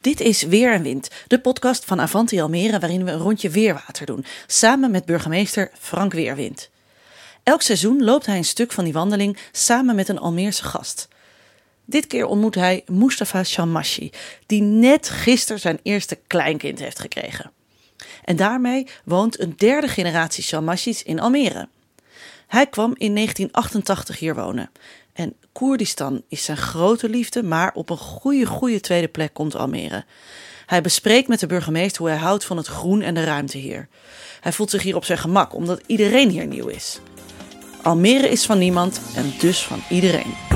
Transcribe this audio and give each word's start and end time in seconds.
Dit 0.00 0.20
is 0.20 0.42
Weer 0.42 0.72
en 0.72 0.82
Wind, 0.82 1.08
de 1.26 1.40
podcast 1.40 1.84
van 1.84 2.00
Avanti 2.00 2.40
Almere 2.40 2.78
waarin 2.78 3.04
we 3.04 3.10
een 3.10 3.18
rondje 3.18 3.50
weerwater 3.50 4.06
doen, 4.06 4.24
samen 4.46 4.90
met 4.90 5.04
burgemeester 5.04 5.70
Frank 5.78 6.12
Weerwind. 6.12 6.70
Elk 7.42 7.62
seizoen 7.62 8.04
loopt 8.04 8.26
hij 8.26 8.36
een 8.36 8.44
stuk 8.44 8.72
van 8.72 8.84
die 8.84 8.92
wandeling 8.92 9.38
samen 9.52 9.94
met 9.94 10.08
een 10.08 10.18
Almeerse 10.18 10.64
gast. 10.64 11.08
Dit 11.84 12.06
keer 12.06 12.26
ontmoet 12.26 12.54
hij 12.54 12.82
Mustafa 12.86 13.44
Shalmashi, 13.44 14.10
die 14.46 14.62
net 14.62 15.08
gisteren 15.08 15.60
zijn 15.60 15.80
eerste 15.82 16.18
kleinkind 16.26 16.78
heeft 16.78 16.98
gekregen. 16.98 17.52
En 18.24 18.36
daarmee 18.36 18.86
woont 19.04 19.40
een 19.40 19.54
derde 19.56 19.88
generatie 19.88 20.44
Shalmashis 20.44 21.02
in 21.02 21.20
Almere. 21.20 21.68
Hij 22.46 22.66
kwam 22.66 22.94
in 22.96 23.14
1988 23.14 24.18
hier 24.18 24.34
wonen. 24.34 24.70
Koerdistan 25.52 26.22
is 26.28 26.44
zijn 26.44 26.56
grote 26.56 27.08
liefde, 27.08 27.42
maar 27.42 27.72
op 27.74 27.90
een 27.90 27.96
goede, 27.96 28.46
goede 28.46 28.80
tweede 28.80 29.08
plek 29.08 29.34
komt 29.34 29.56
Almere. 29.56 30.04
Hij 30.66 30.80
bespreekt 30.80 31.28
met 31.28 31.40
de 31.40 31.46
burgemeester 31.46 32.00
hoe 32.00 32.10
hij 32.10 32.18
houdt 32.18 32.44
van 32.44 32.56
het 32.56 32.66
groen 32.66 33.02
en 33.02 33.14
de 33.14 33.24
ruimte 33.24 33.58
hier. 33.58 33.88
Hij 34.40 34.52
voelt 34.52 34.70
zich 34.70 34.82
hier 34.82 34.96
op 34.96 35.04
zijn 35.04 35.18
gemak, 35.18 35.54
omdat 35.54 35.82
iedereen 35.86 36.30
hier 36.30 36.46
nieuw 36.46 36.66
is. 36.66 37.00
Almere 37.82 38.28
is 38.28 38.46
van 38.46 38.58
niemand 38.58 39.00
en 39.14 39.32
dus 39.38 39.62
van 39.62 39.82
iedereen. 39.88 40.49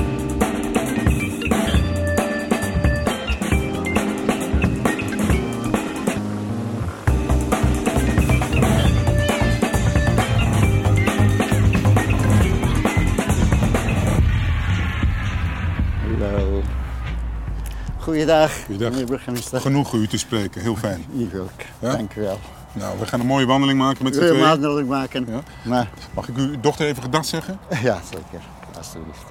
Goeiedag, 18.25 18.65
Goeiedag. 18.65 18.89
meneer 18.91 19.05
burgemeester. 19.05 19.61
Genoeg 19.61 19.93
u 19.93 20.07
te 20.07 20.17
spreken, 20.17 20.61
heel 20.61 20.75
fijn. 20.75 21.05
Hier 21.11 21.41
ook, 21.41 21.49
Ja? 21.79 21.91
dank 21.91 22.15
u 22.15 22.21
wel. 22.21 22.39
Nou, 22.73 22.99
we 22.99 23.05
gaan 23.05 23.19
een 23.19 23.25
mooie 23.25 23.45
wandeling 23.45 23.79
maken 23.79 24.03
met 24.03 24.13
z'n 24.15 24.19
tweeën. 24.19 24.39
maandelijk 24.39 24.87
maken? 24.87 25.25
Ja. 25.29 25.41
Maar, 25.63 25.89
Mag 26.13 26.27
ik 26.27 26.37
uw 26.37 26.59
dochter 26.59 26.85
even 26.87 27.03
gedag 27.03 27.25
zeggen? 27.25 27.59
ja, 27.81 27.99
zeker. 28.11 28.45
Alsjeblieft. 28.77 29.23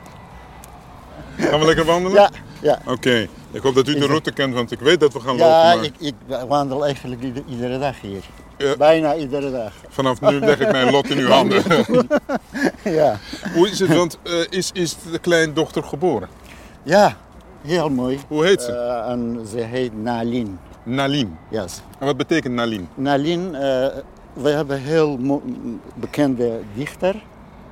Gaan 1.38 1.60
we 1.60 1.66
lekker 1.66 1.84
wandelen? 1.84 2.14
Ja, 2.20 2.30
ja. 2.62 2.78
Oké, 2.86 3.26
ik 3.50 3.62
hoop 3.62 3.74
dat 3.74 3.88
u 3.88 3.94
de 3.98 4.06
route 4.06 4.32
kent, 4.32 4.54
want 4.54 4.70
ik 4.70 4.80
weet 4.80 5.00
dat 5.00 5.12
we 5.12 5.20
gaan 5.20 5.36
Ja, 5.36 5.42
lopen. 5.64 5.76
Maar 5.78 5.84
ik, 5.84 5.94
ik 5.98 6.14
wandel 6.48 6.84
eigenlijk 6.84 7.22
ieder- 7.22 7.42
iedere 7.48 7.78
dag 7.78 8.00
hier. 8.00 8.22
Ja. 8.58 8.76
Bijna 8.76 9.14
iedere 9.14 9.50
dag. 9.50 9.72
vanaf 9.88 10.20
nu 10.20 10.38
leg 10.38 10.60
ik 10.60 10.72
mijn 10.72 10.90
lot 10.90 11.10
in 11.10 11.18
uw 11.18 11.28
handen. 11.36 11.62
Ja. 12.84 13.18
Hoe 13.54 13.68
is 13.70 13.78
het, 13.78 13.94
want 13.94 14.18
eh, 14.22 14.32
is, 14.50 14.70
is 14.72 14.96
de 15.12 15.18
kleindochter 15.18 15.82
geboren? 15.82 16.28
ja, 16.82 17.16
heel 17.64 17.90
mooi. 17.90 18.18
Hoe 18.28 18.44
heet 18.44 18.62
ze? 18.62 18.72
Eh, 18.72 19.10
en 19.10 19.46
ze 19.50 19.58
heet 19.58 20.02
Nalin. 20.02 20.58
Nalim. 20.82 21.38
Yes. 21.50 21.82
En 21.98 22.06
wat 22.06 22.16
betekent 22.16 22.54
Nalim? 22.54 22.88
Nalin, 22.94 23.54
eh, 23.54 23.86
we 24.32 24.48
hebben 24.48 24.76
een 24.76 24.82
heel 24.82 25.18
bekende 25.94 26.60
dichter 26.74 27.22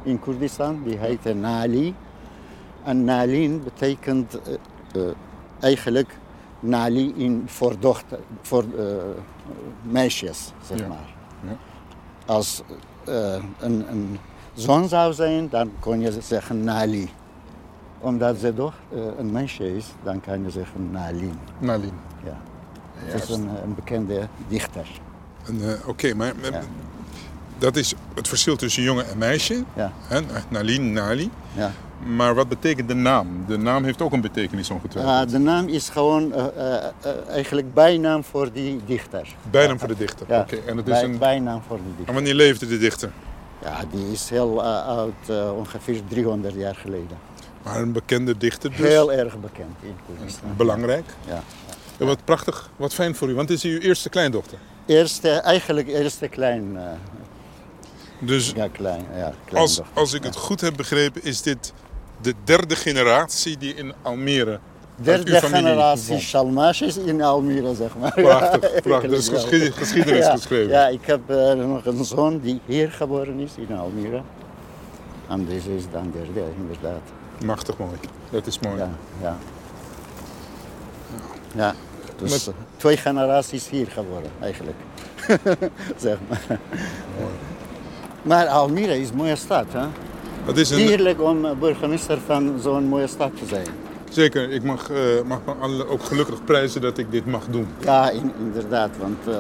in 0.03 0.21
Koerdistan, 0.21 0.83
die 0.85 0.99
heet 0.99 1.35
Nali. 1.35 1.95
En 2.85 3.05
Nalin 3.05 3.63
betekent 3.65 4.41
eh, 4.95 5.03
eigenlijk 5.61 6.19
Nali 6.61 7.13
in 7.17 7.43
voor, 7.47 7.75
dochter, 7.79 8.19
voor 8.43 8.65
meisjes, 9.83 10.53
zeg 10.67 10.79
Ja. 10.79 10.87
maar. 10.87 11.15
Ja. 11.47 11.57
Als 12.27 12.63
een, 13.05 13.85
een 13.91 14.19
zoon 14.55 14.89
zou 14.89 15.13
zijn, 15.13 15.49
dan 15.49 15.71
kon 15.81 16.01
je 16.01 16.13
zeggen 16.21 16.65
Nali. 16.65 17.11
Omdat 18.03 18.39
ze 18.39 18.55
toch 18.55 18.75
eh, 18.95 19.01
een 19.19 19.31
meisje 19.33 19.77
is, 19.77 19.85
dan 20.03 20.21
kan 20.21 20.43
je 20.43 20.51
zeggen 20.51 20.91
Nalin. 20.91 21.39
Nalim. 21.59 21.93
Ja. 22.25 22.41
Het 22.95 23.23
is 23.23 23.29
een, 23.37 23.49
eh, 23.57 23.63
een 23.63 23.75
bekende 23.75 24.21
dichter. 24.49 24.87
En, 25.47 25.61
eh, 25.69 25.89
Oké, 25.89 26.15
maar 26.15 26.33
Ja. 26.43 26.61
dat 27.59 27.77
is 27.77 27.95
het 28.15 28.29
verschil 28.29 28.57
tussen 28.57 28.83
jongen 28.83 29.09
en 29.09 29.19
meisje. 29.19 29.65
Ja. 29.77 29.93
Hè? 30.01 30.21
Nalim, 30.49 30.93
Nali. 30.93 31.31
Ja. 31.53 31.71
Maar 32.07 32.35
wat 32.35 32.49
betekent 32.49 32.89
de 32.89 32.95
naam? 32.95 33.45
De 33.47 33.57
naam 33.59 33.85
heeft 33.85 34.03
ook 34.03 34.13
een 34.13 34.21
betekenis 34.21 34.71
ongetwijfeld. 34.71 35.15
Ja, 35.15 35.25
de 35.27 35.39
naam 35.39 35.69
is 35.69 35.89
gewoon 35.89 36.33
eigenlijk 37.29 37.75
bijnaam 37.75 38.25
voor 38.25 38.53
die 38.53 38.81
dichter. 38.87 39.35
Bijnaam 39.51 39.79
voor 39.79 39.89
de 39.89 39.97
dichter. 39.97 40.27
Ja, 40.29 40.41
Oké, 40.41 40.57
en 40.57 40.77
het 40.77 40.87
is 40.87 40.93
bij- 40.93 41.05
een... 41.05 41.19
bijnaam 41.19 41.63
voor 41.67 41.77
En 41.77 41.95
dichter. 41.97 42.15
wanneer 42.15 42.35
leefde 42.35 42.67
de 42.67 42.79
dichter? 42.79 43.11
Ja, 43.63 43.77
die 43.91 44.13
is 44.13 44.31
heel 44.31 44.63
oud, 44.65 45.31
ongeveer 45.57 46.01
300 46.09 46.55
jaar 46.55 46.75
geleden. 46.75 47.17
Maar 47.63 47.81
een 47.81 47.93
bekende 47.93 48.37
dichter 48.37 48.71
dus. 48.71 48.79
Heel 48.79 49.13
erg 49.13 49.41
bekend 49.41 49.77
in 49.83 49.95
Koerdistan. 50.07 50.57
Belangrijk. 50.57 51.05
Ja. 51.29 51.43
Ja, 51.97 52.07
wat 52.07 52.25
prachtig, 52.25 52.71
wat 52.77 52.95
fijn 52.95 53.15
voor 53.15 53.29
u, 53.29 53.35
want 53.35 53.51
is 53.51 53.63
uw 53.63 53.79
eerste 53.79 54.09
kleindochter. 54.09 54.59
Eerste, 54.87 55.29
eigenlijk 55.31 55.89
eerste 55.89 56.29
klein, 56.29 56.77
eh, 56.77 56.83
Dus 58.19 58.53
ja, 58.57 58.69
klein, 58.69 59.05
ja, 59.17 59.33
als, 59.53 59.81
als 59.93 60.13
ik 60.13 60.23
het 60.23 60.37
goed 60.37 60.61
heb 60.61 60.77
begrepen, 60.77 61.25
is 61.25 61.43
dit 61.43 61.73
de 62.21 62.35
derde 62.45 62.77
generatie 62.77 63.59
die 63.59 63.75
in 63.75 63.93
Almere 64.03 64.59
Derde 64.97 65.41
generatie. 65.41 66.19
Shalmashes 66.19 66.97
in 66.97 67.23
Almere, 67.23 67.75
zeg 67.75 67.97
maar. 68.01 68.13
Prachtig, 68.23 68.83
prachtig. 68.83 69.11
Dat 69.11 69.19
is 69.19 69.29
geschied- 69.29 69.75
geschiedenis 69.75 70.25
ja, 70.27 70.33
geschreven. 70.33 70.71
Ja, 70.71 70.89
ik 70.89 71.01
heb 71.07 71.31
eh, 71.31 71.53
nog 71.53 71.87
een 71.87 72.05
zoon 72.05 72.41
die 72.41 72.61
hier 72.67 72.91
geboren 72.93 73.39
is, 73.39 73.51
in 73.69 73.77
Almere. 73.77 74.23
En 75.29 75.45
deze 75.47 75.77
is 75.77 75.85
dan 75.93 76.13
derde, 76.13 76.43
inderdaad. 76.61 77.01
Machtig 77.45 77.79
mooi. 77.79 77.97
Dat 78.31 78.47
is 78.47 78.59
mooi. 78.59 78.77
Ja, 78.77 78.89
ja. 79.21 79.37
Ja, 81.55 81.75
dus 82.17 82.31
Met- 82.47 82.55
twee 82.77 82.97
generaties 82.97 83.69
hier 83.69 83.87
geworden, 83.87 84.31
eigenlijk. 84.41 84.77
zeg 85.97 86.19
maar. 86.29 86.59
Maar 88.23 88.47
Almere 88.47 89.01
is 89.01 89.09
een 89.11 89.17
mooie 89.17 89.37
stad, 89.37 89.65
hè? 89.73 89.87
Het 90.45 90.57
is 90.57 90.71
een, 90.71 90.79
Heerlijk 90.79 91.23
om 91.23 91.47
burgemeester 91.59 92.19
van 92.27 92.55
zo'n 92.61 92.85
mooie 92.85 93.07
stad 93.07 93.31
te 93.39 93.47
zijn. 93.47 93.67
zeker, 94.11 94.51
ik 94.51 94.63
mag, 94.63 94.91
eh, 94.91 94.99
mag 95.27 95.39
me 95.47 95.53
alle 95.53 95.87
ook 95.89 96.03
gelukkig 96.03 96.45
prijzen 96.45 96.81
dat 96.81 96.99
ik 96.99 97.11
dit 97.11 97.27
mag 97.27 97.47
doen. 97.51 97.67
Ja, 97.81 98.11
in- 98.11 98.33
inderdaad, 98.39 98.91
want 99.01 99.19
eh, 99.29 99.35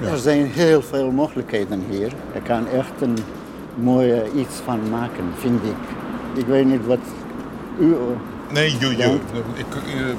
Ja. 0.00 0.08
er 0.08 0.18
zijn 0.18 0.46
heel 0.46 0.82
veel 0.82 1.10
mogelijkheden 1.10 1.84
hier. 1.90 2.12
Je 2.34 2.40
kan 2.42 2.68
echt 2.68 3.00
een 3.00 3.16
mooie 3.74 4.24
iets 4.34 4.54
van 4.64 4.90
maken, 4.90 5.24
vind 5.38 5.62
ik. 5.64 5.95
Ik 6.36 6.46
weet 6.46 6.64
niet 6.66 6.86
wat 6.86 6.98
u... 7.78 7.92
eh, 7.92 7.98
Nee, 8.52 8.76
joe, 8.80 8.96
Ja. 8.96 9.04
joe. 9.06 9.14
Ik, 9.54 9.64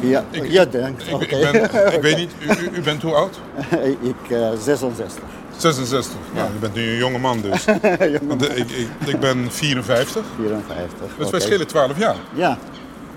eh, 0.01 0.09
Ja, 0.09 0.23
ik, 0.31 0.47
ja, 0.51 0.65
denkt. 0.65 1.07
ik, 1.07 1.13
Oké. 1.13 1.23
ik, 1.35 1.51
ben, 1.51 1.63
ik 1.93 2.01
weet 2.07 2.17
niet, 2.17 2.31
u, 2.39 2.77
u- 2.77 2.81
bent 2.81 3.01
hoe 3.01 3.13
oud? 3.13 3.39
ik 4.01 4.29
eh 4.31 4.49
66. 4.63 5.23
66. 5.57 6.11
Nou, 6.35 6.49
u 6.55 6.59
bent 6.59 6.73
nu 6.73 6.89
een 6.89 6.97
jonge 6.97 7.17
man 7.17 7.41
dus. 7.41 7.65
Want, 8.27 8.47
eh, 8.47 8.57
ik, 8.57 8.69
ik, 8.71 8.87
ik 9.05 9.19
ben 9.19 9.51
54. 9.51 10.23
54. 10.37 10.97
Dus 11.17 11.25
oké. 11.25 11.29
wij 11.31 11.39
schelen 11.39 11.67
12 11.67 11.97
jaar. 11.97 12.15
Ja, 12.33 12.57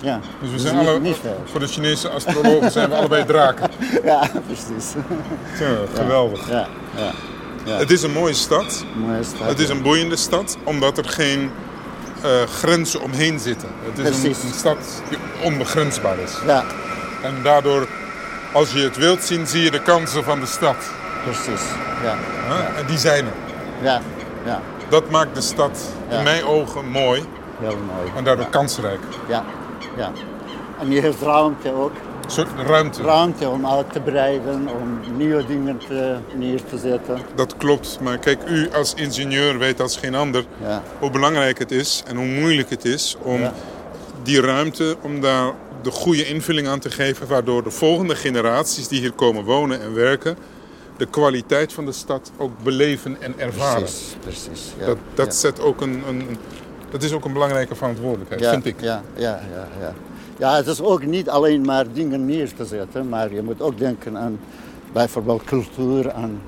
ja. 0.01 0.21
Dus 0.41 0.49
we 0.49 0.55
Dus 0.55 0.63
zijn 0.63 0.79
niet- 0.79 0.89
alle, 0.89 1.01
niet 1.01 1.17
voor 1.45 1.61
de 1.61 1.67
Chinese 1.67 2.09
astrologen 2.09 2.71
zijn 2.71 2.89
we 2.89 2.95
allebei 2.95 3.25
draken. 3.25 3.71
Ja, 4.05 4.31
precies. 4.47 4.93
Ja, 5.59 6.01
geweldig. 6.01 6.49
Ja, 6.49 6.67
ja. 6.97 7.11
ja. 7.65 7.77
Het 7.79 7.91
is 7.91 8.03
een 8.03 8.13
mooie 8.13 8.35
stad. 8.35 8.85
Mooie 9.07 9.23
stad. 9.25 9.49
Het 9.49 9.59
is 9.59 9.69
een 9.69 9.83
boeiende 9.83 10.17
stad, 10.17 10.57
omdat 10.65 10.99
er 10.99 11.05
geen 11.09 11.51
eh, 12.23 12.31
grenzen 12.43 13.01
omheen 13.01 13.39
zitten. 13.41 13.69
Het 13.85 13.99
is 13.99 14.05
een, 14.17 14.21
Precies. 14.23 14.43
een 14.43 14.55
stad 14.59 14.77
die 15.09 15.19
onbegrensbaar 15.43 16.19
is. 16.19 16.33
Ja, 16.47 16.65
En 17.23 17.35
daardoor, 17.43 17.87
als 18.53 18.73
je 18.73 18.79
het 18.81 18.97
wilt 18.97 19.23
zien, 19.23 19.47
zie 19.47 19.63
je 19.63 19.71
de 19.71 19.83
kansen 19.83 20.25
van 20.25 20.41
de 20.41 20.47
stad. 20.47 20.77
precies. 21.25 21.63
Ja? 22.03 22.17
En 22.79 22.87
die 22.87 22.99
zijn 22.99 23.25
er. 23.27 23.33
ja, 23.83 24.01
ja. 24.45 24.61
Dat 24.89 25.11
maakt 25.11 25.35
de 25.35 25.41
stad 25.41 25.79
Ja. 26.09 26.17
in 26.19 26.23
mijn 26.25 26.45
ogen 26.45 26.89
mooi 26.89 27.25
Heel 27.61 27.79
mooi. 27.97 28.11
en 28.17 28.25
daardoor 28.25 28.47
kansrijk. 28.49 29.01
Ja, 29.29 29.45
ja. 29.97 30.11
En 30.81 30.91
je 30.91 31.01
heeft 31.01 31.23
ruimte 31.23 31.75
ook. 31.75 31.93
Een 32.31 32.47
soort 32.47 32.67
ruimte. 32.69 33.03
Ruimte 33.03 33.49
om 33.49 33.67
uit 33.67 33.93
te 33.93 34.01
breiden, 34.01 34.69
om 34.81 35.17
nieuwe 35.17 35.47
dingen 35.47 35.79
te, 35.89 36.17
neer 36.35 36.65
te 36.65 36.79
zetten. 36.79 37.19
Dat 37.35 37.57
klopt, 37.57 37.99
maar 38.01 38.19
kijk, 38.19 38.39
u 38.49 38.71
als 38.73 38.95
ingenieur 38.95 39.59
weet 39.59 39.81
als 39.81 39.97
geen 39.97 40.15
ander 40.15 40.45
Ja, 40.63 40.83
hoe 40.99 41.11
belangrijk 41.11 41.59
het 41.59 41.71
is 41.71 42.03
en 42.07 42.17
hoe 42.17 42.27
moeilijk 42.27 42.71
het 42.71 42.85
is 42.85 43.17
om 43.23 43.41
Ja. 43.41 43.53
die 44.23 44.41
ruimte, 44.41 44.97
om 45.03 45.21
daar 45.21 45.53
de 45.83 45.91
goede 45.91 46.27
invulling 46.27 46.69
aan 46.69 46.79
te 46.79 46.91
geven, 46.91 47.27
waardoor 47.27 47.63
de 47.63 47.71
volgende 47.71 48.17
generaties 48.17 48.89
die 48.89 49.01
hier 49.01 49.13
komen 49.13 49.45
wonen 49.45 49.81
en 49.81 49.95
werken, 49.95 50.37
de 50.97 51.07
kwaliteit 51.07 51.73
van 51.73 51.85
de 51.85 51.93
stad 51.93 52.31
ook 52.37 52.53
beleven 52.63 53.17
en 53.21 53.35
ervaren. 53.37 53.81
precies. 53.83 54.17
precies 54.21 54.73
ja, 54.79 54.87
Dat, 54.87 54.97
dat, 55.15 55.35
zet 55.35 55.61
ook 55.61 55.81
een, 55.81 56.03
een, 56.09 56.39
dat 56.91 57.03
is 57.03 57.13
ook 57.13 57.25
een 57.25 57.33
belangrijke 57.33 57.75
verantwoordelijkheid, 57.75 58.47
vind 58.47 58.67
ik. 58.67 58.81
Ja, 58.81 59.03
ja, 59.15 59.41
ja, 59.55 59.69
ja. 59.81 59.93
Ja, 60.41 60.55
het 60.57 60.67
is 60.67 60.81
ook 60.83 61.05
niet 61.05 61.29
alleen 61.29 61.61
maar 61.65 61.93
dingen 61.93 62.25
neer 62.27 62.55
te 62.55 62.65
zetten, 62.65 63.09
maar 63.09 63.33
je 63.35 63.43
moet 63.43 63.61
ook 63.63 63.79
denken 63.79 64.19
aan 64.19 64.39
bijvoorbeeld 64.93 65.45
cultuur, 65.45 66.13
aan 66.13 66.41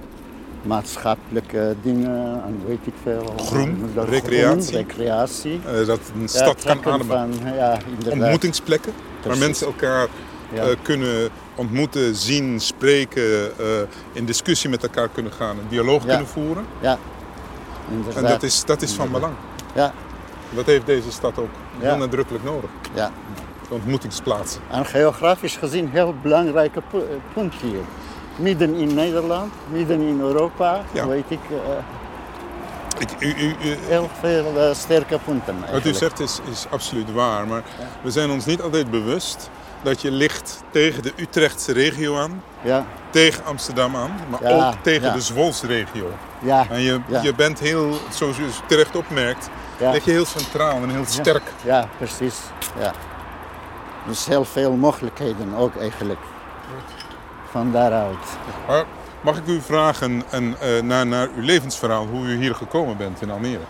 maatschappelijke 0.62 1.74
dingen, 1.82 2.42
aan 2.42 2.56
weet 2.66 2.78
ik 2.86 2.92
veel. 3.02 3.34
Groen, 3.36 3.90
Dat 3.94 4.08
recreatie. 4.08 4.62
Groen, 4.72 4.76
recreatie. 4.86 5.60
Eh, 5.66 5.86
dat 5.86 5.98
een 6.14 6.20
Ja, 6.20 6.26
stad 6.26 6.62
kan 6.64 6.78
ademen. 6.84 7.06
Van, 7.06 7.30
ja, 7.54 7.78
inderdaad. 7.88 8.12
Ontmoetingsplekken 8.12 8.92
waar 9.26 9.38
mensen 9.38 9.66
elkaar 9.66 10.08
Ja. 10.54 10.62
eh, 10.62 10.76
kunnen 10.82 11.28
ontmoeten, 11.54 12.14
zien, 12.14 12.60
spreken, 12.60 13.58
eh, 13.58 13.66
in 14.12 14.24
discussie 14.24 14.70
met 14.70 14.82
elkaar 14.82 15.08
kunnen 15.08 15.32
gaan, 15.32 15.58
een 15.58 15.68
dialoog 15.68 16.06
kunnen 16.06 16.26
voeren. 16.26 16.64
Ja, 16.80 16.98
En 18.16 18.22
dat 18.22 18.42
is, 18.42 18.64
dat 18.64 18.82
is 18.82 18.92
van 18.92 19.10
belang. 19.10 19.32
Ja, 19.74 19.92
Dat 20.54 20.66
heeft 20.66 20.86
deze 20.86 21.10
stad 21.12 21.38
ook 21.38 21.48
heel 21.78 21.96
nadrukkelijk 21.96 22.44
nodig. 22.44 22.70
ja. 22.94 23.10
De 23.72 23.78
ontmoetingsplaatsen. 23.78 24.60
En 24.70 24.86
geografisch 24.86 25.56
gezien 25.56 25.88
heel 25.92 26.14
belangrijke 26.22 26.82
pu- 26.90 26.98
eh, 26.98 27.04
punt 27.34 27.54
hier. 27.62 27.80
Midden 28.36 28.74
in 28.74 28.94
Nederland, 28.94 29.52
midden 29.70 30.00
in 30.00 30.20
Europa, 30.20 30.80
Ja. 30.92 31.06
weet 31.06 31.24
ik, 31.28 31.38
eh, 31.50 31.56
Ik, 32.98 33.08
u, 33.18 33.26
u, 33.26 33.54
u- 33.70 33.76
heel 33.88 34.08
veel 34.20 34.52
eh, 34.58 34.74
sterke 34.74 35.18
punten 35.24 35.54
wat 35.60 35.68
u 35.68 35.72
eigenlijk. 35.72 35.98
zegt 35.98 36.20
is, 36.20 36.40
is 36.50 36.66
absoluut 36.70 37.12
waar, 37.12 37.46
maar 37.46 37.62
we 38.02 38.10
zijn 38.10 38.30
ons 38.30 38.44
niet 38.44 38.62
altijd 38.62 38.90
bewust 38.90 39.50
dat 39.82 40.02
je 40.02 40.10
ligt 40.10 40.62
tegen 40.70 41.02
de 41.02 41.12
Utrechtse 41.16 41.72
regio 41.72 42.18
aan, 42.18 42.42
Ja, 42.62 42.84
tegen 43.10 43.44
Amsterdam 43.44 43.96
aan, 43.96 44.10
maar 44.28 44.42
Ja, 44.52 44.68
ook 44.68 44.74
tegen 44.82 45.06
ja. 45.08 45.12
de 45.14 45.20
Zwolsregio. 45.20 46.10
ja, 46.42 46.66
En 46.70 46.80
je, 46.80 47.00
je 47.22 47.34
bent 47.34 47.58
heel, 47.58 47.98
zoals 48.10 48.38
u 48.38 48.42
terecht 48.66 48.96
opmerkt, 48.96 49.48
ja. 49.78 49.90
lig 49.90 50.04
je 50.04 50.10
heel 50.10 50.24
centraal 50.26 50.82
en 50.82 50.90
heel 50.90 51.04
sterk. 51.06 51.42
Ja, 51.64 51.88
precies. 51.98 52.36
Ja. 52.78 52.92
Dus 54.06 54.26
heel 54.26 54.44
veel 54.44 54.72
mogelijkheden 54.72 55.54
ook 55.54 55.76
eigenlijk. 55.76 56.20
Van 57.50 57.72
daaruit. 57.72 58.38
Maar 58.66 58.84
mag 59.20 59.36
ik 59.36 59.46
u 59.46 59.60
vragen 59.60 60.22
en, 60.30 60.54
eh, 60.60 60.82
naar, 60.82 61.06
naar 61.06 61.28
uw 61.36 61.42
levensverhaal, 61.42 62.06
hoe 62.06 62.24
u 62.24 62.36
hier 62.36 62.54
gekomen 62.54 62.96
bent 62.96 63.20
in 63.22 63.30
Almere? 63.30 63.64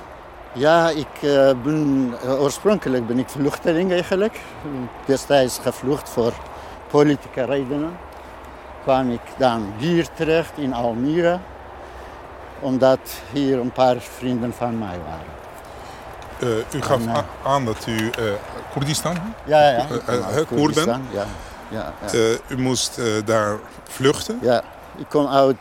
Ja, 0.53 0.89
ik 0.89 1.23
eh, 1.23 1.51
ben 1.63 2.15
eh, 2.23 2.41
oorspronkelijk 2.41 3.07
ben 3.07 3.19
ik 3.19 3.29
vluchteling 3.29 3.93
eigenlijk. 3.93 4.41
Destijds 5.05 5.59
gevlucht 5.59 6.09
voor 6.09 6.33
politieke 6.91 7.45
redenen. 7.45 7.97
Kwam 8.83 9.11
ik 9.11 9.21
dan 9.37 9.73
hier 9.77 10.07
terecht 10.15 10.53
in 10.55 10.75
Almere, 10.75 11.39
omdat 12.61 12.99
hier 13.33 13.59
een 13.59 13.73
paar 13.73 13.97
vrienden 14.01 14.53
van 14.53 14.79
mij 14.79 14.99
waren. 15.07 15.41
Eh, 16.39 16.79
u 16.79 16.83
gaf 16.83 17.07
En, 17.07 17.25
aan 17.45 17.65
dat 17.65 17.87
u 17.87 18.11
eh 18.11 18.25
Koerdistan, 18.73 19.17
Ja, 19.45 19.69
ja. 19.71 19.77
Eh, 19.77 19.95
ik 19.95 20.03
kom 20.05 20.15
eh, 20.15 20.27
uit 20.27 20.35
hè, 20.35 20.45
Koer 20.45 20.57
bent? 20.57 20.59
Koerdistan, 20.59 21.03
Ja, 21.13 21.25
ja, 21.69 21.93
ja. 22.07 22.13
eh, 22.13 22.39
u 22.59 22.59
moest 22.59 22.99
eh, 22.99 23.05
daar 23.25 23.57
vluchten. 23.83 24.39
Ja, 24.43 24.63
ik 24.97 25.07
kom 25.09 25.27
uit 25.27 25.57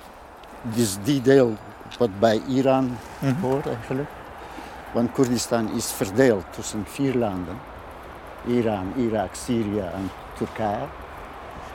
dus 0.61 0.97
die 1.03 1.21
deel 1.21 1.55
wat 1.97 2.19
bij 2.19 2.41
Iran 2.47 2.97
Mhm. 3.19 3.41
hoort 3.41 3.67
eigenlijk. 3.67 4.09
Want 4.91 5.11
Koerdistan 5.11 5.69
is 5.75 5.91
verdeeld 5.91 6.43
tussen 6.49 6.85
vier 6.87 7.15
landen. 7.15 7.57
Iran, 8.47 8.93
Irak, 8.95 9.29
Syrië 9.45 9.79
en 9.79 10.11
Turkije. 10.37 10.85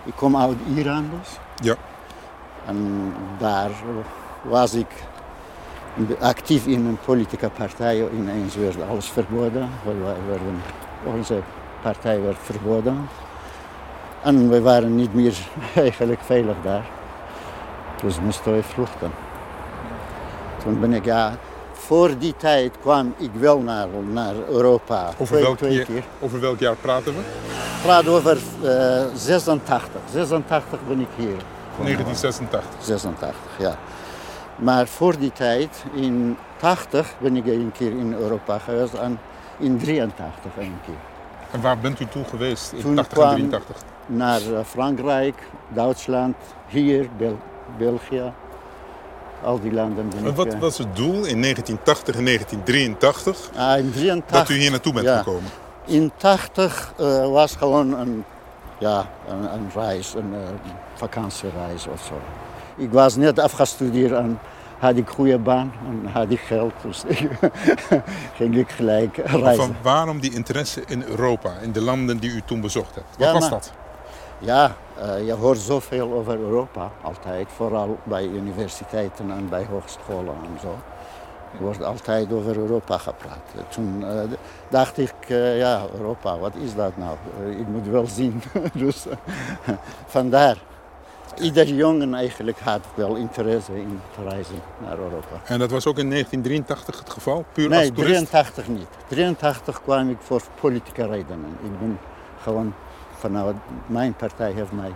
Ik 0.04 0.12
kom 0.16 0.36
uit 0.36 0.56
Iran 0.74 1.10
dus. 1.20 1.38
Ja. 1.68 1.74
En 2.66 3.12
daar 3.38 3.70
was 4.42 4.74
ik 4.74 4.86
actief 6.20 6.66
in 6.66 6.86
een 6.86 6.98
politieke 7.04 7.48
partij. 7.48 8.08
Ineens 8.12 8.54
werd 8.54 8.76
alles 8.90 9.06
verboden. 9.08 9.68
Wij 9.84 9.94
werden, 10.28 10.62
onze 11.06 11.40
partij 11.82 12.20
werd 12.22 12.36
verboden. 12.42 13.08
En 14.22 14.48
we 14.48 14.60
waren 14.60 14.94
niet 14.94 15.14
meer 15.14 15.36
eigenlijk 15.74 16.20
veilig 16.20 16.56
daar. 16.62 16.84
Dus 18.02 18.20
moesten 18.20 18.52
we 18.52 18.62
vluchten. 18.62 19.10
Toen 20.62 20.80
ben 20.80 20.92
ik, 20.92 21.04
ja, 21.04 21.36
voor 21.72 22.18
die 22.18 22.36
tijd 22.36 22.72
kwam 22.80 23.14
ik 23.16 23.30
wel 23.32 23.60
naar, 23.60 23.88
naar 24.12 24.34
Europa. 24.48 25.10
Over 25.18 25.40
welk, 25.40 25.56
twee 25.56 25.72
jaar, 25.72 25.84
keer. 25.84 26.04
over 26.20 26.40
welk 26.40 26.58
jaar 26.58 26.76
praten 26.76 27.14
we? 27.14 27.18
Ik 27.18 27.82
praat 27.82 28.06
over 28.08 28.38
eh 28.62 29.04
86. 29.14 30.00
86 30.10 30.78
ben 30.88 31.00
ik 31.00 31.08
hier. 31.16 31.36
1986. 31.78 32.70
86, 32.80 33.36
ja. 33.58 33.78
Maar 34.56 34.86
voor 34.86 35.18
die 35.18 35.32
tijd, 35.32 35.84
in 35.94 36.36
80 36.56 37.14
ben 37.18 37.36
ik 37.36 37.46
een 37.46 37.72
keer 37.78 37.90
in 37.90 38.12
Europa 38.12 38.58
geweest 38.58 38.94
en 38.94 39.18
in 39.58 39.78
83 39.78 40.52
een 40.58 40.78
keer. 40.84 40.94
En 41.50 41.60
waar 41.60 41.78
bent 41.78 42.00
u 42.00 42.06
toe 42.06 42.24
geweest 42.24 42.72
in 42.72 42.80
Toen 42.80 42.94
80 42.94 43.18
en 43.18 43.22
kwam- 43.22 43.34
83? 43.36 43.76
Naar 44.06 44.40
eh, 44.40 44.64
Frankrijk, 44.64 45.42
Duitsland, 45.68 46.36
hier, 46.66 47.08
Bel- 47.16 47.38
België. 47.78 48.32
Al 49.42 49.60
die 49.60 49.72
landen 49.72 50.08
ben 50.08 50.18
En 50.18 50.26
ik... 50.26 50.36
wat 50.36 50.46
eh, 50.46 50.60
was 50.60 50.78
het 50.78 50.96
doel 50.96 51.24
in 51.24 51.42
1980 51.42 52.16
en 52.16 52.24
1983 52.24 53.50
ah, 53.56 53.78
in 53.78 53.92
83, 53.92 54.38
dat 54.38 54.48
u 54.48 54.54
hier 54.54 54.70
naartoe 54.70 54.92
bent 54.92 55.06
ja. 55.06 55.16
gekomen? 55.18 55.50
In 55.84 56.12
80 56.16 56.92
eh, 56.96 57.30
was 57.30 57.56
gewoon 57.56 57.98
een, 57.98 58.24
ja, 58.78 59.06
een, 59.28 59.52
een 59.52 59.70
reis, 59.74 60.14
een 60.14 60.34
eh, 60.34 60.70
vakantiereis 60.94 61.86
of 61.86 62.04
zo. 62.04 62.20
Ik 62.76 62.92
was 62.92 63.16
net 63.16 63.38
afgestudeerd 63.38 64.12
en 64.12 64.38
had 64.78 64.96
ik 64.96 65.08
goede 65.08 65.38
baan 65.38 65.72
en 65.88 66.10
had 66.12 66.30
ik 66.30 66.40
geld. 66.40 66.72
Dus 66.82 67.04
ging 68.36 68.56
ik 68.56 68.70
gelijk 68.70 69.16
reizen. 69.16 69.64
Van 69.64 69.76
waarom 69.82 70.20
die 70.20 70.32
interesse 70.34 70.82
in 70.86 71.02
Europa, 71.02 71.50
in 71.62 71.72
de 71.72 71.80
landen 71.82 72.18
die 72.18 72.30
u 72.30 72.42
toen 72.44 72.60
bezocht 72.60 72.94
hebt? 72.94 73.06
Wat 73.18 73.26
Ja, 73.26 73.32
was 73.32 73.40
maar- 73.40 73.50
dat? 73.50 73.72
Ja, 74.38 74.76
eh, 75.00 75.26
je 75.26 75.32
hoort 75.32 75.58
zoveel 75.58 76.12
over 76.12 76.38
Europa 76.38 76.90
altijd. 77.02 77.46
Vooral 77.56 77.98
bij 78.04 78.24
universiteiten 78.24 79.30
en 79.30 79.48
bij 79.48 79.66
hogescholen 79.70 80.34
en 80.42 80.60
zo. 80.60 80.76
Er 81.58 81.62
wordt 81.64 81.84
altijd 81.84 82.32
over 82.32 82.56
Europa 82.56 82.98
gepraat. 82.98 83.40
Toen 83.68 84.04
eh, 84.06 84.18
dacht 84.68 84.98
ik, 84.98 85.12
eh, 85.28 85.58
ja, 85.58 85.82
Europa, 85.98 86.38
wat 86.38 86.54
is 86.54 86.74
dat 86.74 86.92
nou? 86.96 87.16
Ik 87.58 87.66
moet 87.68 87.86
wel 87.88 88.06
zien. 88.06 88.42
dus 88.72 89.06
vandaar. 90.06 90.56
Ieder 91.40 91.66
jongen 91.66 92.14
eigenlijk 92.14 92.58
had 92.58 92.80
wel 92.94 93.14
interesse 93.14 93.72
in 93.72 94.00
reizen 94.28 94.60
naar 94.78 94.98
Europa. 94.98 95.40
En 95.44 95.58
dat 95.58 95.70
was 95.70 95.86
ook 95.86 95.98
in 95.98 96.10
1983 96.10 96.98
het 96.98 97.10
geval? 97.10 97.44
Puur 97.52 97.68
Nee, 97.68 97.78
als 97.78 97.88
toerist? 97.88 98.30
83 98.30 98.68
niet. 98.68 98.86
83 99.08 99.82
kwam 99.82 100.10
ik 100.10 100.16
voor 100.20 100.42
politieke 100.60 101.06
redenen. 101.06 101.58
Ik 101.62 101.78
ben 101.78 101.98
gewoon 102.42 102.74
vanuit 103.18 103.56
mijn 103.86 104.14
partij 104.14 104.52
heeft 104.52 104.72
mij 104.72 104.92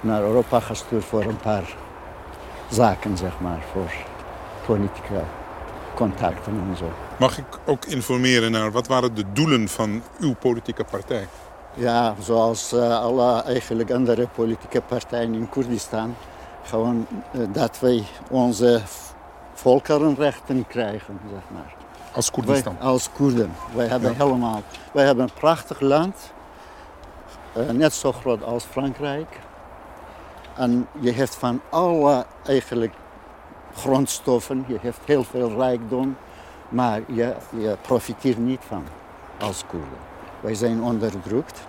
naar 0.00 0.22
Europa 0.22 0.60
gestuurd 0.60 1.04
voor 1.04 1.24
een 1.24 1.36
paar 1.36 1.74
zaken, 2.70 3.16
zeg 3.16 3.40
maar, 3.40 3.62
voor 3.72 3.92
politieke 4.66 5.22
contacten 5.94 6.52
en 6.70 6.76
zo. 6.76 6.92
Mag 7.18 7.38
ik 7.38 7.44
ook 7.64 7.84
informeren 7.84 8.50
naar 8.50 8.70
wat 8.72 8.86
waren 8.86 9.14
de 9.14 9.24
doelen 9.32 9.68
van 9.68 10.02
uw 10.18 10.34
politieke 10.34 10.84
partij? 10.84 11.28
Ja, 11.74 12.14
zoals 12.20 12.72
eh, 12.72 13.00
alle 13.00 13.42
eigenlijk 13.42 13.90
andere 13.90 14.28
politieke 14.28 14.80
partijen 14.80 15.34
in 15.34 15.48
Koerdistan, 15.48 16.14
gewoon 16.62 17.06
eh, 17.32 17.40
dat 17.52 17.78
wij 17.80 18.04
onze 18.30 18.80
volkerenrechten 19.54 20.66
krijgen, 20.66 21.20
zeg 21.32 21.42
maar. 21.52 21.74
Als 22.12 22.30
Koerdistan? 22.30 22.76
Wij 22.78 22.88
als 22.88 23.08
Koerden. 23.12 23.52
Wij 23.74 23.86
hebben 23.86 24.10
Ja. 24.10 24.24
helemaal. 24.24 24.62
Wij 24.92 25.04
hebben 25.04 25.24
een 25.24 25.34
prachtig 25.38 25.80
land. 25.80 26.32
eh, 27.52 27.68
net 27.70 27.92
zo 27.92 28.12
groot 28.12 28.44
als 28.44 28.64
Frankrijk. 28.64 29.38
En 30.56 30.88
je 31.00 31.12
hebt 31.12 31.34
van 31.34 31.60
alle 31.70 32.26
eigenlijk 32.46 32.94
grondstoffen. 33.76 34.64
Je 34.68 34.78
hebt 34.80 34.98
heel 35.04 35.24
veel 35.24 35.50
rijkdom. 35.50 36.16
Maar 36.68 37.00
je, 37.06 37.34
je 37.50 37.76
profiteert 37.82 38.38
niet 38.38 38.60
van 38.68 38.84
als 39.40 39.64
Koerden. 39.66 39.98
Wij 40.48 40.56
zijn 40.56 40.82
onderdrukt. 40.82 41.60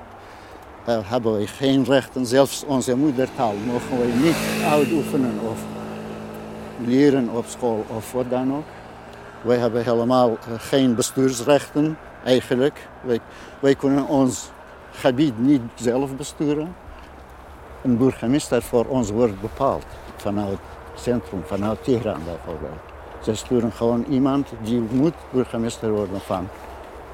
Uh, 0.88 0.98
hebben 1.04 1.32
wij 1.32 1.46
geen 1.46 1.84
rechten. 1.84 2.26
Zelfs 2.26 2.64
onze 2.66 2.96
moedertaal 2.96 3.54
mogen 3.66 4.00
wij 4.00 4.12
niet 4.16 4.36
uitoefenen 4.70 5.40
of 5.50 5.60
leren 6.86 7.30
op 7.30 7.46
school 7.46 7.86
of 7.88 8.12
wat 8.12 8.30
dan 8.30 8.56
ook. 8.56 8.64
Wij 9.42 9.58
hebben 9.58 9.84
helemaal 9.84 10.30
eh, 10.30 10.54
geen 10.58 10.96
bestuursrechten 10.96 11.98
eigenlijk. 12.24 12.88
Wij, 13.60 13.76
kunnen 13.76 14.08
ons 14.08 14.52
gebied 14.92 15.40
niet 15.40 15.62
zelf 15.76 16.16
besturen. 16.16 16.76
Een 17.82 17.98
burgemeester 17.98 18.62
voor 18.62 18.86
ons 18.86 19.10
wordt 19.10 19.42
bepaald 19.42 19.86
vanuit 20.16 20.58
het 20.92 21.02
centrum, 21.02 21.44
vanuit 21.46 21.84
Teheran 21.84 22.22
bijvoorbeeld. 22.26 22.80
Ze 23.24 23.36
sturen 23.36 23.72
gewoon 23.72 24.06
iemand 24.10 24.48
die 24.62 24.82
moet 24.92 25.16
burgemeester 25.32 25.92
worden 25.92 26.22
van 26.22 26.38
een 26.38 26.50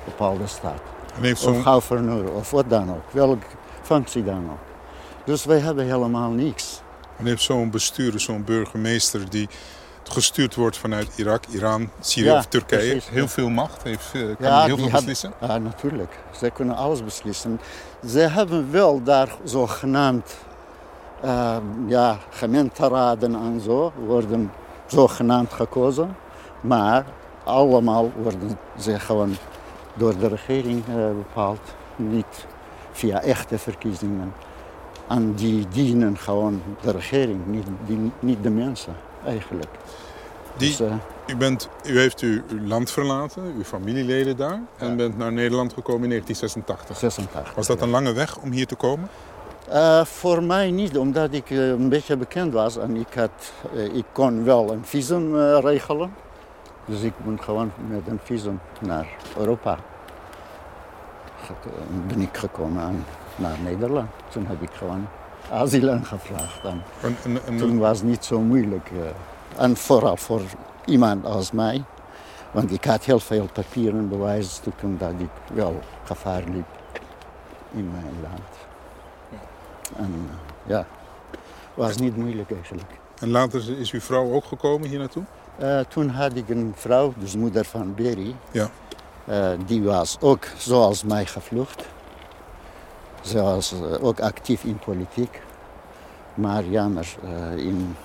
bepaalde 0.05 0.47
stad. 0.47 0.94
Heeft 1.21 1.45
Of 1.45 1.53
zo'n 1.53 1.63
gouverneur 1.63 2.31
of 2.31 2.51
wat 2.51 2.69
dan 2.69 2.89
ook. 2.89 3.11
Welke 3.11 3.45
functie 3.81 4.23
dan 4.23 4.49
ook. 4.51 4.57
Dus 5.25 5.45
wij 5.45 5.59
hebben 5.59 5.85
helemaal 5.85 6.29
niks. 6.29 6.81
en 7.17 7.25
heeft 7.25 7.41
zo'n 7.43 7.69
bestuurder, 7.69 8.19
zo'n 8.19 8.43
burgemeester 8.43 9.29
die 9.29 9.49
gestuurd 10.03 10.55
wordt 10.55 10.77
vanuit 10.77 11.07
Irak, 11.15 11.45
Iran, 11.45 11.89
Syrië 11.99 12.25
Ja, 12.25 12.37
of 12.37 12.45
Turkije, 12.45 12.91
precies, 12.91 13.09
heel 13.09 13.27
veel 13.27 13.49
macht, 13.49 13.83
heeft, 13.83 14.11
eh, 14.13 14.21
kan 14.21 14.35
Ja, 14.39 14.63
heel 14.65 14.75
veel 14.77 14.85
had- 14.85 14.93
beslissen. 14.99 15.33
Ja, 15.41 15.57
natuurlijk. 15.57 16.19
Ze 16.39 16.49
kunnen 16.49 16.75
alles 16.75 17.03
beslissen. 17.03 17.59
Ze 18.07 18.19
hebben 18.19 18.71
wel 18.71 19.03
daar 19.03 19.35
zogenaamd 19.43 20.35
uh, 21.25 21.57
ja, 21.87 22.17
gemeenteraden 22.29 23.35
en 23.35 23.61
zo 23.61 23.91
worden 24.05 24.51
zogenaamd 24.87 25.53
gekozen. 25.53 26.15
Maar 26.61 27.05
allemaal 27.43 28.11
worden 28.21 28.57
ze 28.79 28.99
gewoon 28.99 29.35
door 29.95 30.17
de 30.17 30.27
regering 30.27 30.83
eh, 30.87 30.95
bepaald. 30.95 31.59
Niet 31.95 32.45
via 32.91 33.21
echte 33.21 33.57
verkiezingen. 33.57 34.33
En 35.07 35.33
die 35.33 35.67
dienen 35.67 36.17
gewoon 36.17 36.61
de 36.81 36.91
regering, 36.91 37.45
niet, 37.45 37.65
die, 37.85 38.11
niet 38.19 38.43
de 38.43 38.49
mensen 38.49 38.95
eigenlijk. 39.25 39.69
Die, 40.57 40.69
Dus, 40.69 40.79
eh, 40.79 40.93
u, 41.27 41.35
bent, 41.35 41.69
u 41.85 41.99
heeft 41.99 42.19
uw, 42.19 42.41
uw 42.49 42.67
land 42.67 42.91
verlaten, 42.91 43.43
uw 43.57 43.63
familieleden 43.63 44.37
daar, 44.37 44.61
en 44.77 44.95
bent 44.97 45.17
naar 45.17 45.31
Nederland 45.31 45.73
gekomen 45.73 46.03
in 46.03 46.09
1986. 46.09 46.97
86. 46.97 47.55
Was 47.55 47.67
dat 47.67 47.81
een 47.81 47.89
lange 47.89 48.13
weg 48.13 48.37
om 48.37 48.51
hier 48.51 48.67
te 48.67 48.75
komen? 48.75 49.09
Eh, 49.69 50.05
voor 50.05 50.43
mij 50.43 50.71
niet, 50.71 50.97
omdat 50.97 51.33
ik 51.33 51.49
een 51.49 51.89
beetje 51.89 52.17
bekend 52.17 52.53
was 52.53 52.77
en 52.77 52.95
ik, 52.95 53.13
had, 53.13 53.51
ik 53.93 54.05
kon 54.11 54.43
wel 54.43 54.71
een 54.71 54.85
visum 54.85 55.35
regelen. 55.59 56.13
Dus 56.85 57.01
ik 57.01 57.13
ben 57.25 57.41
gewoon 57.41 57.71
met 57.87 58.07
een 58.07 58.19
visum 58.23 58.59
naar 58.81 59.07
Europa. 59.37 59.77
Ben 62.07 62.21
ik 62.21 62.37
gekomen 62.37 62.83
en 62.83 63.05
naar 63.35 63.57
Nederland. 63.63 64.09
Toen 64.29 64.45
heb 64.45 64.61
ik 64.61 64.69
gewoon 64.71 65.07
asiel 65.51 65.89
aangevraagd. 65.89 66.63
En 66.63 66.83
een- 67.45 67.57
toen 67.57 67.77
was 67.77 67.97
het 67.97 68.07
niet 68.07 68.25
zo 68.25 68.39
moeilijk. 68.39 68.89
eh. 68.91 69.63
en 69.63 69.77
vooral 69.77 70.17
voor 70.17 70.41
iemand 70.85 71.25
als 71.25 71.51
mij. 71.51 71.83
Want 72.51 72.71
ik 72.71 72.85
had 72.85 73.03
heel 73.03 73.19
veel 73.19 73.47
papieren 73.53 73.99
en 73.99 74.09
bewijsstukken 74.09 74.97
dat 74.97 75.11
ik 75.17 75.29
wel 75.53 75.79
gevaar 76.03 76.43
liep 76.43 76.65
in 77.71 77.91
mijn 77.91 78.13
land. 78.21 78.49
En 79.97 80.29
eh, 80.29 80.69
ja, 80.69 80.85
was 81.73 81.97
niet 81.97 82.17
moeilijk 82.17 82.51
eigenlijk. 82.51 82.91
en 83.19 83.29
later 83.29 83.79
is 83.79 83.91
uw 83.91 83.99
vrouw 84.01 84.33
ook 84.33 84.45
gekomen 84.45 84.89
hier 84.89 84.99
naartoe? 84.99 85.23
Eh, 85.57 85.79
toen 85.79 86.09
had 86.09 86.35
ik 86.35 86.49
een 86.49 86.73
vrouw, 86.75 87.13
dus 87.17 87.35
moeder 87.35 87.65
van 87.65 87.93
Berry. 87.95 88.35
Ja. 88.51 88.69
Eh, 89.25 89.49
die 89.65 89.83
was 89.83 90.17
ook 90.19 90.45
zoals 90.57 91.03
mij 91.03 91.25
gevlucht. 91.25 91.83
Ze 93.21 93.41
was 93.41 93.71
eh, 93.73 94.03
ook 94.03 94.19
actief 94.19 94.63
in 94.63 94.79
politiek. 94.79 95.41
Maar 96.33 96.63
jammer, 96.65 97.15
in 97.55 97.95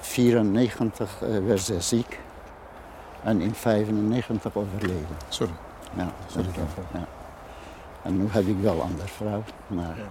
1994 0.00 1.18
werd 1.46 1.60
ze 1.60 1.80
ziek. 1.80 2.20
En 3.22 3.40
in 3.40 3.54
1995 3.62 4.56
overleden. 4.56 5.06
Sorry. 5.28 5.52
Ja, 5.96 6.12
Sorry 6.26 6.48
ja. 6.92 7.06
En 8.02 8.16
nu 8.16 8.26
heb 8.30 8.46
ik 8.46 8.56
wel 8.60 8.74
een 8.74 8.80
andere 8.80 9.08
vrouw. 9.08 9.42
Maar 9.66 9.96
Ja. 9.96 10.04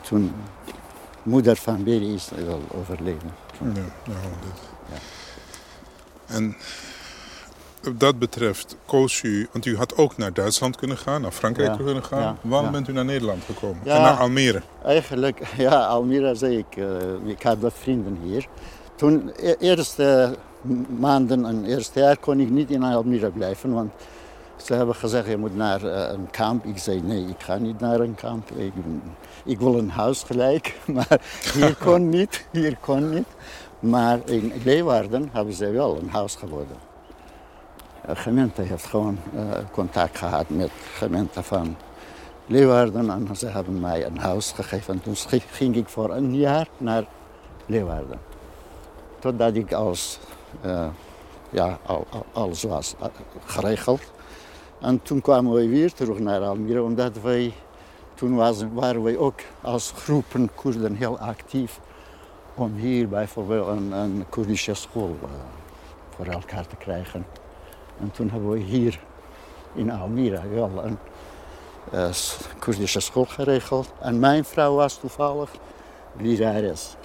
toen, 0.00 0.34
moeder 1.22 1.56
van 1.56 1.84
Berry 1.84 2.14
is 2.14 2.30
wel 2.46 2.60
overleden. 2.74 3.30
Ja, 3.58 3.64
nou, 3.64 3.74
dit. 4.40 4.60
Ja. 4.90 4.96
En 6.28 6.56
wat 7.82 8.00
dat 8.00 8.18
betreft 8.18 8.76
koos 8.86 9.22
u, 9.22 9.48
want 9.52 9.66
u 9.66 9.76
had 9.76 9.96
ook 9.96 10.16
naar 10.16 10.32
Duitsland 10.32 10.76
kunnen 10.76 10.96
gaan, 10.98 11.20
naar 11.22 11.30
Frankrijk 11.30 11.70
Ja, 11.70 11.84
kunnen 11.84 12.04
gaan. 12.04 12.20
ja, 12.22 12.36
Waarom 12.40 12.66
ja. 12.66 12.72
bent 12.72 12.88
u 12.88 12.92
naar 12.92 13.04
Nederland 13.04 13.44
gekomen? 13.44 13.80
Ja. 13.84 13.96
En 13.96 14.02
naar 14.02 14.16
Almere? 14.18 14.62
Eigenlijk, 14.84 15.40
ja, 15.56 15.86
Almere 15.86 16.34
zei 16.34 16.58
ik, 16.58 16.76
eh, 16.76 16.84
ik 17.30 17.42
had 17.42 17.58
wat 17.58 17.72
vrienden 17.80 18.18
hier. 18.22 18.46
Toen, 18.94 19.32
e- 19.36 19.54
eerste 19.58 20.36
maanden 20.98 21.44
en 21.44 21.64
eerste 21.64 22.00
jaar 22.00 22.16
kon 22.18 22.40
ik 22.40 22.50
niet 22.50 22.70
in 22.70 22.82
Almere 22.82 23.30
blijven, 23.30 23.72
want 23.72 23.92
ze 24.56 24.74
hebben 24.74 24.94
gezegd, 24.94 25.28
je 25.28 25.36
moet 25.36 25.56
naar 25.56 25.84
eh, 25.84 26.12
een 26.12 26.30
kamp. 26.30 26.64
Ik 26.64 26.78
zei, 26.78 27.02
nee, 27.02 27.26
ik 27.26 27.42
ga 27.42 27.56
niet 27.56 27.80
naar 27.80 28.00
een 28.00 28.14
kamp. 28.14 28.50
Ik, 28.50 28.72
ik 29.44 29.58
wil 29.58 29.78
een 29.78 29.90
huis 29.90 30.22
gelijk, 30.22 30.74
maar 30.94 31.20
hier 31.54 31.74
kon 31.76 32.08
niet, 32.18 32.46
hier 32.52 32.76
kon 32.80 33.10
niet. 33.10 33.26
Maar 33.80 34.18
in 34.24 34.52
Leeuwarden 34.64 35.28
hebben 35.32 35.54
ze 35.54 35.70
wel 35.70 35.98
een 35.98 36.08
huis 36.10 36.34
geworden. 36.34 36.76
De 38.06 38.16
gemeente 38.16 38.62
heeft 38.62 38.84
gewoon 38.84 39.18
eh, 39.34 39.42
contact 39.72 40.18
gehad 40.18 40.48
met 40.48 40.66
de 40.66 40.72
gemeente 40.94 41.42
van 41.42 41.76
Leeuwarden 42.46 43.10
en 43.10 43.36
ze 43.36 43.46
hebben 43.46 43.80
mij 43.80 44.06
een 44.06 44.18
huis 44.18 44.52
gegeven. 44.52 44.94
En 44.94 45.00
toen 45.00 45.16
ging 45.50 45.76
ik 45.76 45.88
voor 45.88 46.10
een 46.10 46.34
jaar 46.34 46.68
naar 46.76 47.04
Leeuwarden. 47.66 48.18
Totdat 49.18 49.54
ik 49.54 49.70
eh, 49.70 50.86
ja, 51.50 51.78
al, 51.86 52.06
al, 52.10 52.26
alles 52.32 52.62
was 52.62 52.94
eh, 53.00 53.06
geregeld. 53.44 54.00
En 54.80 55.02
toen 55.02 55.20
kwamen 55.20 55.52
we 55.52 55.68
weer 55.68 55.92
terug 55.92 56.18
naar 56.18 56.40
Almere, 56.40 56.82
omdat 56.82 57.20
wij, 57.22 57.52
toen 58.14 58.36
waren 58.74 59.02
wij 59.02 59.16
ook 59.16 59.40
als 59.60 59.92
groepen 59.96 60.50
Koerden 60.54 60.94
heel 60.94 61.18
actief 61.18 61.80
om 62.58 62.74
hier 62.76 63.08
bijvoorbeeld 63.08 63.68
een, 63.68 63.92
een 63.92 64.24
Koerdische 64.28 64.74
school 64.74 65.16
eh, 65.22 65.28
voor 66.16 66.26
elkaar 66.26 66.66
te 66.66 66.76
krijgen. 66.76 67.26
En 68.00 68.10
toen 68.10 68.30
hebben 68.30 68.50
we 68.50 68.58
hier 68.58 69.00
in 69.74 69.90
Almere 69.90 70.48
wel 70.48 70.70
een 70.84 70.98
s- 72.14 72.36
Koerdische 72.58 73.00
school 73.00 73.24
geregeld. 73.24 73.92
En 74.00 74.18
mijn 74.18 74.44
vrouw 74.44 74.74
was 74.74 74.96
toevallig 74.98 75.50
lerares. 76.20 76.96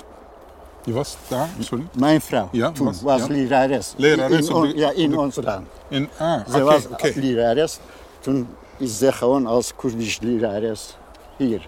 Je 0.86 0.94
was 0.94 1.18
daar, 1.28 1.50
sorry? 1.60 1.84
Mijn 1.98 2.22
vrouw 2.22 2.50
Ja, 2.52 2.72
toen 2.72 2.86
was- 2.86 3.02
was, 3.02 3.20
ja. 3.20 3.28
lerares. 3.28 3.94
Lerares 3.98 4.48
in, 4.48 4.54
on- 4.54 4.76
ja, 4.78 4.92
in 4.92 5.10
de- 5.10 5.20
ons 5.20 5.36
land. 5.36 5.68
In, 5.88 6.10
ah, 6.18 6.42
Ze 6.50 6.64
was 6.64 6.88
oké. 6.88 7.12
lerares. 7.16 7.80
Toen 8.20 8.48
is 8.78 8.98
ze 8.98 9.12
gewoon 9.12 9.46
als 9.46 9.76
Koerdisch 9.76 10.20
lerares 10.20 10.98
hier. 11.38 11.68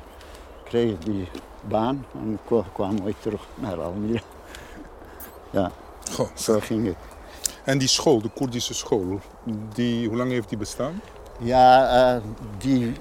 Kreeg 0.63 0.97
die 0.97 1.27
baan 1.67 2.05
en 2.13 2.39
kwa- 2.45 2.65
kwamen 2.73 3.03
we 3.03 3.13
terug 3.19 3.47
naar 3.55 3.81
Almere. 3.81 4.21
Ja, 5.51 5.71
Goh. 6.11 6.27
zo 6.35 6.59
ging 6.59 6.85
het. 6.85 6.95
En 7.63 7.77
die 7.77 7.87
school, 7.87 8.21
de 8.21 8.29
Koerdische 8.29 8.73
school, 8.73 9.19
die, 9.73 10.07
hoe 10.07 10.17
lang 10.17 10.31
heeft 10.31 10.49
die 10.49 10.57
bestaan? 10.57 11.01
Ja, 11.39 11.87
eh, 12.15 12.21
die... 12.57 12.93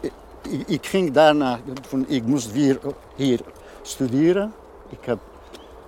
Ik, 0.00 0.62
ik 0.66 0.86
ging 0.86 1.12
daarna, 1.12 1.58
ik 2.06 2.24
moest 2.26 2.52
weer 2.52 2.78
hier 3.16 3.40
studeren. 3.82 4.52
Ik 4.88 5.04
heb 5.04 5.18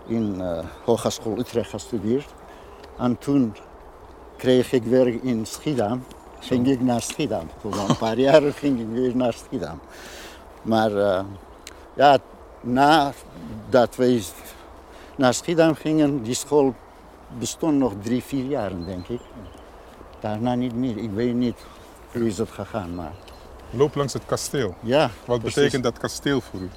in 0.06 0.40
eh 0.40 0.64
Hogeschool 0.84 1.38
Utrecht 1.38 1.70
gestudeerd. 1.70 2.26
En 2.98 3.18
toen 3.18 3.54
kreeg 4.36 4.72
ik 4.72 4.82
werk 4.84 5.22
in 5.22 5.46
Schiedam. 5.46 6.04
Ging 6.40 6.66
ik 6.68 6.80
naar 6.80 7.02
Schiedam. 7.02 7.48
Toen 7.60 7.72
een 7.88 7.96
paar 7.96 8.18
jaar 8.18 8.42
ging 8.62 8.80
ik 8.80 8.86
weer 8.92 9.16
naar 9.16 9.32
Schiedam. 9.32 9.80
Maar 10.66 10.96
eh, 10.96 11.24
ja, 11.94 12.18
nadat 12.60 13.96
wij 13.96 14.22
naar 15.16 15.34
Schiedam 15.34 15.74
gingen, 15.74 16.22
die 16.22 16.34
school 16.34 16.74
bestond 17.38 17.78
nog 17.78 17.92
drie, 18.02 18.22
vier 18.22 18.44
jaren, 18.44 18.86
denk 18.86 19.08
ik. 19.08 19.20
Daarna 20.20 20.54
niet 20.54 20.74
meer. 20.74 20.96
Ik 20.96 21.10
weet 21.10 21.34
niet 21.34 21.56
hoe 22.12 22.26
is 22.26 22.38
het 22.38 22.50
gegaan, 22.50 22.94
maar 22.94 23.12
Loop 23.70 23.94
langs 23.94 24.12
het 24.12 24.24
kasteel. 24.26 24.74
ja. 24.80 25.10
Wat 25.24 25.38
precies. 25.38 25.54
betekent 25.54 25.82
dat 25.82 25.98
kasteel 25.98 26.40
voor 26.40 26.60
u? 26.60 26.70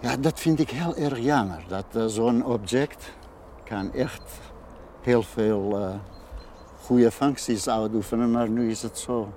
Ja, 0.00 0.16
dat 0.16 0.40
vind 0.40 0.60
ik 0.60 0.70
heel 0.70 0.96
erg 0.96 1.18
jammer. 1.18 1.64
Dat 1.68 1.84
eh, 1.92 2.04
zo'n 2.06 2.44
object 2.44 3.12
kan 3.64 3.92
echt 3.92 4.22
heel 5.00 5.22
veel 5.22 5.78
eh, 5.78 5.88
goede 6.84 7.10
functies 7.10 7.68
uitoefenen, 7.68 8.30
maar 8.30 8.48
nu 8.48 8.70
is 8.70 8.82
het 8.82 8.98
zo. 8.98 9.32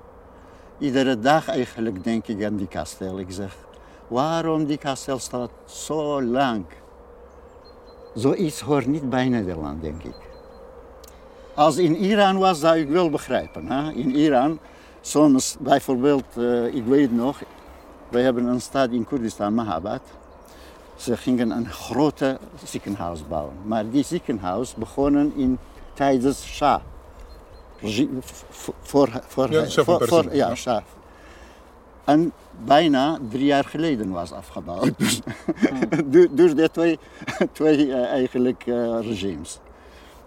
Iedere 0.80 1.20
dag 1.20 1.48
eigenlijk 1.48 2.04
denk 2.04 2.28
ik 2.28 2.44
aan 2.46 2.56
die 2.56 2.68
kasteel. 2.68 3.20
Ik 3.20 3.28
zeg, 3.30 3.56
waarom 4.08 4.66
die 4.66 4.78
kasteel 4.78 5.20
staat 5.20 5.50
zo 5.66 6.22
lang? 6.22 6.66
Zoiets 8.14 8.62
hoort 8.62 8.86
niet 8.86 9.10
bij 9.10 9.30
Nederland, 9.30 9.82
denk 9.82 10.04
ik. 10.04 10.16
Als 11.56 11.78
in 11.78 11.96
Iran 11.96 12.38
was, 12.38 12.60
zou 12.60 12.78
ik 12.78 12.90
wel 12.90 13.10
begrijpen. 13.10 13.72
Hè? 13.72 13.92
In 13.92 14.16
Iran, 14.16 14.60
soms 15.02 15.56
bijvoorbeeld, 15.60 16.38
eh, 16.38 16.66
ik 16.66 16.86
weet 16.86 17.12
nog, 17.12 17.42
we 18.10 18.20
hebben 18.20 18.46
een 18.46 18.62
stad 18.62 18.90
in 18.90 19.06
Koerdistan, 19.06 19.54
Mahabad. 19.54 20.02
Ze 20.96 21.18
gingen 21.18 21.52
een 21.52 21.70
grote 21.70 22.38
ziekenhuis 22.64 23.28
bouwen. 23.28 23.56
Maar 23.66 23.90
die 23.90 24.04
ziekenhuis 24.04 24.76
begonnen 24.76 25.34
in 25.36 25.58
tijdens 25.94 26.46
Shah. 26.46 26.82
Voor, 27.80 29.22
voor, 29.28 29.52
Ja, 29.52 29.66
voor, 29.84 30.08
voor- 30.08 30.36
ja, 30.36 30.54
ja. 30.56 30.84
En 32.06 32.32
bijna 32.66 33.20
drie 33.30 33.46
jaar 33.46 33.64
geleden 33.66 34.10
was 34.10 34.32
afgebouwd. 34.32 34.92
Dus 36.06 36.28
door 36.32 36.56
de 36.56 36.70
twee, 36.72 37.00
twee 37.54 37.94
eh, 37.94 38.06
eigenlijk 38.12 38.64
eh, 38.66 38.98
regimes. 39.02 39.60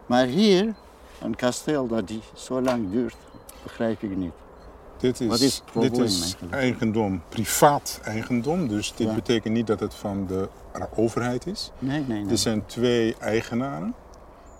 Maar 0.06 0.26
hier, 0.26 0.74
een 1.22 1.36
kasteel 1.36 1.86
dat 1.86 2.08
die 2.08 2.20
zo 2.34 2.60
lang 2.62 2.90
duurt, 2.90 3.16
begrijp 3.62 4.02
ik 4.02 4.16
niet. 4.16 4.32
Dit 4.98 5.20
is, 5.20 5.26
Wat 5.26 5.40
is 5.40 5.54
het 5.54 5.64
probleem 5.64 5.92
dit 5.92 6.00
is 6.00 6.36
eigendom, 6.50 7.22
privaat 7.28 8.00
eigendom. 8.04 8.68
Dus 8.68 8.92
dit 8.96 9.06
Ja. 9.08 9.14
betekent 9.14 9.54
niet 9.54 9.66
dat 9.66 9.80
het 9.80 9.94
van 9.94 10.26
de 10.26 10.48
overheid 10.94 11.46
is. 11.46 11.70
Nee, 11.78 12.04
nee, 12.06 12.22
nee. 12.22 12.30
Er 12.30 12.38
zijn 12.38 12.66
twee 12.66 13.16
eigenaren. 13.18 13.94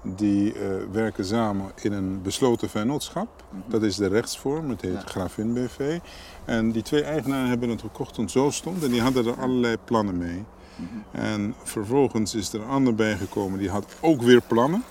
Die 0.02 0.52
eh, 0.52 0.60
werken 0.92 1.24
samen 1.24 1.70
in 1.82 1.92
een 1.92 2.22
besloten 2.22 2.68
vennootschap. 2.68 3.28
Dat 3.66 3.82
is 3.82 3.96
de 3.96 4.06
rechtsvorm, 4.06 4.70
het 4.70 4.80
heet 4.80 4.92
Mhm. 4.92 5.00
Ja. 5.00 5.06
Grafin 5.08 5.52
BV. 5.52 5.98
En 6.44 6.72
die 6.72 6.82
twee 6.82 7.02
eigenaren 7.02 7.48
hebben 7.48 7.68
het 7.68 7.80
gekocht 7.80 8.14
toen 8.14 8.24
het 8.24 8.32
zo 8.32 8.50
stond. 8.50 8.84
En 8.84 8.90
die 8.90 9.00
hadden 9.02 9.26
er 9.26 9.40
allerlei 9.40 9.76
plannen 9.84 10.18
mee. 10.18 10.44
Mhm. 10.76 11.22
En 11.24 11.54
vervolgens 11.62 12.34
is 12.34 12.52
er 12.52 12.60
een 12.60 12.68
ander 12.68 12.94
bijgekomen, 12.94 13.58
die 13.58 13.70
had 13.70 13.86
ook 14.00 14.22
weer 14.22 14.40
plannen. 14.46 14.84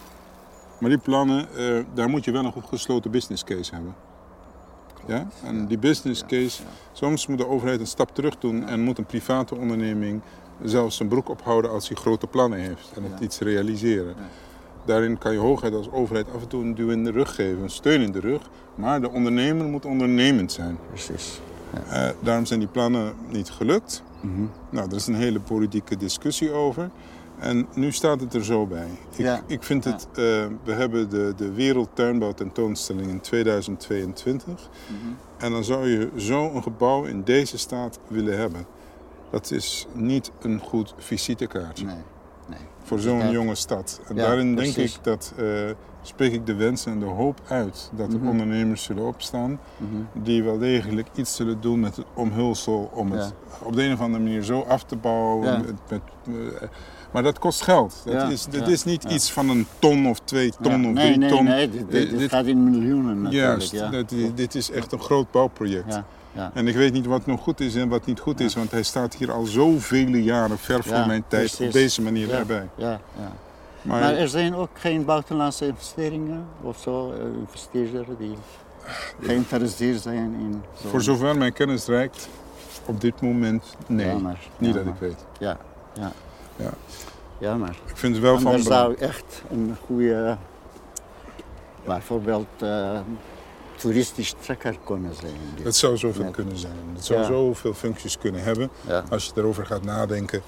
Maar 0.79 0.89
die 0.89 0.99
plannen, 0.99 1.47
eh, 1.55 1.83
daar 1.93 2.09
moet 2.09 2.25
je 2.25 2.31
wel 2.31 2.45
een 2.45 2.51
goed 2.51 2.65
gesloten 2.65 3.11
business 3.11 3.43
case 3.43 3.73
hebben. 3.73 3.95
Ja? 5.07 5.27
En 5.43 5.65
die 5.67 5.77
business 5.77 6.25
case, 6.25 6.61
soms 6.93 7.27
moet 7.27 7.37
de 7.37 7.47
overheid 7.47 7.79
een 7.79 7.87
stap 7.87 8.15
terug 8.15 8.37
doen 8.37 8.67
en 8.67 8.81
moet 8.81 8.97
een 8.97 9.05
private 9.05 9.55
onderneming 9.55 10.21
zelfs 10.63 10.95
zijn 10.95 11.09
broek 11.09 11.29
ophouden 11.29 11.71
als 11.71 11.87
hij 11.87 11.97
grote 11.97 12.27
plannen 12.27 12.59
heeft 12.59 12.91
en 12.95 13.03
het 13.03 13.19
iets 13.19 13.39
realiseren. 13.39 14.15
Daarin 14.85 15.17
kan 15.17 15.31
je 15.31 15.37
hooguit 15.39 15.73
als 15.73 15.91
overheid 15.91 16.25
af 16.35 16.41
en 16.41 16.47
toe 16.47 16.63
een 16.63 16.75
duw 16.75 16.89
in 16.89 17.03
de 17.03 17.11
rug 17.11 17.35
geven, 17.35 17.61
een 17.63 17.69
steun 17.69 18.01
in 18.01 18.11
de 18.11 18.19
rug, 18.19 18.41
maar 18.75 19.01
de 19.01 19.09
ondernemer 19.09 19.65
moet 19.65 19.85
ondernemend 19.85 20.51
zijn. 20.51 20.77
Precies. 20.87 21.39
Eh, 21.89 22.09
daarom 22.19 22.45
zijn 22.45 22.59
die 22.59 22.67
plannen 22.69 23.13
niet 23.27 23.49
gelukt. 23.49 24.03
Mhm. 24.21 24.45
Nou, 24.69 24.89
er 24.89 24.95
is 24.95 25.07
een 25.07 25.15
hele 25.15 25.39
politieke 25.39 25.97
discussie 25.97 26.51
over. 26.51 26.89
En 27.39 27.67
nu 27.73 27.91
staat 27.91 28.19
het 28.21 28.33
er 28.33 28.43
zo 28.45 28.65
bij. 28.67 28.87
Ik, 29.11 29.17
Ja. 29.17 29.41
ik 29.47 29.63
vind 29.63 29.83
het, 29.83 30.07
eh, 30.11 30.15
we 30.63 30.71
hebben 30.73 31.09
de, 31.09 31.33
de 31.37 31.51
Wereldtuinbouw 31.53 32.31
tentoonstelling 32.31 33.07
in 33.09 33.21
2022. 33.21 34.69
Mhm. 34.87 34.97
En 35.37 35.51
dan 35.51 35.63
zou 35.63 35.87
je 35.89 36.09
zo'n 36.15 36.63
gebouw 36.63 37.03
in 37.03 37.23
deze 37.23 37.57
staat 37.57 37.99
willen 38.07 38.37
hebben. 38.37 38.65
Dat 39.31 39.51
is 39.51 39.87
niet 39.93 40.31
een 40.41 40.59
goed 40.59 40.93
visitekaartje 40.97 41.85
Nee, 41.85 41.95
nee. 42.49 42.59
voor 42.83 42.99
zo'n 42.99 43.31
jonge 43.31 43.55
stad. 43.55 44.01
En 44.07 44.15
Ja, 44.15 44.21
daarin 44.25 44.55
denk 44.55 44.75
ik 44.75 44.95
dat, 45.01 45.33
eh, 45.37 45.45
spreek 46.01 46.33
ik 46.33 46.45
de 46.45 46.53
wens 46.55 46.85
en 46.85 46.99
de 46.99 47.05
hoop 47.05 47.39
uit 47.47 47.89
dat 47.95 48.09
Mhm. 48.09 48.23
de 48.23 48.29
ondernemers 48.29 48.83
zullen 48.83 49.07
opstaan 49.07 49.59
Mhm. 49.77 50.23
die 50.23 50.43
wel 50.43 50.57
degelijk 50.57 51.07
iets 51.15 51.35
zullen 51.35 51.61
doen 51.61 51.79
met 51.79 51.95
het 51.95 52.05
omhulsel 52.13 52.89
om 52.93 53.11
het 53.11 53.33
op 53.63 53.75
de 53.75 53.83
een 53.83 53.93
of 53.93 53.99
andere 54.01 54.23
manier 54.23 54.43
zo 54.43 54.61
af 54.61 54.83
te 54.83 54.95
bouwen. 54.95 55.61
Met, 55.61 55.73
met, 55.89 56.01
eh, 56.61 56.67
maar 57.11 57.23
dat 57.23 57.39
kost 57.39 57.61
geld. 57.61 58.01
Dat 58.05 58.13
Ja, 58.13 58.27
is, 58.29 58.45
dit 58.45 58.59
ja, 58.65 58.71
is 58.71 58.83
niet 58.83 59.03
ja. 59.03 59.09
iets 59.09 59.31
van 59.31 59.49
een 59.49 59.65
ton 59.79 60.07
of 60.07 60.19
twee 60.19 60.51
ton 60.61 60.85
of 60.85 60.91
nee, 60.93 61.05
drie 61.05 61.17
nee, 61.17 61.29
ton. 61.29 61.43
nee, 61.43 61.69
dit, 61.69 61.81
Eh, 61.81 61.87
dit 61.91 62.17
dit- 62.17 62.29
gaat 62.29 62.45
in 62.45 62.63
miljoenen 62.69 63.21
natuurlijk. 63.21 63.71
Juist, 63.71 63.91
dat- 63.91 64.13
dit 64.35 64.55
is 64.55 64.71
echt 64.71 64.91
een 64.91 64.99
groot 65.01 65.31
bouwproject. 65.31 65.99
Ja. 66.31 66.51
En 66.53 66.67
ik 66.67 66.75
weet 66.75 66.93
niet 66.93 67.05
wat 67.05 67.25
nog 67.25 67.41
goed 67.41 67.59
is 67.59 67.75
en 67.75 67.89
wat 67.89 68.05
niet 68.05 68.19
goed 68.19 68.39
is, 68.39 68.55
want 68.55 68.71
hij 68.71 68.83
staat 68.83 69.15
hier 69.15 69.31
al 69.31 69.45
zoveel 69.45 70.07
jaren 70.07 70.57
ver 70.57 70.83
voor 70.83 70.95
Ja, 70.95 71.05
mijn 71.05 71.23
tijd 71.27 71.59
op 71.61 71.71
deze 71.71 72.01
manier 72.01 72.33
erbij. 72.33 72.67
Ja, 72.75 72.89
ja. 72.89 73.31
Maar, 73.81 73.99
Maar 74.01 74.13
er 74.15 74.27
zijn 74.29 74.55
ook 74.55 74.69
geen 74.73 75.05
buitenlandse 75.05 75.67
investeringen 75.67 76.45
of 76.61 76.77
zo, 76.79 77.11
eh, 77.11 77.19
investeerders 77.39 78.07
die 78.19 78.35
geïnteresseerd 79.21 80.01
zijn 80.01 80.33
in. 80.39 80.61
zo'n- 80.81 80.89
voor 80.89 81.01
zover 81.01 81.37
mijn 81.37 81.53
kennis 81.53 81.85
reikt, 81.85 82.29
op 82.85 83.01
dit 83.01 83.21
moment 83.21 83.75
nee. 83.87 84.15
Niet 84.57 84.73
dat 84.73 84.85
ik 84.85 84.93
weet. 84.99 85.25
Ja, 85.39 85.57
ja. 85.93 86.11
Ja. 86.55 86.69
Ja, 87.37 87.55
maar. 87.55 87.75
Ik 87.85 87.97
vind 87.97 88.13
het 88.13 88.23
wel 88.23 88.39
van 88.39 88.53
er 88.53 88.63
belang. 88.63 88.81
zou 88.97 89.09
echt 89.09 89.41
een 89.51 89.75
goede, 89.85 90.37
bijvoorbeeld, 91.85 92.47
eh, 92.59 92.99
toeristisch 93.79 94.33
trekker 94.41 94.75
kunnen 94.83 95.15
zijn. 95.15 95.33
dit. 95.55 95.65
Het 95.65 95.75
zou 95.75 95.97
zoveel 95.97 96.31
kunnen 96.31 96.57
zijn. 96.57 96.73
Het 96.93 97.05
zou 97.05 97.19
Ja. 97.19 97.25
zoveel 97.25 97.73
functies 97.73 98.17
kunnen 98.17 98.43
hebben 98.43 98.69
Ja. 98.87 99.03
als 99.09 99.25
je 99.25 99.31
erover 99.35 99.65
gaat 99.65 99.83
nadenken. 99.83 100.41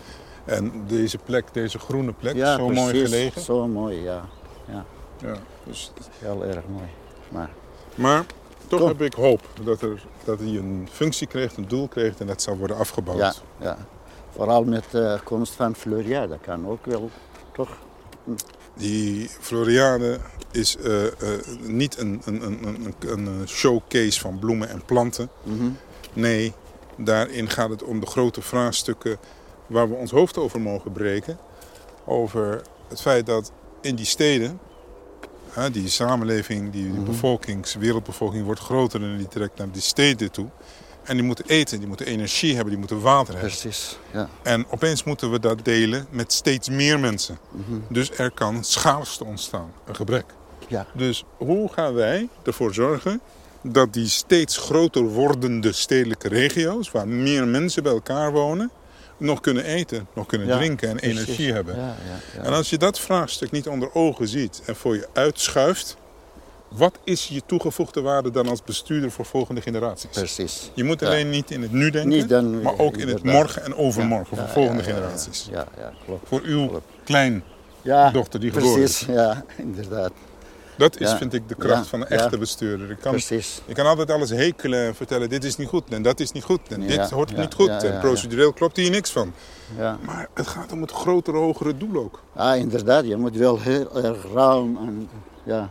En 0.46 0.84
deze 0.88 1.18
plek, 1.18 1.54
deze 1.54 1.80
groene 1.80 2.12
plek, 2.14 2.36
Ja, 2.36 2.56
zo 2.56 2.70
mooi 2.70 3.04
gelegen. 3.06 3.42
Zo 3.42 3.68
mooi, 3.68 4.02
ja. 4.02 4.26
ja. 4.68 4.86
Ja, 5.18 5.34
dus, 5.64 5.92
Heel 6.20 6.44
erg 6.46 6.64
mooi. 6.68 6.88
Maar 7.30 7.50
maar 7.96 8.26
toch 8.68 8.80
Toch. 8.80 8.88
heb 8.90 9.02
ik 9.02 9.14
hoop 9.14 9.42
dat, 9.64 9.82
er, 9.82 10.04
dat 10.24 10.40
hij 10.40 10.48
een 10.48 10.88
functie 10.92 11.28
krijgt, 11.28 11.58
een 11.58 11.68
doel 11.68 11.88
krijgt 11.88 12.20
en 12.20 12.28
dat 12.28 12.42
zal 12.42 12.58
worden 12.58 12.78
afgebouwd. 12.78 13.18
ja, 13.20 13.34
ja. 13.60 13.78
Vooral 14.30 14.64
met 14.64 14.84
de 14.92 15.20
komst 15.24 15.54
van 15.54 15.76
Floria, 15.76 16.28
dat 16.28 16.38
kan 16.42 16.68
ook 16.68 16.86
wel, 16.86 17.10
toch? 17.54 17.70
Die 18.82 19.30
Floriade 19.40 20.20
is 20.52 20.78
eh, 20.78 21.06
eh, 21.06 21.12
niet 21.60 21.98
een, 21.98 22.22
een, 22.26 22.44
een, 22.44 22.94
een, 23.28 23.48
showcase 23.48 24.20
van 24.20 24.40
bloemen 24.40 24.70
en 24.70 24.86
planten. 24.86 25.30
Mhm. 25.44 25.70
Nee, 26.14 26.54
daarin 26.98 27.50
gaat 27.50 27.70
het 27.70 27.84
om 27.84 28.00
de 28.00 28.06
grote 28.06 28.42
vraagstukken 28.42 29.18
waar 29.68 29.90
we 29.90 29.96
ons 29.96 30.12
hoofd 30.12 30.38
over 30.38 30.62
mogen 30.62 30.92
breken. 30.92 31.38
Over 32.06 32.62
het 32.88 33.02
feit 33.02 33.26
dat 33.26 33.52
in 33.82 33.96
die 33.96 34.06
steden, 34.06 34.60
hè, 35.50 35.72
die 35.72 35.88
samenleving, 35.90 36.72
die, 36.72 36.84
die 36.84 36.92
Mhm. 36.92 37.04
bevolkings, 37.04 37.76
wereldbevolking 37.76 38.46
wordt 38.46 38.60
groter 38.60 39.02
en 39.04 39.18
die 39.18 39.28
trekt 39.28 39.58
naar 39.58 39.72
die 39.72 39.82
steden 39.82 40.32
toe. 40.32 40.50
En 41.04 41.16
die 41.16 41.26
moeten 41.26 41.46
eten, 41.48 41.80
die 41.80 41.88
moeten 41.88 42.06
energie 42.06 42.50
hebben, 42.54 42.70
die 42.70 42.80
moeten 42.80 43.02
water 43.02 43.34
hebben. 43.34 43.52
Precies, 43.52 43.98
ja. 44.14 44.30
En 44.44 44.66
opeens 44.70 45.04
moeten 45.04 45.32
we 45.32 45.40
dat 45.40 45.66
delen 45.66 46.08
met 46.10 46.34
steeds 46.34 46.70
meer 46.70 47.00
mensen. 47.00 47.38
Mhm. 47.52 47.80
Dus 47.90 48.12
er 48.12 48.32
kan 48.32 48.64
schaarste 48.64 49.26
ontstaan, 49.26 49.72
een 49.86 49.96
gebrek. 49.96 50.26
Ja. 50.68 50.86
Dus 50.94 51.24
hoe 51.38 51.70
gaan 51.74 51.94
wij 51.94 52.30
ervoor 52.44 52.74
zorgen 52.74 53.22
dat 53.64 53.94
die 53.94 54.08
steeds 54.08 54.58
groter 54.58 55.04
wordende 55.04 55.72
stedelijke 55.72 56.28
regio's, 56.28 56.92
waar 56.92 57.08
meer 57.08 57.48
mensen 57.48 57.84
bij 57.84 57.92
elkaar 57.92 58.32
wonen, 58.32 58.72
nog 59.18 59.40
kunnen 59.40 59.64
eten, 59.64 60.08
nog 60.16 60.26
kunnen 60.26 60.48
Ja, 60.48 60.58
drinken 60.58 60.90
en 60.90 60.96
precies. 60.96 61.20
energie 61.20 61.54
hebben? 61.54 61.76
Ja, 61.76 61.82
ja, 61.82 61.96
ja. 62.36 62.44
En 62.44 62.54
als 62.54 62.70
je 62.70 62.78
dat 62.78 63.00
vraagstuk 63.00 63.52
niet 63.52 63.68
onder 63.68 63.94
ogen 63.94 64.28
ziet 64.28 64.62
en 64.66 64.76
voor 64.76 64.96
je 64.96 65.08
uitschuift, 65.14 65.98
wat 66.72 66.98
is 67.04 67.28
je 67.28 67.42
toegevoegde 67.46 68.02
waarde 68.02 68.32
dan 68.32 68.48
als 68.50 68.64
bestuurder 68.64 69.12
voor 69.12 69.26
volgende 69.26 69.62
generaties? 69.62 70.10
Precies. 70.10 70.72
Je 70.74 70.84
moet 70.84 71.00
Ja. 71.00 71.08
alleen 71.08 71.30
niet 71.30 71.52
in 71.52 71.62
het 71.62 71.72
nu 71.72 71.90
denken, 71.90 72.28
dan, 72.28 72.62
maar 72.62 72.78
ook 72.78 72.98
in 72.98 73.08
het 73.08 73.24
morgen 73.24 73.64
en 73.64 73.76
overmorgen 73.76 74.38
Ja, 74.38 74.42
voor 74.42 74.48
ja, 74.48 74.54
volgende 74.54 74.84
ja, 74.84 74.88
ja, 74.90 74.94
generaties. 74.96 75.48
Ja, 75.52 75.68
ja, 75.78 75.92
klopt. 76.06 76.28
Voor 76.28 76.42
uw 76.44 76.68
Klopt. 76.68 76.86
kleindochter 77.04 77.44
Ja, 77.84 78.40
die 78.40 78.52
geboren 78.52 78.74
precies. 78.80 79.02
is. 79.08 79.14
Ja, 79.16 79.44
inderdaad. 79.58 80.12
Dat 80.78 81.00
is, 81.00 81.10
Ja. 81.12 81.18
vind 81.18 81.34
ik, 81.34 81.48
de 81.50 81.56
kracht 81.56 81.84
Ja, 81.84 81.90
van 81.90 82.02
een 82.02 82.06
ja. 82.10 82.16
echte 82.16 82.38
bestuurder. 82.38 82.92
Ik 82.92 82.98
kan, 83.00 83.12
Precies. 83.12 83.62
je 83.66 83.74
kan 83.74 83.86
altijd 83.86 84.12
alles 84.12 84.30
hekelen 84.30 84.86
en 84.86 84.96
vertellen, 84.96 85.30
dit 85.30 85.44
is 85.44 85.56
niet 85.58 85.68
goed 85.68 85.84
en 85.90 86.02
dat 86.02 86.20
is 86.20 86.32
niet 86.32 86.44
goed 86.44 86.60
en 86.70 86.82
Ja, 86.82 86.88
dit 86.88 87.10
hoort 87.10 87.30
ja, 87.30 87.40
niet 87.40 87.54
goed. 87.54 87.68
ja, 87.68 87.74
ja, 87.78 87.82
en 87.84 87.94
ja. 87.94 88.00
procedureel 88.00 88.54
klopt 88.54 88.78
hier 88.78 88.90
niks 88.90 89.10
van. 89.12 89.34
Ja. 89.78 89.98
Maar 90.06 90.28
het 90.34 90.48
gaat 90.48 90.72
om 90.72 90.82
het 90.82 90.92
grotere, 90.92 91.38
hogere 91.38 91.78
doel 91.78 91.96
ook. 92.04 92.22
Ah, 92.36 92.58
inderdaad. 92.58 93.06
Je 93.06 93.16
moet 93.18 93.36
wel 93.36 93.60
heel 93.60 94.04
erg 94.04 94.26
ruim 94.34 94.78
en 94.78 95.10
ja, 95.44 95.70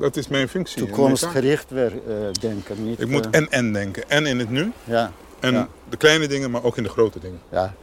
Dat 0.00 0.16
is 0.16 0.28
mijn 0.28 0.48
functie. 0.48 0.80
en 0.82 0.86
toekomstgericht 0.88 1.70
weer 1.70 1.92
eh, 2.08 2.32
denken. 2.40 2.84
Niet, 2.84 3.00
Ik 3.00 3.08
moet 3.08 3.30
eh, 3.30 3.40
en-en 3.40 3.72
denken. 3.72 4.10
En 4.10 4.26
in 4.26 4.38
het 4.38 4.50
nu. 4.50 4.72
ja, 4.84 5.12
En 5.40 5.52
Ja. 5.52 5.68
de 5.88 5.96
kleine 5.96 6.26
dingen, 6.28 6.50
maar 6.50 6.62
ook 6.64 6.76
in 6.76 6.82
de 6.82 6.88
grote 6.88 7.18
dingen. 7.18 7.40
ja, 7.50 7.74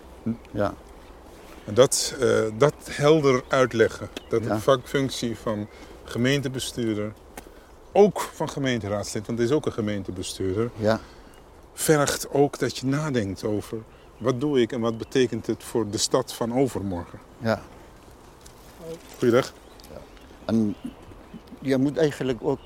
ja, 0.51 0.73
En 1.65 1.73
dat, 1.73 2.15
eh, 2.19 2.41
dat 2.57 2.73
helder 2.91 3.43
uitleggen. 3.47 4.09
Dat 4.29 4.43
Ja. 4.43 4.53
de 4.53 4.59
vakfunctie 4.61 5.37
van 5.37 5.67
gemeentebestuurder, 6.03 7.13
ook 7.91 8.21
van 8.33 8.49
gemeenteraadslid, 8.49 9.25
want 9.27 9.39
het 9.39 9.47
is 9.49 9.55
ook 9.55 9.65
een 9.65 9.71
gemeentebestuurder, 9.71 10.69
ja, 10.75 10.99
vergt 11.73 12.29
ook 12.31 12.59
dat 12.59 12.77
je 12.77 12.85
nadenkt 12.85 13.43
over 13.43 13.77
wat 14.17 14.39
doe 14.41 14.61
ik 14.61 14.71
en 14.71 14.79
wat 14.79 14.97
betekent 14.97 15.47
het 15.47 15.63
voor 15.63 15.89
de 15.89 15.97
stad 15.97 16.33
van 16.33 16.53
overmorgen. 16.53 17.19
ja. 17.37 17.61
Goeiedag. 19.17 19.53
En 20.45 20.75
je 21.59 21.77
moet 21.77 21.97
eigenlijk 21.97 22.39
ook 22.41 22.59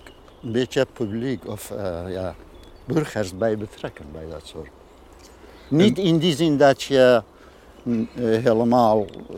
een 0.43 0.51
beetje 0.51 0.87
publiek 0.93 1.47
of 1.47 1.71
eh, 1.71 2.01
ja, 2.07 2.35
burgers 2.85 3.37
bij 3.37 3.57
betrekken 3.57 4.05
bij 4.11 4.25
dat 4.29 4.47
soort. 4.47 4.69
Niet 5.67 5.97
in 5.97 6.17
die 6.17 6.35
zin 6.35 6.57
dat 6.57 6.81
je 6.81 7.23
mm, 7.83 8.07
eh, 8.15 8.23
helemaal 8.23 9.05
eh, 9.05 9.35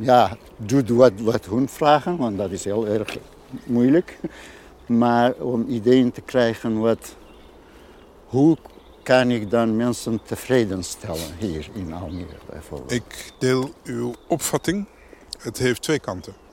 ja, 0.00 0.36
doet 0.56 0.88
wat, 0.88 1.12
wat 1.20 1.46
hun 1.46 1.68
vragen, 1.68 2.16
want 2.16 2.38
dat 2.38 2.50
is 2.50 2.64
heel 2.64 2.86
erg 2.86 3.16
moeilijk. 3.64 4.18
Maar 4.86 5.32
om 5.32 5.64
ideeën 5.68 6.12
te 6.12 6.20
krijgen 6.20 6.78
wat, 6.78 7.16
hoe 8.26 8.56
kan 9.02 9.30
ik 9.30 9.50
dan 9.50 9.76
mensen 9.76 10.22
tevreden 10.22 10.84
stellen 10.84 11.38
hier 11.38 11.68
in 11.72 11.92
Almere 11.92 12.36
bijvoorbeeld. 12.50 12.92
Ik 12.92 13.32
deel 13.38 13.70
uw 13.84 14.14
opvatting. 14.28 14.86
Het 15.38 15.58
heeft 15.58 15.82
twee 15.82 15.98
kanten. 15.98 16.43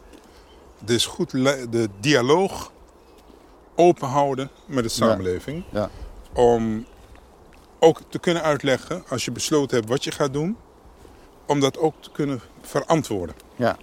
Is 0.85 1.05
goed 1.05 1.31
de 1.31 1.89
dialoog 1.99 2.71
open 3.75 4.07
houden 4.07 4.49
met 4.65 4.83
de 4.83 4.89
samenleving. 4.89 5.63
Ja. 5.69 5.89
Om 6.33 6.85
ook 7.79 8.01
te 8.09 8.19
kunnen 8.19 8.43
uitleggen, 8.43 9.03
als 9.09 9.25
je 9.25 9.31
besloten 9.31 9.77
hebt 9.77 9.89
wat 9.89 10.03
je 10.03 10.11
gaat 10.11 10.33
doen, 10.33 10.57
om 11.45 11.59
dat 11.59 11.77
ook 11.77 11.93
te 11.99 12.11
kunnen 12.11 12.41
verantwoorden. 12.61 13.35
Ja, 13.55 13.77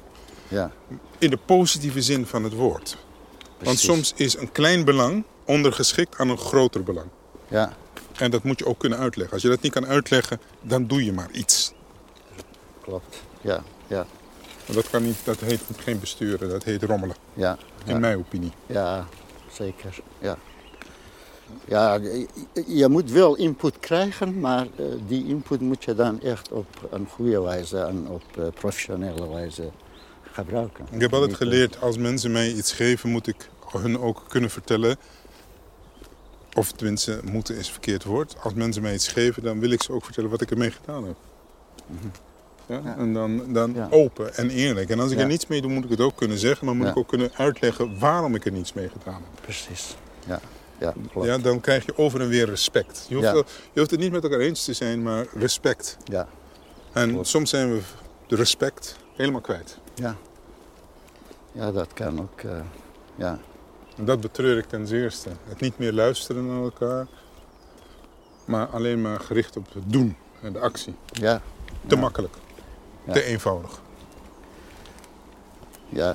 ja. 0.49 0.71
In 1.19 1.31
de 1.31 1.37
positieve 1.37 2.03
zin 2.03 2.27
van 2.27 2.45
het 2.45 2.55
woord. 2.55 2.97
Want 3.63 3.79
soms 3.79 4.13
is 4.17 4.37
een 4.37 4.53
klein 4.53 4.85
belang 4.85 5.25
ondergeschikt 5.45 6.19
aan 6.19 6.29
een 6.29 6.39
groter 6.39 6.83
belang. 6.83 7.09
Ja, 7.49 7.77
En 8.17 8.31
dat 8.31 8.43
moet 8.43 8.59
je 8.59 8.67
ook 8.67 8.79
kunnen 8.79 8.99
uitleggen. 8.99 9.33
Als 9.35 9.43
je 9.43 9.49
dat 9.49 9.61
niet 9.61 9.73
kan 9.73 9.87
uitleggen, 9.87 10.41
dan 10.61 10.87
doe 10.87 11.05
je 11.05 11.13
maar 11.13 11.31
iets. 11.33 11.73
klopt. 12.83 13.23
Ja, 13.41 13.63
ja, 13.87 14.07
Maar 14.69 14.77
dat, 14.77 14.91
kan 14.91 15.03
niet, 15.03 15.25
dat 15.25 15.41
heet 15.41 15.61
geen 15.77 16.01
besturen, 16.01 16.49
dat 16.49 16.65
heet 16.65 16.83
rommelen. 16.83 17.17
ja. 17.35 17.59
In 17.85 17.93
ja. 17.93 17.99
mijn 17.99 18.19
opinie. 18.19 18.53
Ja, 18.67 19.07
zeker. 19.53 19.99
Ja. 20.19 20.39
Ja, 21.65 22.01
je, 22.67 22.89
moet 22.89 23.11
wel 23.11 23.37
input 23.37 23.79
krijgen, 23.81 24.41
maar 24.41 24.67
eh, 24.77 24.85
die 25.07 25.27
input 25.27 25.61
moet 25.61 25.85
je 25.85 25.95
dan 25.95 26.23
echt 26.23 26.53
op 26.53 26.89
een 26.91 27.07
goede 27.11 27.41
wijze 27.41 27.79
en 27.79 28.09
op 28.09 28.23
eh, 28.37 28.45
professionele 28.55 29.29
wijze 29.29 29.71
gebruiken. 30.33 30.87
Ik 30.91 31.01
heb 31.01 31.13
altijd 31.13 31.31
eh, 31.31 31.37
geleerd, 31.37 31.81
als 31.81 31.99
mensen 31.99 32.33
mij 32.33 32.53
iets 32.53 32.73
geven, 32.73 33.11
moet 33.11 33.27
ik 33.27 33.49
hun 33.73 33.99
ook 33.99 34.25
kunnen 34.29 34.51
vertellen 34.51 34.97
of 36.55 36.73
tenminste, 36.73 37.21
moeten 37.25 37.57
is 37.57 37.71
verkeerd 37.71 38.05
woord. 38.05 38.37
Als 38.43 38.55
mensen 38.55 38.83
mij 38.83 38.95
iets 38.95 39.09
geven, 39.09 39.43
dan 39.43 39.61
wil 39.61 39.71
ik 39.71 39.83
ze 39.83 39.93
ook 39.93 40.05
vertellen 40.05 40.31
wat 40.31 40.41
ik 40.41 40.51
ermee 40.51 40.71
gedaan 40.71 41.05
heb. 41.05 41.17
Ja? 42.69 42.81
Ja. 42.85 42.97
En 42.97 43.13
dan, 43.13 43.53
dan 43.53 43.73
Ja. 43.75 43.89
open 43.91 44.35
en 44.35 44.51
eerlijk. 44.51 44.91
En 44.91 45.01
als 45.01 45.11
ik 45.11 45.19
er 45.19 45.27
niets 45.27 45.47
mee 45.47 45.61
doe, 45.63 45.71
moet 45.71 45.85
ik 45.85 45.91
het 45.91 46.01
ook 46.01 46.17
kunnen 46.17 46.39
zeggen. 46.39 46.67
Maar 46.67 46.77
moet 46.77 46.87
ik 46.87 46.97
ook 46.97 47.09
kunnen 47.09 47.31
uitleggen 47.37 47.99
waarom 47.99 48.35
ik 48.35 48.45
er 48.45 48.53
niets 48.53 48.73
mee 48.73 48.89
gedaan 48.89 49.15
heb. 49.33 49.41
Precies. 49.43 49.97
Ja, 50.27 50.41
ja 50.79 50.95
klopt. 51.13 51.27
Ja, 51.27 51.39
dan 51.39 51.61
krijg 51.61 51.85
je 51.87 51.99
over 51.99 52.21
en 52.21 52.29
weer 52.29 52.47
respect. 52.47 53.07
Je 53.09 53.15
hoeft, 53.15 53.31
wel- 53.33 53.45
je 53.73 53.79
hoeft 53.79 53.91
het 53.91 54.01
niet 54.01 54.13
met 54.13 54.23
elkaar 54.23 54.39
eens 54.41 54.65
te 54.65 54.73
zijn, 54.73 55.03
maar 55.03 55.27
respect. 55.35 55.97
Ja, 56.05 56.29
En 56.93 57.11
Klopt. 57.11 57.27
soms 57.27 57.51
zijn 57.51 57.73
we 57.73 57.81
de 58.27 58.37
respect 58.37 58.97
helemaal 59.17 59.41
kwijt. 59.41 59.79
ja. 59.95 60.17
Ja, 61.53 61.73
dat 61.73 61.93
kan 61.93 62.21
ook. 62.21 62.41
eh, 62.41 62.61
ja. 63.17 63.39
En 63.97 64.05
dat 64.05 64.21
betreur 64.21 64.59
ik 64.59 64.65
ten 64.65 64.87
zeerste. 64.87 65.29
Het 65.49 65.61
niet 65.61 65.79
meer 65.79 65.93
luisteren 65.93 66.47
naar 66.47 66.63
elkaar, 66.63 67.07
maar 68.45 68.67
alleen 68.67 69.01
maar 69.03 69.21
gericht 69.21 69.57
op 69.57 69.67
het 69.75 69.83
doen 69.87 70.17
en 70.43 70.53
de 70.53 70.59
actie. 70.59 70.95
Ja, 71.13 71.41
Te 71.87 71.95
Ja. 71.95 72.01
makkelijk, 72.01 72.35
Ja. 73.09 73.15
te 73.15 73.23
eenvoudig. 73.25 73.81
ja. 75.89 76.15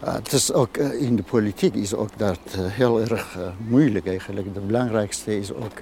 Ah, 0.00 0.14
het 0.14 0.32
is 0.32 0.52
ook 0.52 0.76
eh, 0.76 1.02
in 1.02 1.16
de 1.16 1.22
politiek 1.22 1.74
is 1.74 1.94
ook 1.94 2.18
dat 2.18 2.38
eh, 2.52 2.66
heel 2.66 3.00
erg 3.00 3.36
eh, 3.38 3.48
moeilijk 3.66 4.06
eigenlijk. 4.06 4.46
Het 4.54 4.66
belangrijkste 4.66 5.38
is 5.38 5.52
ook 5.52 5.72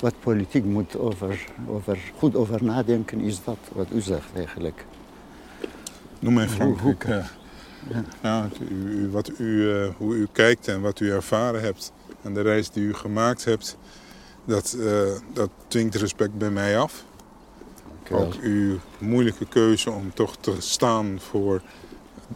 wat 0.00 0.14
politiek 0.20 0.64
moet 0.64 0.98
over, 0.98 1.44
over, 1.68 1.98
goed 2.18 2.36
over 2.36 2.64
nadenken, 2.64 3.20
is 3.20 3.44
dat 3.44 3.56
wat 3.72 3.86
u 3.92 4.00
zegt 4.00 4.28
eigenlijk. 4.34 4.84
Noem 6.18 6.34
mij 6.34 6.46
Hoe- 6.46 6.54
Frankrijk. 6.54 7.02
hoe- 7.04 7.24
ja. 8.22 8.42
Het- 8.48 8.60
u, 8.70 9.08
wat 9.10 9.30
u, 9.38 9.70
hoe 9.96 10.14
u 10.14 10.26
kijkt 10.32 10.68
en 10.68 10.80
wat 10.80 11.00
u 11.00 11.10
ervaren 11.10 11.60
hebt 11.60 11.92
en 12.22 12.34
de 12.34 12.40
reis 12.40 12.70
die 12.70 12.82
u 12.84 12.94
gemaakt 12.94 13.44
hebt, 13.44 13.76
dat, 14.44 14.76
dat 15.32 15.50
dwingt 15.68 15.94
respect 15.94 16.38
bij 16.38 16.50
mij 16.50 16.78
af. 16.78 17.04
Ook 18.10 18.34
uw 18.40 18.78
moeilijke 18.98 19.46
keuze 19.46 19.90
om 19.90 20.14
toch 20.14 20.36
te 20.40 20.54
staan 20.58 21.18
voor 21.30 21.62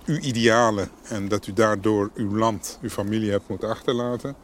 uw 0.05 0.19
idealen 0.19 0.89
en 1.03 1.29
dat 1.29 1.47
u 1.47 1.53
daardoor 1.53 2.11
uw 2.15 2.37
land, 2.37 2.79
uw 2.83 2.89
familie 2.89 3.31
hebt 3.31 3.49
moeten 3.49 3.69
achterlaten. 3.69 4.35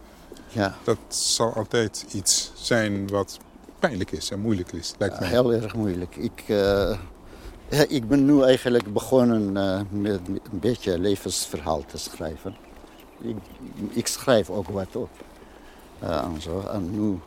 Ja, 0.49 0.77
Dat 0.85 0.99
zal 1.09 1.53
altijd 1.55 2.07
iets 2.13 2.53
zijn 2.55 3.09
wat 3.09 3.39
pijnlijk 3.79 4.13
is 4.13 4.31
en 4.31 4.41
moeilijk 4.41 4.73
is, 4.73 4.95
lijkt 4.99 5.15
ja, 5.15 5.21
mij. 5.21 5.29
heel 5.31 5.53
erg 5.53 5.75
moeilijk. 5.75 6.17
Ik, 6.17 6.43
eh, 6.47 6.99
ja, 7.71 7.85
ik 7.89 8.09
ben 8.09 8.25
nu 8.25 8.43
eigenlijk 8.43 8.93
begonnen 8.93 9.57
eh, 9.57 9.81
met 9.91 10.21
een 10.29 10.41
beetje 10.51 10.99
levensverhaal 10.99 11.85
te 11.85 11.99
schrijven. 11.99 12.57
Ik, 13.21 13.37
ik 13.91 14.07
schrijf 14.07 14.51
ook 14.51 14.69
wat 14.69 14.97
op. 14.97 15.11
eh, 15.99 16.17
en, 16.25 16.41
zo. 16.43 16.61
en 16.73 16.91
nu 17.01 17.19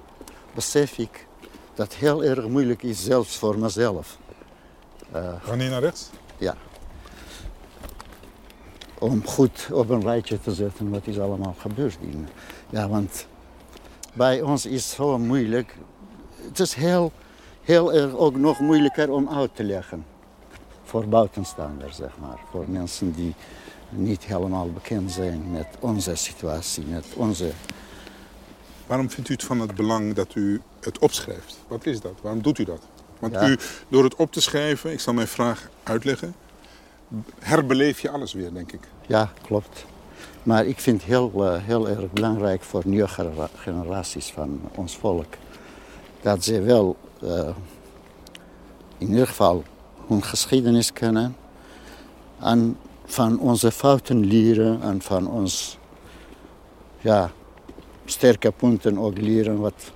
besef 0.55 0.97
ik 0.97 1.27
dat 1.80 1.94
heel 1.94 2.24
erg 2.24 2.48
moeilijk 2.48 2.84
is, 2.84 3.04
zelfs 3.04 3.38
voor 3.38 3.60
mezelf. 3.60 4.18
Eh, 5.12 5.34
Wanneer 5.46 5.70
naar 5.70 5.82
rechts? 5.82 6.10
ja. 6.38 6.56
Om 9.00 9.26
goed 9.26 9.68
op 9.72 9.89
een 9.89 10.02
rijtje 10.02 10.39
te 10.39 10.54
zetten 10.54 10.89
wat 10.89 11.08
is 11.08 11.20
allemaal 11.20 11.56
gebeurd. 11.58 11.98
In. 12.02 12.28
Ja, 12.70 12.89
want 12.89 13.28
bij 14.13 14.42
ons 14.42 14.65
is 14.65 14.84
het 14.86 14.94
zo 14.96 15.18
moeilijk. 15.18 15.76
Het 16.36 16.60
is 16.60 16.74
heel, 16.74 17.12
heel 17.62 17.94
erg 17.94 18.15
ook 18.15 18.36
nog 18.36 18.60
moeilijker 18.60 19.12
om 19.12 19.30
uit 19.30 19.56
te 19.56 19.63
leggen. 19.63 20.06
Voor 20.84 21.08
buitenstaanders, 21.08 21.96
zeg 21.96 22.12
maar. 22.20 22.39
Voor 22.52 22.65
mensen 22.68 23.12
die 23.12 23.36
niet 23.89 24.24
helemaal 24.24 24.72
bekend 24.72 25.12
zijn 25.12 25.52
met 25.52 25.68
onze 25.80 26.15
situatie, 26.15 26.86
met 26.86 27.06
onze... 27.15 27.52
Waarom 28.89 29.10
vindt 29.10 29.30
u 29.30 29.34
het 29.34 29.43
van 29.43 29.60
het 29.60 29.75
belang 29.75 30.13
dat 30.13 30.36
u 30.36 30.62
het 30.80 30.99
opschrijft? 30.99 31.58
Wat 31.67 31.86
is 31.86 32.02
dat? 32.02 32.13
Waarom 32.21 32.41
doet 32.41 32.58
u 32.60 32.63
dat? 32.63 32.82
Want 33.19 33.34
Ja. 33.34 33.47
u, 33.47 33.58
door 33.89 34.04
het 34.04 34.15
op 34.15 34.32
te 34.32 34.41
schrijven, 34.41 34.91
ik 34.91 34.99
zal 34.99 35.13
mijn 35.13 35.28
vraag 35.28 35.69
uitleggen, 35.84 36.36
herbeleef 37.39 37.99
je 37.99 38.10
alles 38.10 38.34
weer, 38.34 38.54
denk 38.54 38.71
ik. 38.71 38.80
Ja, 39.08 39.32
klopt. 39.41 39.86
Maar 40.43 40.65
ik 40.65 40.80
vind 40.80 41.02
het 41.02 41.10
heel, 41.10 41.32
eh, 41.45 41.63
heel 41.63 41.89
erg 41.89 42.12
belangrijk 42.12 42.63
voor 42.63 42.82
nieuwe 42.86 43.08
genera- 43.08 43.49
generaties 43.56 44.32
van 44.32 44.62
ons 44.75 44.97
volk. 44.97 45.34
Dat 46.21 46.43
ze 46.43 46.62
wel 46.62 46.97
eh, 47.21 47.49
in 48.97 49.10
ieder 49.10 49.28
geval 49.28 49.63
hun 50.08 50.23
geschiedenis 50.23 50.93
kennen. 50.93 51.36
En 52.39 52.78
van 53.06 53.39
onze 53.39 53.71
fouten 53.71 54.25
leren 54.25 54.82
en 54.82 55.02
van 55.02 55.28
ons 55.28 55.78
ja, 56.99 57.32
sterke 58.10 58.52
punten 58.52 58.98
ook 58.98 59.17
leren 59.17 59.60
wat, 59.60 59.91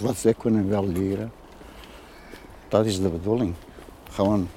wat 0.00 0.16
ze 0.16 0.34
kunnen 0.38 0.68
wel 0.68 0.86
leren. 0.86 1.32
Dat 2.68 2.86
is 2.86 3.00
de 3.00 3.08
bedoeling. 3.08 3.54
Gewoon 4.10 4.48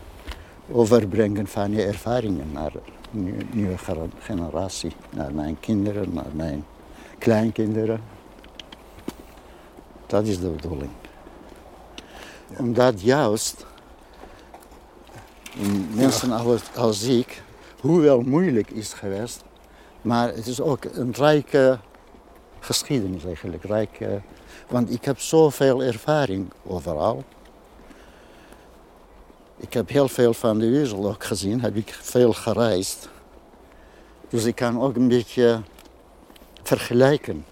overbrengen 0.71 1.47
van 1.47 1.71
je 1.71 1.83
ervaringen 1.83 2.51
naar 2.51 2.71
de 3.11 3.37
nieuwe, 3.51 3.75
generatie. 4.19 4.91
Naar 5.09 5.33
mijn 5.33 5.59
kinderen, 5.59 6.13
naar 6.13 6.31
mijn 6.33 6.65
kleinkinderen. 7.17 8.01
Dat 10.07 10.25
is 10.27 10.39
de 10.39 10.49
bedoeling. 10.49 10.91
Omdat 12.57 13.01
juist 13.01 13.65
mensen 15.93 16.31
als, 16.31 16.61
als 16.75 17.03
ik, 17.03 17.43
hoewel 17.79 18.21
moeilijk 18.21 18.69
is 18.69 18.93
geweest, 18.93 19.43
maar 20.01 20.27
het 20.27 20.47
is 20.47 20.61
ook 20.61 20.83
een 20.83 21.11
rijke 21.11 21.79
geschiedenis 22.61 23.25
eigenlijk. 23.25 23.63
Rijke, 23.63 24.21
want 24.69 24.91
ik 24.91 25.05
heb 25.05 25.19
zoveel 25.19 25.83
ervaring 25.83 26.51
overal. 26.63 27.23
Ik 29.57 29.73
heb 29.73 29.89
heel 29.89 30.07
veel 30.07 30.33
van 30.33 30.59
de 30.59 30.69
wereld 30.69 31.05
ook 31.05 31.23
gezien, 31.23 31.61
heb 31.61 31.75
ik 31.75 31.93
veel 32.01 32.33
gereisd. 32.33 33.09
Dus 34.29 34.43
ik 34.43 34.55
kan 34.55 34.81
ook 34.81 34.95
een 34.95 35.07
beetje 35.07 35.61
vergelijken. 36.63 37.45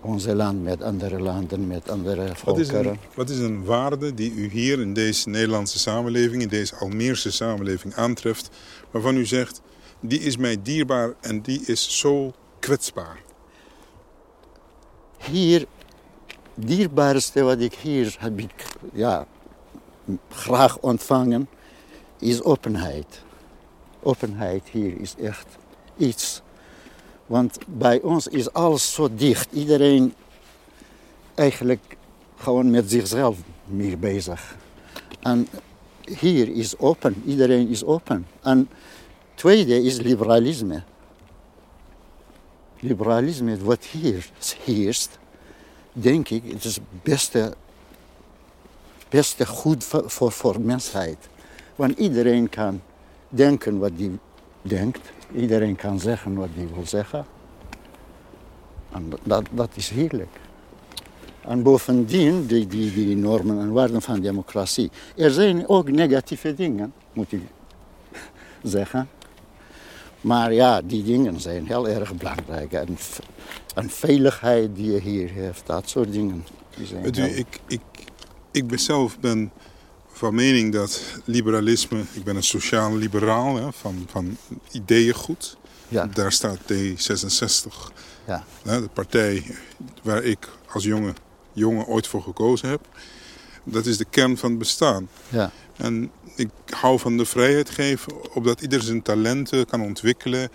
Onze 0.00 0.34
land 0.34 0.62
met 0.62 0.82
andere 0.82 1.20
landen, 1.20 1.66
met 1.66 1.90
andere 1.90 2.32
Wat 2.44 2.58
is, 2.58 2.68
volkeren. 2.68 2.92
een, 2.92 2.98
wat 3.14 3.30
is 3.30 3.38
een 3.38 3.64
waarde 3.64 4.14
die 4.14 4.32
u 4.32 4.48
hier 4.48 4.80
in 4.80 4.92
deze 4.92 5.28
Nederlandse 5.28 5.78
samenleving, 5.78 6.42
in 6.42 6.48
deze 6.48 6.76
Almeerse 6.76 7.32
samenleving 7.32 7.94
aantreft, 7.94 8.50
waarvan 8.90 9.16
u 9.16 9.26
zegt, 9.26 9.60
die 10.00 10.20
is 10.20 10.36
mij 10.36 10.62
dierbaar 10.62 11.14
en 11.20 11.40
die 11.40 11.62
is 11.66 11.98
zo 11.98 12.32
kwetsbaar? 12.66 13.22
Hier, 15.18 15.66
dierbaarste 16.54 17.42
wat 17.42 17.60
ik 17.60 17.74
hier 17.74 18.16
heb 18.18 18.40
ja, 18.92 19.26
graag 20.30 20.78
ontvangen, 20.78 21.48
is 22.18 22.42
openheid. 22.42 23.22
Openheid 24.02 24.68
hier 24.70 25.00
is 25.00 25.14
echt 25.16 25.46
iets. 25.96 26.42
Want 27.26 27.58
bij 27.66 28.00
ons 28.00 28.26
is 28.26 28.52
alles 28.52 28.94
zo 28.94 29.08
dicht. 29.14 29.52
Iedereen 29.52 30.14
eigenlijk 31.34 31.96
gewoon 32.36 32.70
met 32.70 32.90
zichzelf 32.90 33.38
meer 33.64 33.98
bezig. 33.98 34.56
En 35.22 35.48
hier 36.18 36.48
is 36.48 36.78
open, 36.78 37.22
iedereen 37.26 37.68
is 37.68 37.84
open. 37.84 38.26
En 38.42 38.68
tweede 39.34 39.82
is 39.82 40.00
liberalisme. 40.00 40.82
Liberalisme 42.80 43.56
wat 43.58 43.84
hier 43.84 44.30
heerst, 44.64 45.18
denk 45.92 46.28
ik, 46.28 46.42
het 46.52 46.64
is 46.64 46.74
het 46.74 47.02
beste, 47.02 47.54
beste 49.08 49.46
goed 49.46 49.84
voor, 49.84 50.32
voor, 50.32 50.60
mensheid. 50.60 51.28
Want 51.76 51.98
iedereen 51.98 52.48
kan 52.48 52.82
denken 53.28 53.78
wat 53.78 53.90
hij 53.96 54.10
denkt. 54.62 55.00
Iedereen 55.34 55.76
kan 55.76 56.00
zeggen 56.00 56.34
wat 56.34 56.48
hij 56.54 56.68
wil 56.74 56.86
zeggen. 56.86 57.26
En 58.92 59.12
dat, 59.22 59.46
dat 59.50 59.70
is 59.74 59.88
heerlijk. 59.88 60.38
En 61.40 61.62
bovendien, 61.62 62.46
die, 62.46 62.66
die, 62.66 62.92
die 62.92 63.16
normen 63.16 63.60
en 63.60 63.72
waarden 63.72 64.02
van 64.02 64.20
democratie. 64.20 64.90
Er 65.16 65.30
zijn 65.30 65.68
ook 65.68 65.90
negatieve 65.90 66.54
dingen, 66.54 66.92
moet 67.12 67.32
ik 67.32 67.42
zeggen. 68.62 69.08
Maar 70.26 70.52
ja, 70.52 70.82
die 70.82 71.02
dingen 71.04 71.40
zijn 71.40 71.66
heel 71.66 71.88
erg 71.88 72.14
belangrijk. 72.14 72.72
En, 72.72 72.98
veiligheid 73.90 74.76
die 74.76 74.92
je 74.92 75.00
hier 75.00 75.30
heeft, 75.30 75.66
dat 75.66 75.88
soort 75.88 76.12
dingen. 76.12 76.44
Die 76.76 76.86
zijn 76.86 77.02
Weet 77.02 77.16
u, 77.18 77.22
heel- 77.22 77.36
ik, 77.38 77.60
ik, 77.66 77.80
ik 78.50 78.66
ben 78.66 78.78
zelf 78.78 79.18
ben 79.20 79.50
van 80.12 80.34
mening 80.34 80.72
dat 80.72 81.02
liberalisme, 81.24 82.02
ik 82.12 82.24
ben 82.24 82.36
een 82.36 82.42
sociaal 82.42 82.96
liberaal 82.96 83.56
hè, 83.56 83.72
van, 83.72 84.06
van 84.10 84.36
ideeëngoed. 84.72 85.56
ja, 85.88 86.06
Daar 86.06 86.32
staat 86.32 86.58
D66, 86.72 87.92
ja, 88.26 88.44
hè, 88.62 88.80
de 88.80 88.88
partij 88.92 89.44
waar 90.02 90.22
ik 90.24 90.48
als 90.72 90.84
jonge, 90.84 91.12
jongen 91.52 91.86
ooit 91.86 92.06
voor 92.06 92.22
gekozen 92.22 92.68
heb. 92.68 92.88
Dat 93.64 93.86
is 93.86 93.96
de 93.96 94.04
kern 94.10 94.36
van 94.38 94.50
het 94.50 94.58
bestaan. 94.58 95.08
ja, 95.28 95.50
En 95.76 96.10
ik 96.36 96.48
hou 96.70 96.98
van 96.98 97.16
de 97.16 97.24
vrijheid 97.24 97.70
geven, 97.70 98.34
opdat 98.34 98.60
ieder 98.60 98.82
zijn 98.82 99.02
talenten 99.02 99.66
kan 99.66 99.80
ontwikkelen 99.80 100.48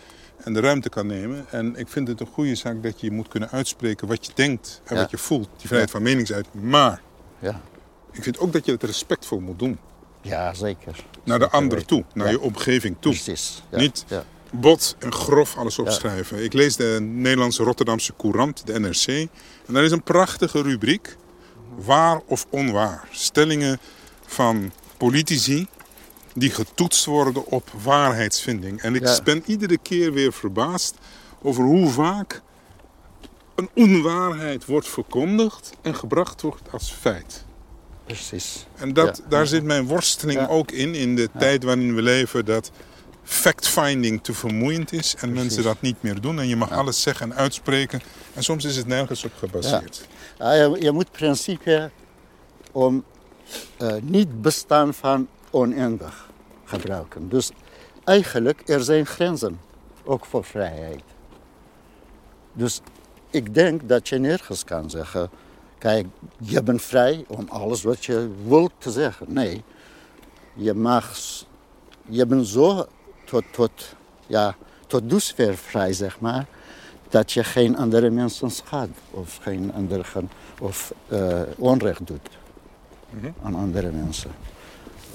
En 0.43 0.53
de 0.53 0.59
ruimte 0.59 0.89
kan 0.89 1.07
nemen. 1.07 1.45
En 1.49 1.75
ik 1.75 1.87
vind 1.87 2.07
het 2.07 2.19
een 2.19 2.27
goede 2.33 2.55
zaak 2.55 2.83
dat 2.83 3.01
je 3.01 3.11
moet 3.11 3.27
kunnen 3.27 3.49
uitspreken 3.51 4.07
wat 4.07 4.25
je 4.25 4.31
denkt 4.35 4.81
en 4.85 4.95
Ja. 4.95 5.01
wat 5.01 5.11
je 5.11 5.17
voelt. 5.17 5.49
Die 5.57 5.67
vrijheid 5.67 5.91
van 5.91 6.01
meningsuiting. 6.01 6.63
Maar 6.63 7.01
Ja, 7.39 7.61
ik 8.11 8.23
vind 8.23 8.39
ook 8.39 8.53
dat 8.53 8.65
je 8.65 8.71
het 8.71 8.83
respectvol 8.83 9.39
moet 9.39 9.59
doen. 9.59 9.79
ja 10.21 10.53
zeker. 10.53 10.95
Naar 11.23 11.37
de 11.39 11.43
Zeker 11.43 11.59
ander 11.59 11.77
weten. 11.77 11.87
toe, 11.87 12.03
naar 12.13 12.29
je 12.31 12.39
omgeving 12.39 12.95
toe. 12.99 13.11
Precies. 13.13 13.63
Niet 13.71 14.05
Ja. 14.07 14.23
bot 14.51 14.95
en 14.99 15.11
grof 15.13 15.57
alles 15.57 15.79
opschrijven. 15.79 16.43
Ik 16.43 16.53
lees 16.53 16.75
de 16.75 16.97
Nederlandse 17.01 17.63
Rotterdamse 17.63 18.13
Courant, 18.17 18.65
de 18.67 18.79
NRC. 18.79 19.07
En 19.67 19.73
daar 19.73 19.83
is 19.83 19.91
een 19.91 20.03
prachtige 20.03 20.61
rubriek. 20.61 21.15
Waar 21.75 22.21
of 22.25 22.45
onwaar. 22.49 23.07
Stellingen 23.11 23.79
van 24.25 24.71
politici 25.05 25.67
die 26.33 26.49
getoetst 26.49 27.05
worden 27.05 27.45
op 27.45 27.69
waarheidsvinding. 27.83 28.81
En 28.81 28.95
ik 28.95 29.05
Ja. 29.07 29.19
ben 29.23 29.43
iedere 29.45 29.77
keer 29.77 30.13
weer 30.13 30.33
verbaasd 30.33 30.95
over 31.41 31.63
hoe 31.63 31.89
vaak 31.89 32.41
een 33.55 33.69
onwaarheid 33.75 34.65
wordt 34.65 34.87
verkondigd 34.87 35.71
en 35.81 35.95
gebracht 35.95 36.41
wordt 36.41 36.71
als 36.71 36.91
feit. 36.91 37.45
Precies. 38.05 38.65
En 38.75 38.93
dat, 38.93 39.17
Ja. 39.17 39.29
daar 39.29 39.47
zit 39.47 39.63
mijn 39.63 39.85
worsteling 39.87 40.39
Ja. 40.39 40.47
ook 40.47 40.71
in, 40.71 40.95
in 40.95 41.15
de 41.15 41.29
tijd 41.39 41.63
waarin 41.63 41.95
we 41.95 42.01
leven, 42.01 42.45
dat 42.45 42.71
fact-finding 43.23 44.23
te 44.23 44.33
vermoeiend 44.33 44.93
is 44.93 45.15
en 45.19 45.33
mensen 45.33 45.63
dat 45.63 45.81
niet 45.81 46.01
meer 46.01 46.21
doen. 46.21 46.39
En 46.39 46.47
je 46.47 46.55
mag 46.55 46.71
alles 46.71 47.01
zeggen 47.01 47.31
en 47.31 47.37
uitspreken. 47.37 48.01
En 48.33 48.43
soms 48.43 48.65
is 48.65 48.75
het 48.75 48.87
nergens 48.87 49.23
op 49.23 49.31
gebaseerd. 49.37 50.07
Ja, 50.37 50.53
je, 50.53 50.77
je 50.79 50.91
moet 50.91 51.11
principe 51.11 51.91
om 52.71 53.03
eh, 53.77 53.93
niet 54.01 54.41
bestaan 54.41 54.93
van 54.93 55.27
oneindig 55.49 56.29
gebruiken. 56.63 57.29
Dus 57.29 57.51
eigenlijk, 58.03 58.61
er 58.69 58.83
zijn 58.83 59.05
grenzen, 59.05 59.59
ook 60.03 60.25
voor 60.25 60.43
vrijheid. 60.43 61.03
Dus 62.53 62.81
ik 63.29 63.53
denk 63.53 63.89
dat 63.89 64.09
je 64.09 64.17
nergens 64.17 64.63
kan 64.63 64.89
zeggen, 64.89 65.29
kijk, 65.77 66.07
je 66.37 66.63
bent 66.63 66.81
vrij 66.81 67.25
om 67.27 67.45
alles 67.49 67.83
wat 67.83 68.05
je 68.05 68.29
wilt 68.47 68.71
te 68.77 68.91
zeggen. 68.91 69.33
Nee, 69.33 69.63
je 70.53 70.73
mag, 70.73 71.17
je 72.05 72.25
bent 72.25 72.47
zo 72.47 72.85
tot, 73.25 73.43
tot, 73.51 73.95
ja, 74.27 74.55
tot 74.87 75.09
dusver 75.09 75.57
vrij, 75.57 75.93
zeg 75.93 76.19
maar, 76.19 76.45
dat 77.09 77.31
je 77.31 77.43
geen 77.43 77.77
andere 77.77 78.09
mensen 78.09 78.51
schaadt 78.51 78.97
of 79.11 79.39
geen 79.41 79.73
andere 79.73 80.03
of 80.59 80.93
eh, 81.07 81.41
onrecht 81.57 82.07
doet 82.07 82.39
aan 83.43 83.55
andere 83.55 83.91
mensen. 83.91 84.31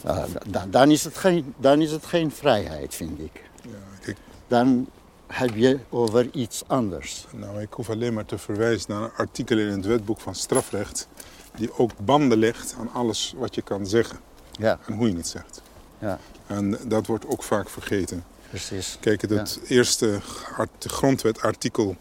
Ja, 0.05 0.15
da- 0.33 0.41
da- 0.47 0.67
dan, 0.71 0.91
is 0.91 1.05
het 1.05 1.17
geen, 1.17 1.55
dan 1.57 1.81
is 1.83 1.91
het 1.91 2.07
geen 2.07 2.31
vrijheid, 2.31 2.95
vind 2.95 3.21
ik. 3.21 3.43
Ja, 3.63 3.71
ik, 4.11 4.17
Dan 4.49 4.87
heb 5.27 5.55
je 5.55 5.79
over 5.89 6.29
iets 6.33 6.63
anders. 6.67 7.27
nou, 7.33 7.61
ik 7.61 7.73
hoef 7.73 7.91
alleen 7.91 8.15
maar 8.15 8.25
te 8.25 8.39
verwijzen 8.39 8.91
naar 8.93 9.03
een 9.03 9.11
artikel 9.17 9.59
in 9.59 9.67
het 9.69 9.85
wetboek 9.87 10.21
van 10.21 10.35
strafrecht. 10.35 11.09
Die 11.57 11.79
ook 11.79 11.91
banden 12.05 12.39
legt 12.39 12.75
aan 12.79 12.93
alles 12.93 13.35
wat 13.37 13.55
je 13.55 13.63
kan 13.63 13.87
zeggen 13.87 14.19
Ja, 14.53 14.79
en 14.87 14.95
hoe 14.95 15.09
je 15.11 15.17
het 15.17 15.27
zegt. 15.29 15.63
ja 15.99 16.19
En 16.47 16.79
dat 16.89 17.07
wordt 17.07 17.27
ook 17.27 17.43
vaak 17.43 17.69
vergeten. 17.71 18.25
precies. 18.49 18.97
Kijk, 19.01 19.21
het, 19.21 19.31
het 19.31 19.61
eerste 19.69 20.21
art- 20.57 20.85
grondwetartikel 20.89 21.97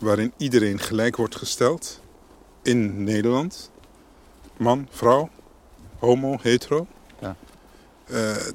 waarin 0.00 0.32
iedereen 0.36 0.78
gelijk 0.78 1.16
wordt 1.16 1.36
gesteld 1.36 2.00
in 2.62 3.04
Nederland. 3.04 3.70
Man, 4.62 4.88
vrouw, 4.90 5.30
homo, 5.98 6.38
hetero. 6.42 6.86
Ja. 7.20 7.36
Eh, 8.04 8.36
eh, 8.36 8.46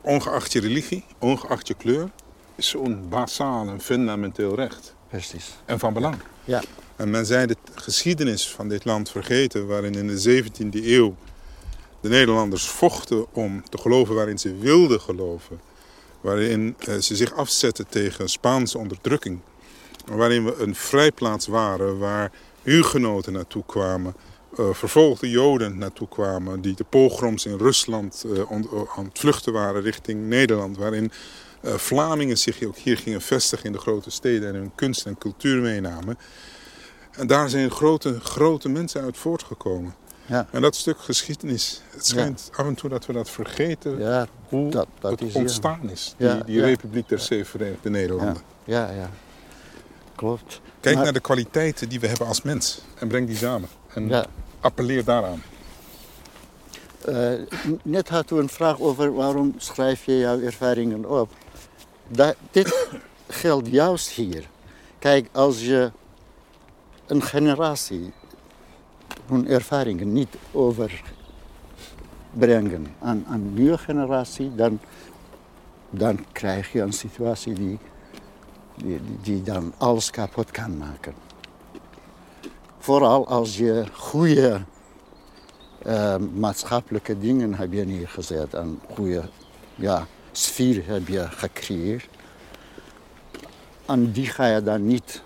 ongeacht 0.00 0.52
je 0.52 0.60
religie, 0.60 1.04
ongeacht 1.18 1.68
je 1.68 1.74
kleur, 1.74 2.10
is 2.54 2.68
zo'n 2.68 3.06
basaal 3.08 3.68
en 3.68 3.80
fundamenteel 3.80 4.54
recht. 4.54 4.94
Precies. 5.08 5.50
En 5.64 5.78
van 5.78 5.92
belang. 5.92 6.16
Ja, 6.44 6.62
En 6.96 7.10
men 7.10 7.26
zei 7.26 7.46
de 7.46 7.56
geschiedenis 7.74 8.48
van 8.48 8.68
dit 8.68 8.84
land 8.84 9.10
vergeten, 9.10 9.66
waarin 9.66 9.94
in 9.94 10.06
de 10.06 10.42
17e 10.42 10.84
eeuw 10.84 11.14
de 12.00 12.08
Nederlanders 12.08 12.68
vochten 12.68 13.26
om 13.32 13.62
te 13.68 13.78
geloven 13.78 14.14
waarin 14.14 14.38
ze 14.38 14.56
wilden 14.58 15.00
geloven. 15.00 15.60
Waarin 16.20 16.74
eh, 16.78 16.96
ze 16.96 17.16
zich 17.16 17.34
afzetten 17.34 17.88
tegen 17.88 18.28
Spaanse 18.28 18.78
onderdrukking. 18.78 19.40
Waarin 20.04 20.44
we 20.44 20.56
een 20.58 20.74
vrijplaats 20.74 21.46
waren 21.46 21.98
waar 21.98 22.30
hugenoten 22.62 23.32
naartoe 23.32 23.62
kwamen. 23.66 24.14
Eh, 24.58 24.70
vervolgde 24.72 25.30
Joden 25.30 25.78
naartoe 25.78 26.08
kwamen. 26.08 26.60
Die 26.60 26.74
de 26.74 26.84
pogroms 26.84 27.46
in 27.46 27.56
Rusland 27.56 28.24
eh, 28.26 28.40
eh, 28.40 28.48
aan 28.96 29.04
het 29.04 29.18
vluchten 29.18 29.52
waren 29.52 29.82
richting 29.82 30.28
Nederland. 30.28 30.76
Waarin 30.76 31.10
Vlamingen 31.64 32.38
zich 32.38 32.62
ook 32.64 32.76
hier 32.76 32.96
gingen 32.96 33.20
vestigen 33.20 33.66
in 33.66 33.72
de 33.72 33.78
grote 33.78 34.10
steden 34.10 34.48
en 34.48 34.54
hun 34.54 34.72
kunst 34.74 35.06
en 35.06 35.18
cultuur 35.18 35.60
meenamen. 35.62 36.18
En 37.10 37.26
daar 37.26 37.48
zijn 37.48 37.70
grote, 37.70 38.20
grote 38.20 38.68
mensen 38.68 39.02
uit 39.02 39.16
voortgekomen. 39.16 39.94
ja, 40.26 40.46
En 40.50 40.62
dat 40.62 40.76
stuk 40.76 40.98
geschiedenis, 41.00 41.82
het 41.90 42.06
schijnt 42.06 42.50
af 42.56 42.66
en 42.66 42.74
toe 42.74 42.90
dat 42.90 43.06
we 43.06 43.12
dat 43.12 43.30
vergeten 43.30 43.98
ja, 43.98 44.26
hoe 44.48 44.70
dat, 44.70 44.86
dat 45.00 45.10
het 45.10 45.20
is 45.22 45.34
ontstaan 45.34 45.90
is. 45.90 46.14
Die, 46.18 46.44
die. 46.44 46.60
Republiek 46.60 47.08
der 47.08 47.18
Zeven 47.18 47.46
Verenigde 47.46 47.90
Nederlanden. 47.90 48.42
Ja, 48.64 48.90
ja. 48.90 49.10
Klopt. 50.14 50.60
Kijk 50.80 50.94
Maar- 50.94 51.04
naar 51.04 51.12
de 51.12 51.20
kwaliteiten 51.20 51.88
die 51.88 52.00
we 52.00 52.06
hebben 52.06 52.26
als 52.26 52.42
mens 52.42 52.80
en 52.98 53.08
breng 53.08 53.26
die 53.26 53.36
samen. 53.36 53.68
En 53.94 54.08
Ja. 54.08 54.26
Appelleer 54.62 55.04
daaraan. 55.04 55.42
Eh, 57.04 57.32
net 57.82 58.08
hadden 58.08 58.36
we 58.36 58.42
een 58.42 58.48
vraag 58.48 58.80
over 58.80 59.14
waarom 59.14 59.54
schrijf 59.56 60.04
je 60.04 60.18
jouw 60.18 60.40
ervaringen 60.40 61.10
op. 61.10 61.30
Dit 62.50 62.88
geldt 63.28 63.68
juist 63.68 64.10
hier. 64.10 64.48
Kijk, 64.98 65.28
als 65.32 65.60
je 65.60 65.90
een 67.06 67.22
generatie 67.22 68.12
hun 69.26 69.48
ervaringen 69.48 70.12
niet 70.12 70.36
overbrengen 70.52 72.86
aan 72.98 73.24
aan 73.28 73.34
een 73.34 73.54
nieuwe 73.54 73.78
generatie, 73.78 74.54
dan, 74.54 74.80
dan 75.90 76.24
krijg 76.32 76.72
je 76.72 76.80
een 76.80 76.92
situatie 76.92 77.54
die, 77.54 77.78
die, 78.76 79.00
die 79.22 79.42
dan 79.42 79.72
alles 79.76 80.10
kapot 80.10 80.50
kan 80.50 80.76
maken. 80.76 81.14
Vooral 82.82 83.28
als 83.28 83.56
je 83.56 83.84
goede 83.92 84.60
eh, 85.82 86.16
maatschappelijke 86.16 87.18
dingen 87.18 87.54
heb 87.54 87.72
je 87.72 87.84
neergezet 87.84 88.54
en 88.54 88.80
goede 88.94 89.22
ja, 89.74 90.06
sfeer 90.32 90.86
heb 90.86 91.08
je 91.08 91.26
gecreëerd. 91.30 92.08
En 93.86 94.12
die 94.12 94.26
ga 94.26 94.46
je 94.46 94.62
dan 94.62 94.86
niet 94.86 95.22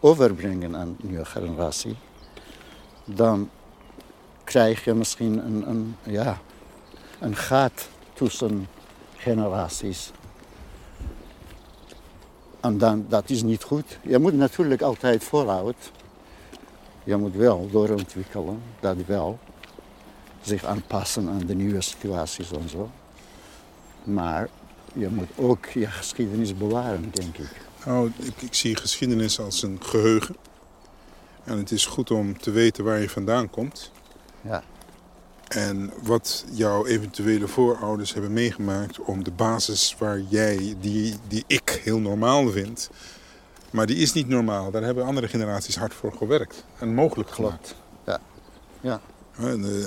overbrengen 0.00 0.76
aan 0.76 0.96
de 1.00 1.06
nieuwe 1.06 1.24
generatie. 1.24 1.96
Dan 3.04 3.50
krijg 4.44 4.84
je 4.84 4.94
misschien 4.94 5.46
een, 5.46 5.68
een, 5.68 5.96
ja, 6.02 6.38
een 7.18 7.36
gat 7.36 7.88
tussen 8.12 8.68
generaties. 9.16 10.10
En 12.60 12.78
dan, 12.78 13.06
dat 13.08 13.30
is 13.30 13.42
niet 13.42 13.62
goed. 13.62 13.98
Je 14.02 14.18
moet 14.18 14.34
natuurlijk 14.34 14.82
altijd 14.82 15.24
vooruit. 15.24 15.90
Je 17.04 17.16
moet 17.16 17.34
wel 17.34 17.68
doorontwikkelen, 17.70 18.62
dat 18.80 18.96
wel 19.06 19.38
zich 20.40 20.64
aanpassen 20.64 21.28
aan 21.28 21.46
de 21.46 21.54
nieuwe 21.54 21.80
situaties 21.80 22.50
en 22.52 22.68
zo. 22.68 22.90
Maar 24.04 24.48
je 24.94 25.08
moet 25.08 25.28
ook 25.36 25.66
je 25.66 25.86
geschiedenis 25.86 26.56
bewaren, 26.56 27.10
denk 27.10 27.38
ik. 27.38 27.66
Nou, 27.86 28.12
ik, 28.16 28.42
ik 28.42 28.54
zie 28.54 28.76
geschiedenis 28.76 29.40
als 29.40 29.62
een 29.62 29.78
geheugen. 29.82 30.36
En 31.44 31.58
het 31.58 31.70
is 31.70 31.86
goed 31.86 32.10
om 32.10 32.38
te 32.38 32.50
weten 32.50 32.84
waar 32.84 33.00
je 33.00 33.08
vandaan 33.08 33.50
komt. 33.50 33.90
Ja, 34.40 34.62
En 35.48 35.92
wat 36.02 36.44
jouw 36.52 36.86
eventuele 36.86 37.48
voorouders 37.48 38.12
hebben 38.12 38.32
meegemaakt 38.32 39.00
om 39.00 39.24
de 39.24 39.30
basis 39.30 39.96
waar 39.98 40.20
jij, 40.20 40.76
die, 40.80 41.14
die 41.28 41.44
ik 41.46 41.80
heel 41.84 41.98
normaal 41.98 42.50
vind. 42.50 42.90
Maar 43.72 43.86
die 43.86 43.96
is 43.96 44.12
niet 44.12 44.28
normaal. 44.28 44.70
Daar 44.70 44.82
hebben 44.82 45.04
andere 45.04 45.28
generaties 45.28 45.76
hard 45.76 45.94
voor 45.94 46.12
gewerkt. 46.12 46.64
En 46.78 46.94
mogelijk 46.94 47.30
gemaakt. 47.30 47.74
ja. 48.06 48.20
Ja, 48.80 49.00
En, 49.36 49.64
eh, 49.64 49.86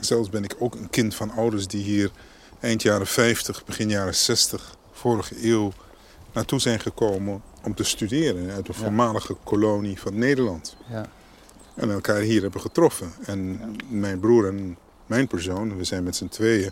zelfs 0.00 0.28
ben 0.28 0.44
ik 0.44 0.56
ook 0.58 0.74
een 0.74 0.90
kind 0.90 1.14
van 1.14 1.30
ouders 1.30 1.66
die 1.66 1.82
hier 1.82 2.10
eind 2.60 2.82
jaren 2.82 3.06
50, 3.06 3.64
begin 3.64 3.88
jaren 3.88 4.14
60, 4.14 4.76
vorige 4.92 5.48
eeuw 5.48 5.72
naartoe 6.32 6.60
zijn 6.60 6.80
gekomen 6.80 7.42
om 7.62 7.74
te 7.74 7.84
studeren 7.84 8.50
uit 8.50 8.68
een 8.68 8.74
Ja. 8.76 8.80
voormalige 8.82 9.36
kolonie 9.44 10.00
van 10.00 10.18
Nederland. 10.18 10.76
ja, 10.90 11.06
En 11.74 11.90
elkaar 11.90 12.20
hier 12.20 12.42
hebben 12.42 12.60
getroffen. 12.60 13.12
En 13.26 13.60
mijn 13.88 14.20
broer 14.20 14.46
en 14.48 14.76
mijn 15.06 15.26
persoon, 15.26 15.76
we 15.76 15.84
zijn 15.84 16.02
met 16.02 16.16
z'n 16.16 16.28
tweeën, 16.28 16.70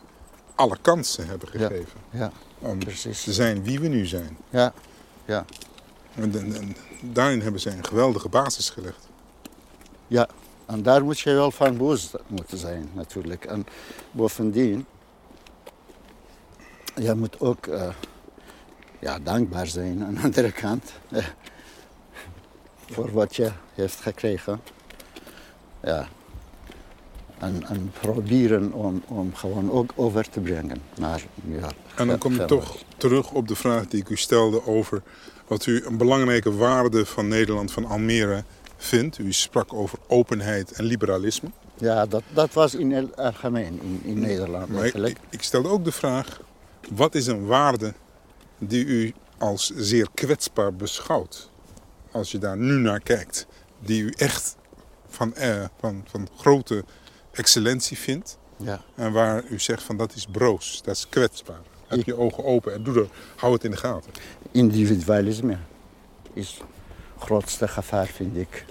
alle 0.55 0.77
kansen 0.83 1.27
hebben 1.27 1.49
gegeven. 1.49 2.01
ja, 2.11 2.33
Om 2.59 2.79
precies. 2.79 3.23
te 3.23 3.33
zijn 3.33 3.63
wie 3.65 3.81
we 3.81 3.89
nu 3.89 4.07
zijn. 4.07 4.37
Ja, 4.51 4.73
ja, 5.25 5.45
En, 6.15 6.35
en- 6.39 6.55
en 6.55 6.77
daarin 7.01 7.41
hebben 7.41 7.61
zij 7.61 7.73
een 7.77 7.85
geweldige 7.85 8.29
basis 8.29 8.71
gelegd. 8.71 9.09
ja. 10.07 10.29
En 10.67 10.83
daar 10.83 11.05
moet 11.05 11.21
je 11.21 11.33
wel 11.33 11.51
van 11.51 11.77
bewust 11.77 12.15
moeten 12.27 12.59
zijn, 12.59 12.91
natuurlijk. 12.93 13.45
En 13.45 13.67
bovendien, 14.11 14.87
je 16.95 17.15
moet 17.15 17.41
ook, 17.41 17.67
eh, 17.67 17.89
ja, 18.99 19.19
dankbaar 19.19 19.67
zijn 19.67 20.05
aan 20.05 20.15
de 20.15 20.21
andere 20.21 20.53
kant. 20.53 20.93
eh, 21.11 21.27
voor 22.91 23.13
wat 23.13 23.37
je 23.37 23.51
heeft 23.75 24.01
gekregen. 24.01 24.61
Ja. 25.83 26.09
En, 27.39 27.65
en 27.69 27.93
proberen 28.01 28.73
om, 28.73 29.03
om 29.09 29.35
gewoon 29.35 29.71
ook 29.71 29.93
over 29.95 30.29
te 30.31 30.41
brengen. 30.41 30.83
Maar, 30.99 31.23
ja, 31.49 31.69
En 31.97 32.07
dan 32.07 32.19
kom 32.19 32.35
je 32.35 32.45
toch 32.45 32.77
terug 32.97 33.31
op 33.31 33.49
de 33.49 33.57
vraag 33.57 33.87
die 33.89 34.01
ik 34.01 34.09
u 34.09 34.17
stelde 34.17 34.67
over 34.67 35.03
wat 35.53 35.67
u 35.67 35.85
een 35.85 35.97
belangrijke 35.97 36.57
waarde 36.57 37.07
van 37.07 37.29
Nederland, 37.29 37.73
van 37.73 37.85
Almere 37.85 38.45
vindt. 38.77 39.19
U 39.19 39.33
sprak 39.33 39.73
over 39.73 39.99
openheid 40.07 40.73
en 40.73 40.85
liberalisme. 40.85 41.51
Ja, 41.77 42.07
dat, 42.07 42.23
dat 42.35 42.53
was 42.53 42.75
in 42.75 42.93
het 42.93 43.17
algemeen 43.17 43.81
in, 43.83 44.01
in 44.05 44.19
Nederland 44.19 44.69
Maar 44.69 44.87
ik, 44.87 45.17
ik 45.31 45.43
stelde 45.43 45.69
ook 45.69 45.85
de 45.85 45.93
vraag, 45.93 46.41
wat 46.95 47.15
is 47.15 47.27
een 47.27 47.47
waarde 47.47 47.95
die 48.59 48.85
u 48.85 49.15
als 49.39 49.73
zeer 49.77 50.09
kwetsbaar 50.15 50.75
beschouwt? 50.75 51.51
Als 52.11 52.31
je 52.31 52.39
daar 52.39 52.57
nu 52.57 52.73
naar 52.73 53.01
kijkt. 53.01 53.47
Die 53.81 54.03
u 54.03 54.13
echt 54.17 54.57
van, 55.09 55.35
eh, 55.35 55.65
van, 55.81 56.05
van 56.11 56.29
grote 56.37 56.85
excellentie 57.33 57.99
vindt. 57.99 58.39
Ja. 58.57 58.81
En 58.95 59.13
waar 59.13 59.45
u 59.45 59.59
zegt 59.59 59.83
van 59.83 59.97
dat 59.97 60.15
is 60.15 60.27
broos, 60.31 60.83
dat 60.85 60.97
is 60.97 61.09
kwetsbaar. 61.09 61.72
Heb 61.97 62.07
je 62.07 62.17
ogen 62.17 62.45
open 62.45 62.75
en 62.75 62.83
doe 62.83 62.95
er, 62.95 63.09
hou 63.37 63.53
het 63.53 63.65
in 63.65 63.71
de 63.71 63.77
gaten. 63.77 64.13
Individualisme 64.51 65.57
is 66.33 66.61
het 67.15 67.23
grootste 67.23 67.69
gevaar, 67.69 68.07
vind 68.07 68.37
ik, 68.37 68.65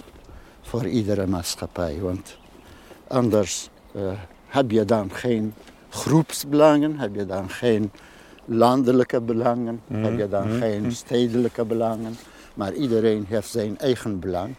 voor 0.61 0.87
iedere 0.87 1.27
maatschappij. 1.27 1.99
Want 1.99 2.37
anders 3.07 3.69
eh, 3.93 4.11
heb 4.47 4.71
je 4.71 4.85
dan 4.85 5.11
geen 5.11 5.53
groepsbelangen, 5.89 6.99
heb 6.99 7.15
je 7.15 7.25
dan 7.25 7.49
geen 7.49 7.91
landelijke 8.45 9.21
belangen, 9.21 9.81
heb 9.91 10.17
je 10.17 10.27
dan 10.27 10.49
geen 10.49 10.91
stedelijke 10.91 11.65
belangen. 11.65 12.15
Maar 12.53 12.73
iedereen 12.73 13.25
heeft 13.27 13.49
zijn 13.49 13.77
eigen 13.77 14.19
belang. 14.19 14.55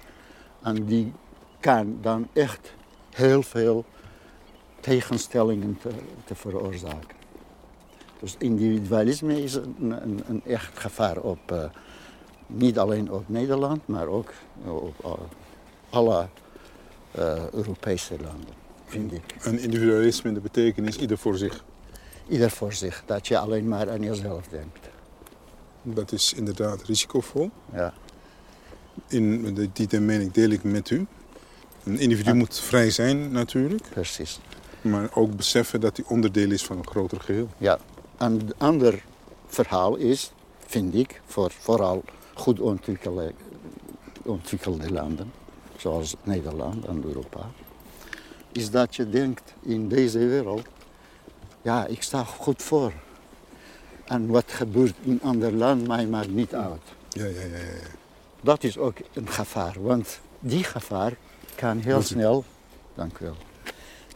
En 0.63 0.85
die 0.85 1.13
kan 1.61 1.99
dan 2.01 2.29
echt 2.33 2.73
heel 3.11 3.43
veel 3.43 3.85
tegenstellingen 4.81 5.79
te, 5.81 5.89
te 6.25 6.35
veroorzaken. 6.35 7.22
Dus 8.23 8.35
individualisme 8.39 9.43
is 9.43 9.55
een, 9.55 9.75
een, 9.81 10.23
een 10.29 10.43
echt 10.45 10.79
gevaar 10.79 11.19
op, 11.19 11.53
eh, 11.53 11.65
niet 12.47 12.79
alleen 12.79 13.11
op 13.13 13.29
Nederland, 13.29 13.87
maar 13.87 14.07
ook 14.07 14.33
op 14.65 14.95
eh, 15.05 15.11
alle 15.91 16.29
eh, 17.11 17.49
Europese 17.53 18.15
landen, 18.23 18.55
vind 18.87 19.13
ik. 19.13 19.23
Een 19.43 19.59
individualisme 19.59 20.29
in 20.29 20.35
de 20.35 20.41
betekenis 20.41 20.97
ieder 20.97 21.19
voor 21.19 21.37
zich. 21.37 21.65
Ieder 22.29 22.51
voor 22.51 22.73
zich, 22.73 23.03
dat 23.07 23.29
je 23.29 23.39
alleen 23.39 23.69
maar 23.69 23.91
aan 23.91 24.03
jezelf 24.03 24.49
denkt. 24.49 24.89
Dat 25.83 26.13
is 26.13 26.33
inderdaad 26.33 26.83
risicovol. 26.83 27.51
Ja, 27.73 27.93
In, 29.09 29.55
die, 29.55 29.87
die 29.89 30.01
mening 30.01 30.33
deel 30.33 30.51
ik 30.51 30.63
met 30.65 30.91
u. 30.91 31.07
Een 31.85 31.99
individu 31.99 32.31
Ja. 32.31 32.37
moet 32.37 32.61
vrij 32.61 32.91
zijn 32.91 33.33
natuurlijk. 33.33 33.89
precies. 33.91 34.41
Maar 34.81 35.11
ook 35.15 35.37
beseffen 35.37 35.81
dat 35.81 35.97
hij 35.97 36.07
onderdeel 36.09 36.51
is 36.51 36.65
van 36.65 36.79
een 36.79 36.87
groter 36.87 37.21
geheel. 37.21 37.49
Ja. 37.59 37.79
Een 38.23 38.53
ander 38.59 39.05
verhaal 39.47 39.97
is, 39.97 40.33
vind 40.67 40.95
ik, 40.95 41.21
voor 41.27 41.51
vooral 41.59 42.05
goed 42.35 42.61
ontwikkelde, 42.61 43.33
ontwikkelde 44.23 44.93
landen, 44.93 45.33
zoals 45.77 46.15
Nederland 46.23 46.85
en 46.85 47.03
Europa, 47.05 47.51
is 48.53 48.71
dat 48.71 48.97
je 48.97 49.11
denkt 49.11 49.55
in 49.61 49.89
deze 49.89 50.19
wereld, 50.19 50.67
ja, 51.63 51.87
ik 51.87 52.03
sta 52.03 52.25
goed 52.25 52.63
voor. 52.63 52.93
En 54.05 54.27
wat 54.27 54.53
gebeurt 54.53 54.95
in 55.03 55.11
een 55.11 55.23
ander 55.23 55.53
land, 55.53 55.87
mij 55.87 56.07
maakt 56.07 56.31
niet 56.31 56.55
uit. 56.55 56.83
Ja, 57.09 57.25
ja, 57.25 57.41
ja. 57.41 57.57
ja. 57.57 57.89
Dat 58.41 58.65
is 58.65 58.79
ook 58.79 58.97
een 59.13 59.29
gevaar, 59.29 59.83
want 59.83 60.21
die 60.41 60.65
gevaar 60.65 61.17
kan 61.55 61.79
heel 61.79 62.03
snel, 62.03 62.45
dank 62.95 63.19
u 63.19 63.25
wel, 63.25 63.37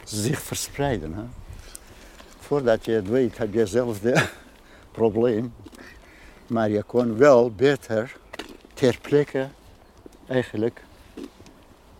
zich 0.03 0.41
verspreiden. 0.41 1.13
Hè? 1.13 1.23
Voordat 2.47 2.85
je 2.85 2.91
het 2.91 3.07
weet, 3.07 3.37
heb 3.37 3.53
je 3.53 3.65
zelf 3.65 4.01
het 4.01 4.29
probleem. 4.91 5.53
Maar 6.47 6.69
je 6.69 6.83
kon 6.83 7.17
wel 7.17 7.51
beter 7.51 8.17
ter 8.73 8.97
plekke 9.01 9.47
eigenlijk 10.27 10.83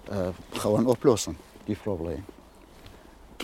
eh, 0.04 0.28
gewoon 0.52 0.86
oplossen, 0.86 1.38
die 1.66 1.76
probleem. 1.76 2.26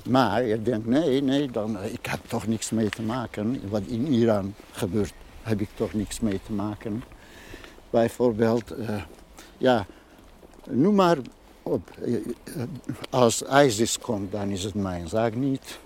Maar 0.09 0.43
je 0.43 0.61
denkt, 0.61 0.87
nee, 0.87 1.21
nee, 1.21 1.51
dan, 1.51 1.77
eh, 1.77 1.93
ik 1.93 2.05
heb 2.05 2.19
toch 2.27 2.47
niks 2.47 2.69
mee 2.69 2.89
te 2.89 3.01
maken. 3.01 3.69
Wat 3.69 3.83
in 3.85 4.07
Iran 4.07 4.53
gebeurt, 4.71 5.13
heb 5.41 5.61
ik 5.61 5.69
toch 5.73 5.93
niks 5.93 6.19
mee 6.19 6.39
te 6.45 6.51
maken. 6.51 7.03
Bijvoorbeeld, 7.89 8.71
eh, 8.71 9.03
ja, 9.57 9.85
noem 10.69 10.95
maar 10.95 11.17
op. 11.63 11.89
Als 13.09 13.41
ISIS 13.41 13.99
komt, 13.99 14.31
dan 14.31 14.49
is 14.49 14.63
het 14.63 14.73
mijn 14.73 15.07
zaak 15.07 15.35
niet 15.35 15.79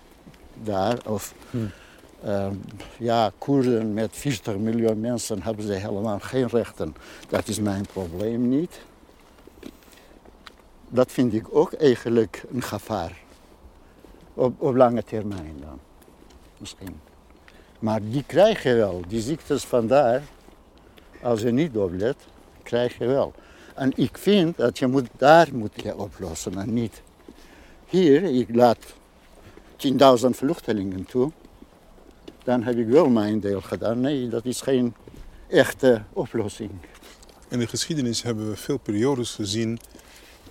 daar. 0.63 0.97
Of 1.05 1.33
eh, 2.21 2.47
ja, 2.97 3.31
Koerden 3.37 3.93
met 3.93 4.09
40 4.11 4.57
miljoen 4.57 4.99
mensen 4.99 5.41
hebben 5.41 5.65
ze 5.65 5.73
helemaal 5.73 6.19
geen 6.19 6.47
rechten. 6.47 6.95
Dat 7.29 7.47
is 7.47 7.59
mijn 7.59 7.85
probleem 7.93 8.49
niet. 8.49 8.81
Dat 10.89 11.11
vind 11.11 11.33
ik 11.33 11.45
ook 11.49 11.73
eigenlijk 11.73 12.43
een 12.53 12.61
gevaar. 12.61 13.17
Op, 14.33 14.61
op 14.61 14.75
lange 14.75 15.03
termijn 15.03 15.55
dan, 15.59 15.79
misschien. 16.57 16.99
Maar 17.79 17.99
die 18.03 18.23
krijg 18.23 18.63
je 18.63 18.73
wel, 18.73 19.01
die 19.07 19.21
ziektes 19.21 19.63
vandaar, 19.63 20.23
als 21.21 21.41
je 21.41 21.51
niet 21.51 21.77
oplet, 21.77 22.15
krijg 22.63 22.97
je 22.97 23.05
wel. 23.05 23.33
En 23.75 23.91
ik 23.95 24.17
vind 24.17 24.57
dat 24.57 24.79
je 24.79 24.87
moet, 24.87 25.07
daar 25.17 25.47
moet 25.53 25.81
je 25.81 25.97
oplossen 25.97 26.57
en 26.57 26.73
niet 26.73 27.01
hier. 27.85 28.23
Ik 28.23 28.55
laat 28.55 28.93
10.000 29.77 30.29
vluchtelingen 30.29 31.05
toe. 31.05 31.31
Dan 32.43 32.63
heb 32.63 32.77
ik 32.77 32.87
wel 32.87 33.09
mijn 33.09 33.39
deel 33.39 33.61
gedaan. 33.61 33.99
Nee, 34.01 34.27
dat 34.29 34.45
is 34.45 34.61
geen 34.61 34.93
echte 35.47 36.03
oplossing. 36.13 36.71
In 37.47 37.59
de 37.59 37.67
geschiedenis 37.67 38.23
hebben 38.23 38.49
we 38.49 38.55
veel 38.55 38.77
periodes 38.77 39.31
gezien 39.35 39.79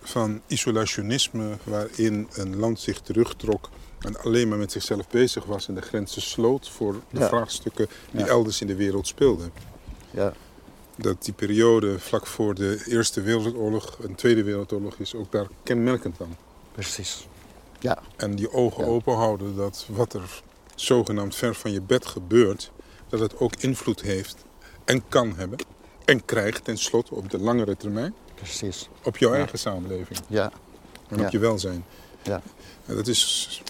van 0.02 0.40
isolationisme, 0.46 1.56
waarin 1.64 2.28
een 2.32 2.56
land 2.56 2.80
zich 2.80 3.00
terugtrok 3.00 3.70
en 4.00 4.18
alleen 4.20 4.48
maar 4.48 4.58
met 4.58 4.72
zichzelf 4.72 5.08
bezig 5.08 5.44
was 5.44 5.68
en 5.68 5.74
de 5.74 5.80
grenzen 5.82 6.22
sloot 6.22 6.68
voor 6.68 6.92
de 7.10 7.18
Ja. 7.18 7.28
vraagstukken 7.28 7.86
die 8.10 8.20
Ja. 8.20 8.26
elders 8.26 8.60
in 8.60 8.66
de 8.66 8.74
wereld 8.76 9.06
speelden. 9.06 9.52
Ja, 10.10 10.32
Dat 10.96 11.24
die 11.24 11.34
periode 11.34 11.98
vlak 11.98 12.26
voor 12.26 12.54
de 12.54 12.82
Eerste 12.88 13.20
Wereldoorlog, 13.20 13.98
een 14.02 14.14
Tweede 14.14 14.42
Wereldoorlog, 14.42 14.94
is 14.98 15.14
ook 15.14 15.32
daar 15.32 15.46
kenmerkend 15.62 16.20
aan. 16.20 16.36
precies. 16.72 17.26
Ja, 17.80 17.98
En 18.16 18.34
die 18.34 18.52
ogen 18.52 18.84
Ja. 18.84 18.90
open 18.90 19.14
houden 19.14 19.56
dat 19.56 19.86
wat 19.90 20.12
er 20.14 20.42
zogenaamd 20.74 21.34
ver 21.34 21.54
van 21.54 21.72
je 21.72 21.80
bed 21.80 22.06
gebeurt, 22.06 22.70
dat 23.08 23.20
het 23.20 23.38
ook 23.38 23.54
invloed 23.56 24.00
heeft 24.02 24.44
en 24.84 25.08
kan 25.08 25.34
hebben 25.36 25.58
en 26.04 26.24
krijgt 26.24 26.64
tenslotte 26.64 27.14
op 27.14 27.30
de 27.30 27.38
langere 27.38 27.76
termijn 27.76 28.14
precies. 28.34 28.88
op 29.04 29.16
jouw 29.16 29.30
Ja. 29.32 29.36
eigen 29.36 29.58
samenleving 29.58 30.18
Ja, 30.28 30.52
en 31.08 31.18
Ja. 31.18 31.24
op 31.24 31.30
je 31.30 31.38
welzijn. 31.38 31.84
ja. 32.22 32.42
En 32.86 32.96
dat 32.96 33.06
is, 33.06 33.62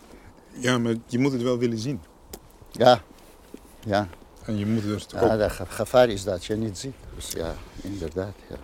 ja, 0.52 0.78
maar 0.78 0.94
je 1.06 1.18
moet 1.18 1.32
het 1.32 1.42
wel 1.42 1.58
willen 1.58 1.78
zien. 1.78 2.00
Ja, 2.70 3.02
ja. 3.84 4.08
En 4.44 4.58
je 4.58 4.66
moet 4.66 4.82
het 4.84 5.10
ja 5.10 5.20
ook. 5.20 5.40
het 5.40 5.52
ge- 5.52 5.66
gevaar 5.66 6.08
is 6.08 6.24
dat 6.24 6.44
je 6.44 6.56
niet 6.56 6.78
ziet. 6.78 6.94
Dus 7.14 7.30
ja, 7.32 7.54
inderdaad. 7.82 8.34
Ja. 8.48 8.56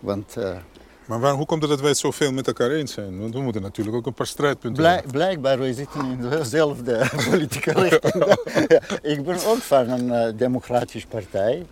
Want 0.00 0.36
eh, 0.36 0.56
Maar 1.06 1.20
waar, 1.20 1.34
hoe 1.34 1.46
komt 1.46 1.60
het 1.60 1.70
dat 1.70 1.80
wij 1.80 1.88
het 1.88 1.98
zoveel 1.98 2.32
met 2.32 2.46
elkaar 2.46 2.70
eens 2.70 2.92
zijn? 2.92 3.20
Want 3.20 3.34
we 3.34 3.40
moeten 3.40 3.62
natuurlijk 3.62 3.96
ook 3.96 4.06
een 4.06 4.14
paar 4.14 4.26
strijdpunten 4.26 4.82
Blijk, 4.82 4.94
hebben. 4.94 5.12
blijkbaar, 5.12 5.58
we 5.58 5.74
zitten 5.74 6.04
in 6.04 6.20
dezelfde 6.30 7.10
politieke 7.30 7.72
richting. 7.72 8.24
Ja, 8.68 8.80
ik 9.02 9.24
ben 9.24 9.34
ook 9.46 9.58
van 9.58 9.88
een 9.88 10.12
eh, 10.12 10.38
democratische 10.38 11.08
partij. 11.08 11.66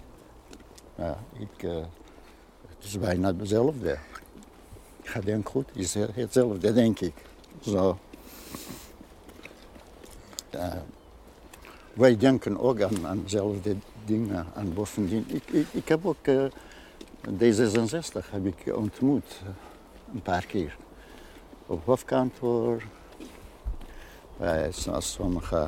Ja, 0.95 1.19
ik, 1.39 1.63
eh, 1.63 1.77
het 2.69 2.85
is 2.85 2.99
bijna 2.99 3.35
hetzelfde. 3.37 3.99
Ik 5.03 5.09
ga 5.11 5.21
denken 5.21 5.51
goed, 5.51 5.67
het 5.69 5.77
is 5.77 5.95
hetzelfde, 6.15 6.73
denk 6.73 7.01
ik. 7.01 7.15
Zo. 7.61 7.99
Ja, 10.51 10.83
wij 11.93 12.17
denken 12.17 12.61
ook 12.61 12.83
aan, 12.83 13.07
aan 13.07 13.23
dezelfde 13.23 13.77
dingen. 14.05 14.47
En 14.55 14.75
bovendien, 14.75 15.25
ik, 15.29 15.43
ik, 15.51 15.67
ik 15.73 15.89
heb 15.89 16.07
ook 16.07 16.27
eh, 16.27 16.45
D66 17.33 18.31
heb 18.31 18.47
ik 18.47 18.77
ontmoet 18.77 19.41
een 20.15 20.23
paar 20.23 20.47
keer 20.47 20.77
op 21.67 21.85
hoofdkantoor. 21.85 22.83
Bij 24.37 24.73
so- 24.73 25.01
sommige 25.01 25.67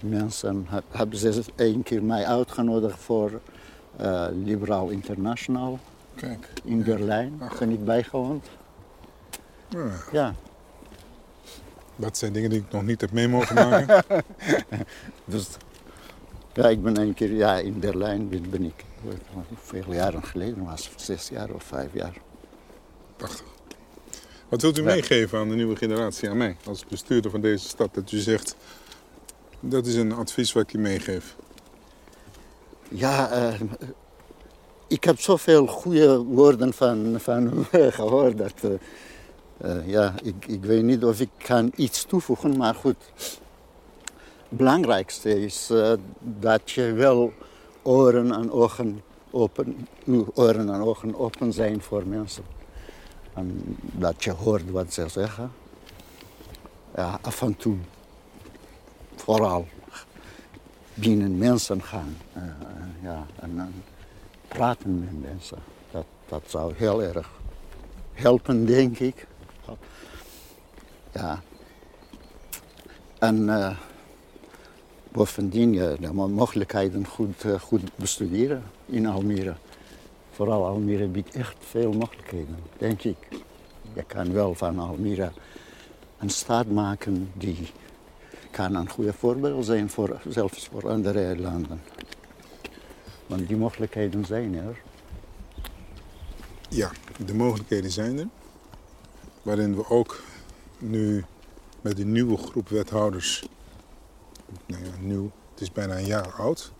mensen 0.00 0.66
heb- 0.68 0.84
hebben 0.90 1.18
ze 1.18 1.44
één 1.56 1.82
keer 1.82 2.02
mij 2.02 2.24
uitgenodigd 2.26 2.98
voor 2.98 3.40
eh, 3.96 4.26
Liberaal 4.32 4.88
International 4.88 5.78
Kijk. 6.14 6.48
in 6.64 6.82
Berlijn. 6.82 7.36
Daar 7.38 7.52
ben 7.58 7.70
ik 7.70 7.84
bijgewoond. 7.84 8.46
Ja, 9.68 9.90
Ja, 10.12 10.34
dat 11.96 12.16
zijn 12.18 12.32
dingen 12.32 12.50
die 12.50 12.60
ik 12.60 12.72
nog 12.72 12.82
niet 12.82 13.00
heb 13.00 13.10
mee 13.12 13.28
mogen 13.28 13.54
maken. 13.54 14.04
dus 15.24 15.46
Ja, 16.54 16.68
ik 16.68 16.82
ben 16.82 16.98
een 17.00 17.14
keer 17.14 17.32
ja, 17.32 17.58
in 17.58 17.78
Berlijn 17.80 18.28
ben, 18.28 18.50
ben 18.50 18.64
ik 18.64 18.84
veel 19.62 19.92
jaren 19.92 20.22
geleden 20.24 20.64
was, 20.64 20.90
zes 20.96 21.28
jaar 21.28 21.50
of 21.50 21.62
vijf 21.64 21.92
jaar. 21.92 22.16
Prachtig. 23.16 23.44
Wat 24.48 24.62
wilt 24.62 24.78
u 24.78 24.82
Ja. 24.82 24.86
meegeven 24.86 25.38
aan 25.38 25.48
de 25.48 25.54
nieuwe 25.54 25.76
generatie, 25.76 26.30
aan 26.30 26.36
mij, 26.36 26.56
als 26.66 26.86
bestuurder 26.86 27.30
van 27.30 27.40
deze 27.40 27.68
stad? 27.68 27.94
Dat 27.94 28.12
u 28.12 28.18
zegt, 28.18 28.56
dat 29.60 29.86
is 29.86 29.94
een 29.94 30.12
advies 30.12 30.52
wat 30.52 30.62
ik 30.62 30.72
je 30.72 30.78
meegeef. 30.78 31.36
Ja, 32.88 33.30
eh, 33.30 33.60
ik 34.86 35.04
heb 35.04 35.20
zoveel 35.20 35.66
goede 35.66 36.16
woorden 36.18 36.72
van, 36.72 37.14
van 37.20 37.66
u 37.72 37.90
gehoord. 37.90 38.38
Dat, 38.38 38.52
eh, 38.62 38.72
eh, 39.78 39.88
ja, 39.88 40.14
ik, 40.22 40.46
ik 40.46 40.64
weet 40.64 40.82
niet 40.82 41.04
of 41.04 41.20
ik 41.20 41.30
kan 41.38 41.72
iets 41.76 42.04
toevoegen, 42.04 42.56
maar 42.56 42.74
goed. 42.74 42.96
Belangrijkste 44.54 45.42
is 45.44 45.70
eh, 45.70 45.92
dat 46.20 46.70
je 46.70 46.92
wel 46.92 47.32
oren 47.82 48.32
en 48.32 48.50
ogen 48.50 49.02
open, 49.30 49.88
oren 50.34 50.72
en 50.72 50.80
ogen 50.80 51.18
open 51.18 51.52
zijn 51.52 51.82
voor 51.82 52.06
mensen. 52.06 52.44
En 53.34 53.76
dat 53.78 54.24
je 54.24 54.30
hoort 54.30 54.70
wat 54.70 54.92
ze 54.92 55.08
zeggen. 55.08 55.52
Ja, 56.94 57.18
af 57.22 57.42
en 57.42 57.56
toe, 57.56 57.76
vooral 59.14 59.66
binnen 60.94 61.38
mensen 61.38 61.82
gaan. 61.82 62.16
Eh, 62.32 62.42
eh, 62.42 62.48
ja, 63.02 63.26
en 63.40 63.56
dan 63.56 63.72
praten 64.48 65.00
met 65.00 65.20
mensen. 65.20 65.58
Dat, 65.90 66.06
dat 66.28 66.42
zou 66.46 66.74
heel 66.76 67.02
erg 67.02 67.30
helpen, 68.12 68.66
denk 68.66 68.98
ik. 68.98 69.26
Ja. 71.12 71.42
En 73.18 73.48
bovendien 75.12 75.72
je 75.72 75.96
de 76.00 76.12
mo- 76.12 76.28
mogelijkheden 76.28 77.06
goed, 77.06 77.44
eh, 77.44 77.60
goed 77.60 77.96
bestuderen 77.96 78.62
in 78.86 79.06
Almere. 79.06 79.54
Vooral 80.30 80.66
Almere 80.66 81.06
biedt 81.06 81.34
echt 81.34 81.56
veel 81.58 81.92
mogelijkheden, 81.92 82.56
denk 82.78 83.02
ik. 83.02 83.16
Je 83.94 84.02
kan 84.06 84.32
wel 84.32 84.54
van 84.54 84.78
Almere 84.78 85.32
een 86.18 86.30
stad 86.30 86.66
maken 86.66 87.30
die 87.34 87.70
kan 88.50 88.74
een 88.74 88.88
goede 88.88 89.12
voorbeeld 89.12 89.64
zijn, 89.64 89.90
voor, 89.90 90.20
zelfs 90.28 90.66
voor 90.66 90.88
andere 90.90 91.38
landen. 91.40 91.80
Want 93.26 93.48
die 93.48 93.56
mogelijkheden 93.56 94.24
zijn 94.24 94.54
er. 94.54 94.80
Ja, 96.68 96.90
de 97.26 97.34
mogelijkheden 97.34 97.90
zijn 97.90 98.18
er. 98.18 98.26
Waarin 99.42 99.76
we 99.76 99.88
ook 99.88 100.22
nu 100.78 101.24
met 101.80 101.98
een 101.98 102.12
nieuwe 102.12 102.36
groep 102.36 102.68
wethouders, 102.68 103.44
nou 104.66 104.84
ja, 104.84 104.90
nieuw, 105.00 105.30
het 105.50 105.60
is 105.60 105.72
bijna 105.72 105.96
een 105.96 106.04
jaar 106.06 106.32
oud, 106.32 106.72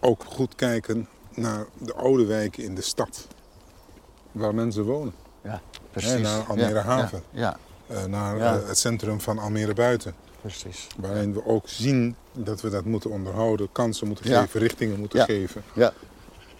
ook 0.00 0.24
goed 0.24 0.54
kijken 0.54 1.08
naar 1.34 1.66
de 1.78 1.94
oude 1.94 2.24
wijken 2.26 2.64
in 2.64 2.74
de 2.74 2.82
stad. 2.82 3.26
Waar 4.32 4.54
mensen 4.54 4.84
wonen. 4.84 5.12
Ja, 5.42 5.60
precies. 5.90 6.20
naar 6.20 6.42
Almere 6.42 6.74
Ja, 6.74 6.82
Haven. 6.82 7.22
Ja, 7.30 7.56
Eh, 7.86 8.04
naar 8.04 8.38
eh, 8.40 8.66
het 8.68 8.78
centrum 8.78 9.20
van 9.20 9.38
Almere 9.38 9.74
Buiten. 9.74 10.14
precies. 10.40 10.86
Waarin 10.96 11.32
we 11.32 11.44
ook 11.46 11.68
zien 11.68 12.16
dat 12.32 12.60
we 12.60 12.68
dat 12.70 12.84
moeten 12.84 13.10
onderhouden, 13.10 13.72
kansen 13.72 14.06
moeten 14.06 14.24
geven, 14.24 14.60
richtingen 14.60 14.98
moeten 14.98 15.24
geven. 15.24 15.62
Ja, 15.74 15.92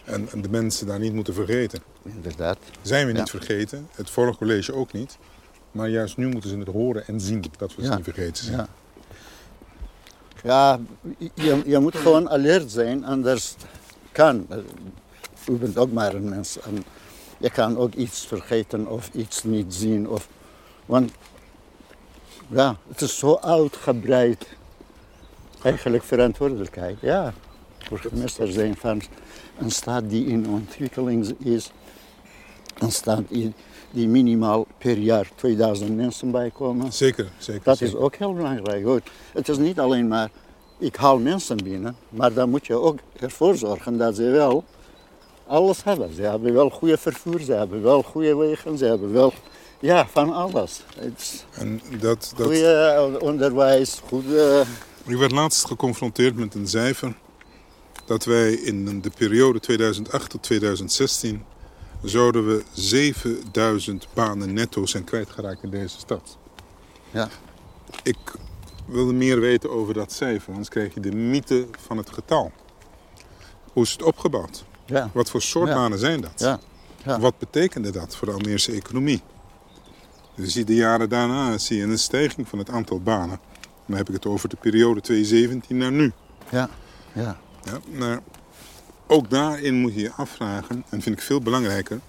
En, 0.05 0.29
en 0.33 0.43
de 0.43 0.49
mensen 0.49 0.87
daar 0.87 0.99
niet 0.99 1.13
moeten 1.13 1.35
vergeten. 1.35 1.81
inderdaad. 2.03 2.59
Zijn 2.83 3.07
we 3.07 3.13
niet 3.13 3.31
vergeten, 3.31 3.89
het 3.95 4.11
vorige 4.11 4.39
college 4.39 4.75
ook 4.75 4.93
niet. 4.93 5.19
Maar 5.71 5.89
juist 5.89 6.17
nu 6.17 6.29
moeten 6.29 6.51
ze 6.51 6.59
het 6.59 6.69
horen 6.69 7.07
en 7.07 7.21
zien 7.21 7.45
dat 7.59 7.75
we 7.75 7.85
ze 7.85 7.95
niet 7.95 8.05
vergeten 8.05 8.45
zijn. 8.45 8.67
Ja, 10.43 10.81
je, 11.35 11.63
je 11.67 11.79
moet 11.79 11.97
gewoon 11.97 12.31
alert 12.31 12.71
zijn, 12.71 13.05
anders 13.05 13.55
kan. 14.13 14.47
eh, 14.49 14.57
U 15.49 15.53
bent 15.53 15.79
ook 15.79 15.93
maar 15.93 16.15
een 16.15 16.29
mens. 16.29 16.61
En 16.61 16.85
je 17.39 17.51
kan 17.51 17.77
ook 17.77 17.95
iets 17.95 18.27
vergeten 18.27 18.87
of 18.87 19.11
iets 19.13 19.45
niet 19.45 19.75
zien. 19.75 20.09
Of, 20.09 20.29
want 20.87 21.13
ja, 22.49 22.77
het 22.89 23.01
is 23.01 23.19
zo 23.19 23.39
uitgebreid. 23.39 24.47
Eigenlijk 25.63 26.05
verantwoordelijkheid. 26.05 26.97
Ja, 27.01 27.33
burgemeester 27.89 28.53
zijn 28.53 28.77
van 28.77 29.03
een 29.59 29.71
stad 29.71 30.11
die 30.11 30.27
in 30.27 30.49
ontwikkeling 30.49 31.35
is. 31.39 31.71
Een 32.81 32.93
stad 32.93 33.23
die, 33.29 33.53
die 33.91 34.09
minimaal 34.09 34.67
per 34.79 34.99
jaar 34.99 35.31
2000 35.35 35.97
mensen 35.97 36.31
bijkomen. 36.31 36.93
Zeker, 36.93 37.29
zeker. 37.39 37.63
Dat 37.65 37.81
is 37.81 37.95
ook 37.95 38.15
heel 38.15 38.35
belangrijk. 38.35 38.85
hoor. 38.85 39.01
Het 39.33 39.49
is 39.49 39.57
niet 39.57 39.79
alleen 39.79 40.09
maar, 40.09 40.31
ik 40.79 40.97
haal 40.97 41.19
mensen 41.19 41.57
binnen, 41.57 41.97
maar 42.09 42.33
dan 42.33 42.51
moet 42.51 42.67
je 42.67 42.75
ook 42.75 42.99
ervoor 43.17 43.57
zorgen 43.57 43.99
dat 43.99 44.17
ze 44.17 44.23
wel 44.31 44.65
alles 45.47 45.85
hebben. 45.85 46.15
Ze 46.15 46.23
hebben 46.23 46.53
wel 46.53 46.71
goede 46.71 46.99
vervoer, 46.99 47.41
ze 47.41 47.53
hebben 47.53 47.83
wel 47.83 48.03
goede 48.03 48.37
wegen, 48.37 48.79
ze 48.79 48.85
hebben 48.85 49.13
wel, 49.13 49.33
ja, 49.81 50.07
van 50.07 50.33
alles. 50.33 50.81
Het 50.97 51.47
En 51.55 51.81
dat, 52.01 52.33
dat, 52.37 52.47
goede 52.47 53.19
onderwijs, 53.21 54.01
goede, 54.09 54.65
ik 55.07 55.17
werd 55.17 55.33
laatst 55.33 55.67
geconfronteerd 55.67 56.37
met 56.37 56.55
een 56.55 56.69
cijfer 56.69 57.15
dat 58.05 58.25
wij 58.25 58.53
in 58.53 59.01
de 59.01 59.11
periode 59.19 59.61
2008 59.61 60.31
tot 60.31 60.43
2016 60.43 61.45
zouden 62.03 62.47
we 62.47 62.63
7000 62.73 64.07
banen 64.15 64.53
netto 64.53 64.87
zijn 64.87 65.05
kwijtgeraakt 65.05 65.63
in 65.63 65.71
deze 65.71 65.99
stad. 65.99 66.39
ja, 67.11 67.29
Ik 68.03 68.17
wilde 68.87 69.13
meer 69.13 69.41
weten 69.41 69.71
over 69.71 69.95
dat 69.95 70.13
cijfer, 70.13 70.51
anders 70.51 70.69
krijg 70.69 70.95
je 70.95 71.01
de 71.01 71.13
mythe 71.13 71.67
van 71.87 71.97
het 71.97 72.11
getal. 72.11 72.53
Hoe 73.73 73.83
is 73.83 73.93
het 73.93 74.03
opgebouwd? 74.03 74.65
ja, 74.87 75.11
Wat 75.13 75.31
voor 75.31 75.43
soort 75.43 75.69
Ja. 75.69 75.75
banen 75.75 75.99
zijn 75.99 76.21
dat? 76.21 76.33
ja. 76.37 76.61
ja. 77.05 77.21
Wat 77.21 77.39
betekende 77.39 77.91
dat 77.91 78.17
voor 78.17 78.27
de 78.29 78.35
Almeerse 78.35 78.73
economie? 78.73 79.23
Je 80.35 80.49
ziet 80.51 80.67
de 80.67 80.75
jaren 80.75 81.09
daarna 81.09 81.59
zie 81.59 81.77
je 81.77 81.83
een 81.83 81.99
stijging 81.99 82.49
van 82.49 82.59
het 82.59 82.71
aantal 82.71 83.01
banen. 83.01 83.41
Dan 83.87 83.97
heb 83.97 84.09
ik 84.09 84.15
het 84.15 84.27
over 84.27 84.49
de 84.49 84.57
periode 84.57 85.01
2017 85.01 85.77
naar 85.77 85.93
nu. 85.93 86.13
ja, 86.51 86.69
ja. 87.13 87.39
Ja, 87.63 87.79
maar 87.99 88.21
ook 89.11 89.31
daarin 89.31 89.75
moet 89.75 89.95
je 89.95 90.01
je 90.01 90.13
afvragen, 90.13 90.85
en 90.89 91.03
vind 91.03 91.17
ik 91.17 91.23
veel 91.23 91.41
belangrijker, 91.41 92.01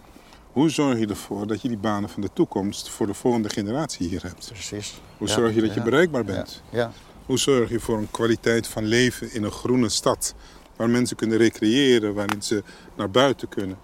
hoe 0.51 0.69
zorg 0.69 0.99
je 0.99 1.07
ervoor 1.07 1.47
dat 1.47 1.61
je 1.61 1.67
die 1.67 1.77
banen 1.77 2.09
van 2.09 2.21
de 2.21 2.29
toekomst 2.33 2.89
voor 2.89 3.07
de 3.07 3.13
volgende 3.13 3.49
generatie 3.49 4.07
hier 4.07 4.21
hebt? 4.23 4.47
precies. 4.47 5.01
Hoe 5.17 5.27
Ja, 5.27 5.33
zorg 5.33 5.53
je 5.53 5.61
dat 5.61 5.73
je 5.73 5.79
ja, 5.79 5.85
bereikbaar 5.85 6.25
ja, 6.25 6.33
bent? 6.33 6.61
Ja, 6.69 6.91
Hoe 7.25 7.37
zorg 7.39 7.69
je 7.69 7.79
voor 7.79 7.97
een 7.97 8.11
kwaliteit 8.11 8.67
van 8.67 8.85
leven 8.85 9.33
in 9.33 9.43
een 9.43 9.51
groene 9.51 9.89
stad? 9.89 10.35
Waar 10.75 10.89
mensen 10.89 11.15
kunnen 11.15 11.37
recreëren, 11.37 12.13
waarin 12.13 12.41
ze 12.41 12.63
naar 12.95 13.09
buiten 13.09 13.49
kunnen. 13.49 13.77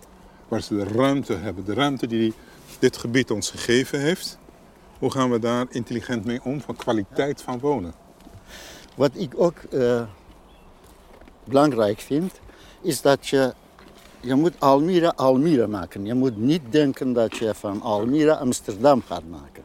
Waar 0.48 0.62
ze 0.62 0.76
de 0.76 0.84
ruimte 0.84 1.34
hebben. 1.34 1.66
De 1.66 1.74
ruimte 1.74 2.08
die 2.08 2.34
dit 2.80 2.98
gebied 2.98 3.32
ons 3.32 3.50
gegeven 3.50 4.00
heeft. 4.00 4.38
Hoe 5.00 5.12
gaan 5.12 5.32
we 5.32 5.40
daar 5.40 5.66
intelligent 5.70 6.26
mee 6.26 6.44
om 6.44 6.62
van 6.62 6.76
kwaliteit 6.76 7.42
van 7.42 7.60
wonen? 7.60 7.94
Wat 8.96 9.12
ik 9.14 9.34
ook 9.36 9.58
eh, 9.58 10.02
belangrijk 11.44 12.00
vind, 12.00 12.40
is 12.82 13.02
dat 13.02 13.28
je, 13.28 13.54
je 14.20 14.36
moet 14.36 14.54
Almere 14.60 15.16
Almere 15.16 15.68
maken. 15.68 16.06
Je 16.06 16.14
moet 16.14 16.38
niet 16.38 16.62
denken 16.70 17.14
dat 17.14 17.38
je 17.38 17.54
van 17.56 17.82
Almere 17.82 18.36
Amsterdam 18.38 19.02
gaat 19.08 19.28
maken. 19.30 19.64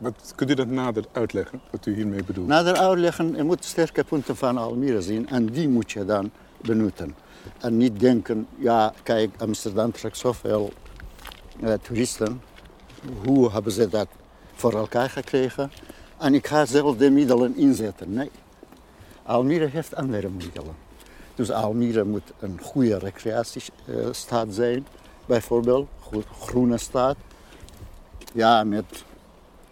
Wat, 0.00 0.32
kunt 0.34 0.50
u 0.50 0.54
dat 0.54 0.66
nader 0.66 1.04
uitleggen, 1.12 1.60
wat 1.70 1.86
u 1.86 1.94
hiermee 1.94 2.24
bedoelt? 2.24 2.46
Nader 2.46 2.76
uitleggen, 2.76 3.36
je 3.36 3.42
moet 3.42 3.64
sterke 3.64 4.04
punten 4.04 4.36
van 4.36 4.56
Almere 4.56 5.02
zien 5.02 5.28
en 5.28 5.46
die 5.46 5.68
moet 5.68 5.92
je 5.92 6.04
dan 6.04 6.30
benutten. 6.62 7.14
En 7.58 7.76
niet 7.76 8.00
denken, 8.00 8.46
ja 8.58 8.92
kijk, 9.02 9.30
Amsterdam 9.38 9.92
trekt 9.92 10.16
zoveel 10.16 10.72
eh, 11.62 11.72
toeristen. 11.72 12.42
Hoe 13.24 13.50
hebben 13.50 13.72
ze 13.72 13.88
dat 13.88 14.08
voor 14.54 14.72
elkaar 14.74 15.10
gekregen? 15.10 15.70
En 16.18 16.34
ik 16.34 16.46
ga 16.46 16.66
zelf 16.66 16.96
de 16.96 17.10
middelen 17.10 17.56
inzetten. 17.56 18.12
Nee, 18.12 18.30
Almere 19.22 19.66
heeft 19.66 19.94
andere 19.94 20.28
middelen. 20.28 20.74
Dus 21.40 21.50
Almere 21.50 22.04
moet 22.04 22.32
een 22.40 22.60
goede 22.62 22.98
recreatiestad 22.98 24.46
zijn, 24.50 24.86
bijvoorbeeld. 25.26 25.88
Goed, 26.00 26.24
groene 26.40 26.78
stad. 26.78 27.16
Ja, 28.32 28.64
met 28.64 29.04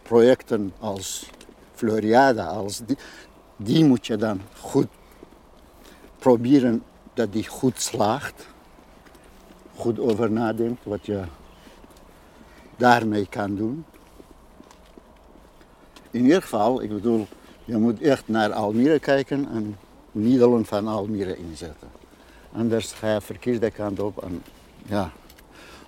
projecten 0.02 0.72
als 0.78 1.30
Floriada, 1.74 2.46
als 2.46 2.80
die, 2.86 2.96
die 3.56 3.84
moet 3.84 4.06
je 4.06 4.16
dan 4.16 4.40
goed 4.60 4.86
proberen 6.18 6.82
dat 7.14 7.32
die 7.32 7.48
goed 7.48 7.80
slaagt. 7.80 8.46
Goed 9.76 9.98
over 9.98 10.30
nadenkt 10.30 10.84
wat 10.84 11.06
je 11.06 11.22
daarmee 12.76 13.26
kan 13.26 13.54
doen. 13.54 13.84
In 16.10 16.22
ieder 16.22 16.42
geval, 16.42 16.82
ik 16.82 16.88
bedoel, 16.88 17.26
je 17.64 17.76
moet 17.76 18.00
echt 18.00 18.28
naar 18.28 18.52
Almere 18.52 18.98
kijken 18.98 19.48
en 19.50 19.76
middelen 20.12 20.64
van 20.64 20.86
Almere 20.86 21.36
inzetten. 21.36 21.88
Anders 22.52 22.92
ga 22.92 23.12
je 23.12 23.20
verkeerde 23.20 23.70
kant 23.70 24.00
op 24.00 24.22
en 24.22 24.42
ja, 24.86 25.12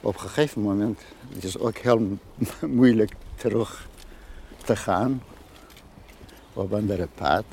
op 0.00 0.14
een 0.14 0.20
gegeven 0.20 0.62
moment 0.62 1.00
het 1.34 1.44
is 1.44 1.58
ook 1.58 1.76
heel 1.76 2.18
moeilijk 2.60 3.12
terug 3.36 3.88
te 4.64 4.76
gaan 4.76 5.22
op 6.52 6.72
een 6.72 6.78
andere 6.78 7.08
pad. 7.14 7.44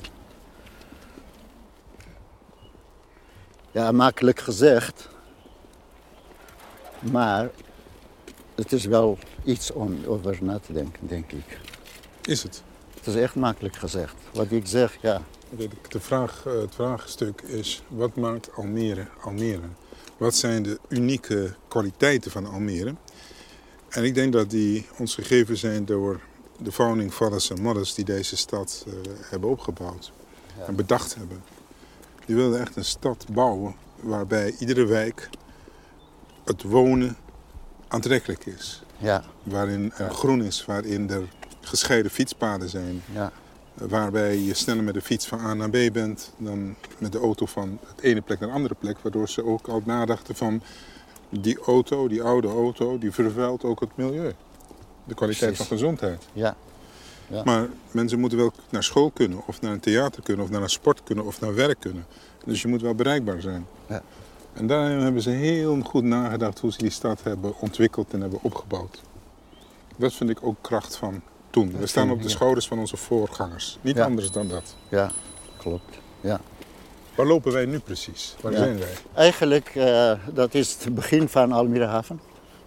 Ja, 3.70 3.92
makkelijk 3.92 4.40
gezegd. 4.40 5.08
Maar 7.00 7.50
het 8.54 8.72
is 8.72 8.84
wel 8.84 9.18
iets 9.44 9.72
om 9.72 9.98
over 10.06 10.38
na 10.40 10.58
te 10.58 10.72
denken, 10.72 11.06
denk 11.06 11.32
ik. 11.32 11.58
Is 12.22 12.42
het? 12.42 12.62
Het 12.94 13.06
is 13.06 13.14
echt 13.14 13.34
makkelijk 13.34 13.76
gezegd. 13.76 14.14
Wat 14.32 14.50
ik 14.50 14.66
zeg, 14.66 14.98
ja. 15.00 15.22
De, 15.88 16.00
vraag, 16.00 16.42
eh, 16.46 16.52
het 16.60 16.74
vraagstuk 16.74 17.40
is, 17.42 17.82
wat 17.88 18.16
maakt 18.16 18.54
Almere 18.54 19.06
Almere? 19.20 19.68
Wat 20.16 20.34
zijn 20.34 20.62
de 20.62 20.78
unieke 20.88 21.54
kwaliteiten 21.68 22.30
van 22.30 22.46
Almere? 22.46 22.94
En 23.88 24.04
ik 24.04 24.14
denk 24.14 24.32
dat 24.32 24.50
die 24.50 24.86
ons 24.98 25.14
gegeven 25.14 25.56
zijn 25.56 25.84
door 25.84 26.20
de 26.58 26.72
founding 26.72 27.12
fathers 27.12 27.50
en 27.50 27.62
mothers 27.62 27.94
die 27.94 28.04
deze 28.04 28.36
stad 28.36 28.84
uh, 28.88 28.94
hebben 29.20 29.50
opgebouwd 29.50 30.12
Ja. 30.58 30.64
en 30.64 30.76
bedacht 30.76 31.14
hebben. 31.14 31.42
Die 32.26 32.36
wilden 32.36 32.60
echt 32.60 32.76
een 32.76 32.84
stad 32.84 33.26
bouwen 33.32 33.74
waarbij 34.00 34.54
iedere 34.58 34.84
wijk 34.86 35.28
het 36.44 36.62
wonen 36.62 37.16
aantrekkelijk 37.88 38.46
is. 38.46 38.82
Ja, 38.96 39.24
Waarin 39.42 39.92
er 39.96 40.10
groen 40.10 40.42
is, 40.42 40.64
waarin 40.64 41.10
er 41.10 41.28
gescheiden 41.60 42.10
fietspaden 42.10 42.68
zijn. 42.68 43.02
ja, 43.12 43.32
Waarbij 43.78 44.38
je 44.38 44.54
sneller 44.54 44.82
met 44.82 44.94
de 44.94 45.00
fiets 45.02 45.26
van 45.26 45.40
A 45.40 45.54
naar 45.54 45.70
B 45.70 45.92
bent 45.92 46.32
dan 46.36 46.74
met 46.98 47.12
de 47.12 47.18
auto 47.18 47.46
van 47.46 47.78
het 47.86 48.00
ene 48.00 48.20
plek 48.20 48.40
naar 48.40 48.48
de 48.48 48.54
andere 48.54 48.74
plek. 48.74 48.98
Waardoor 49.02 49.28
ze 49.28 49.44
ook 49.44 49.68
al 49.68 49.82
nadachten 49.84 50.34
van 50.34 50.62
die 51.28 51.58
auto, 51.58 52.08
die 52.08 52.22
oude 52.22 52.48
auto, 52.48 52.98
die 52.98 53.12
vervuilt 53.12 53.64
ook 53.64 53.80
het 53.80 53.96
milieu. 53.96 54.32
De 55.04 55.14
kwaliteit 55.14 55.50
Precies. 55.50 55.66
van 55.68 55.76
gezondheid. 55.76 56.26
ja. 56.32 56.56
Ja. 57.30 57.42
Maar 57.44 57.68
mensen 57.90 58.20
moeten 58.20 58.38
wel 58.38 58.52
naar 58.70 58.82
school 58.84 59.10
kunnen, 59.10 59.42
of 59.46 59.60
naar 59.60 59.72
een 59.72 59.80
theater 59.80 60.22
kunnen, 60.22 60.44
of 60.44 60.50
naar 60.50 60.62
een 60.62 60.70
sport 60.70 61.02
kunnen, 61.04 61.24
of 61.24 61.40
naar 61.40 61.54
werk 61.54 61.80
kunnen. 61.80 62.06
Dus 62.44 62.62
je 62.62 62.68
moet 62.68 62.82
wel 62.82 62.94
bereikbaar 62.94 63.40
zijn. 63.40 63.66
Ja. 63.88 64.02
En 64.52 64.66
daarin 64.66 64.98
hebben 64.98 65.22
ze 65.22 65.30
heel 65.30 65.80
goed 65.80 66.02
nagedacht 66.04 66.58
hoe 66.58 66.72
ze 66.72 66.78
die 66.78 66.90
stad 66.90 67.22
hebben 67.22 67.54
ontwikkeld 67.60 68.12
en 68.12 68.20
hebben 68.20 68.38
opgebouwd. 68.42 69.02
Dat 69.96 70.12
vind 70.14 70.30
ik 70.30 70.38
ook 70.42 70.56
kracht 70.60 70.96
van 70.96 71.22
toen. 71.50 71.76
We 71.78 71.86
staan 71.86 72.10
op 72.10 72.18
de 72.18 72.24
ja. 72.24 72.30
schouders 72.30 72.66
van 72.68 72.78
onze 72.78 72.96
voorgangers. 72.96 73.78
Niet 73.80 73.96
Ja. 73.96 74.04
anders 74.04 74.30
dan 74.30 74.48
dat. 74.48 74.74
ja, 74.88 75.10
klopt. 75.56 75.98
Ja. 76.20 76.40
Waar 77.14 77.26
lopen 77.26 77.52
wij 77.52 77.64
nu 77.66 77.78
precies? 77.78 78.34
Waar 78.40 78.52
Ja. 78.52 78.58
zijn 78.58 78.78
wij? 78.78 78.92
Eigenlijk, 79.14 79.68
eh, 79.74 80.12
dat 80.32 80.54
is 80.54 80.76
het 80.84 80.94
begin 80.94 81.28
van 81.28 81.52
Almere 81.52 81.84
Haven. 81.86 82.20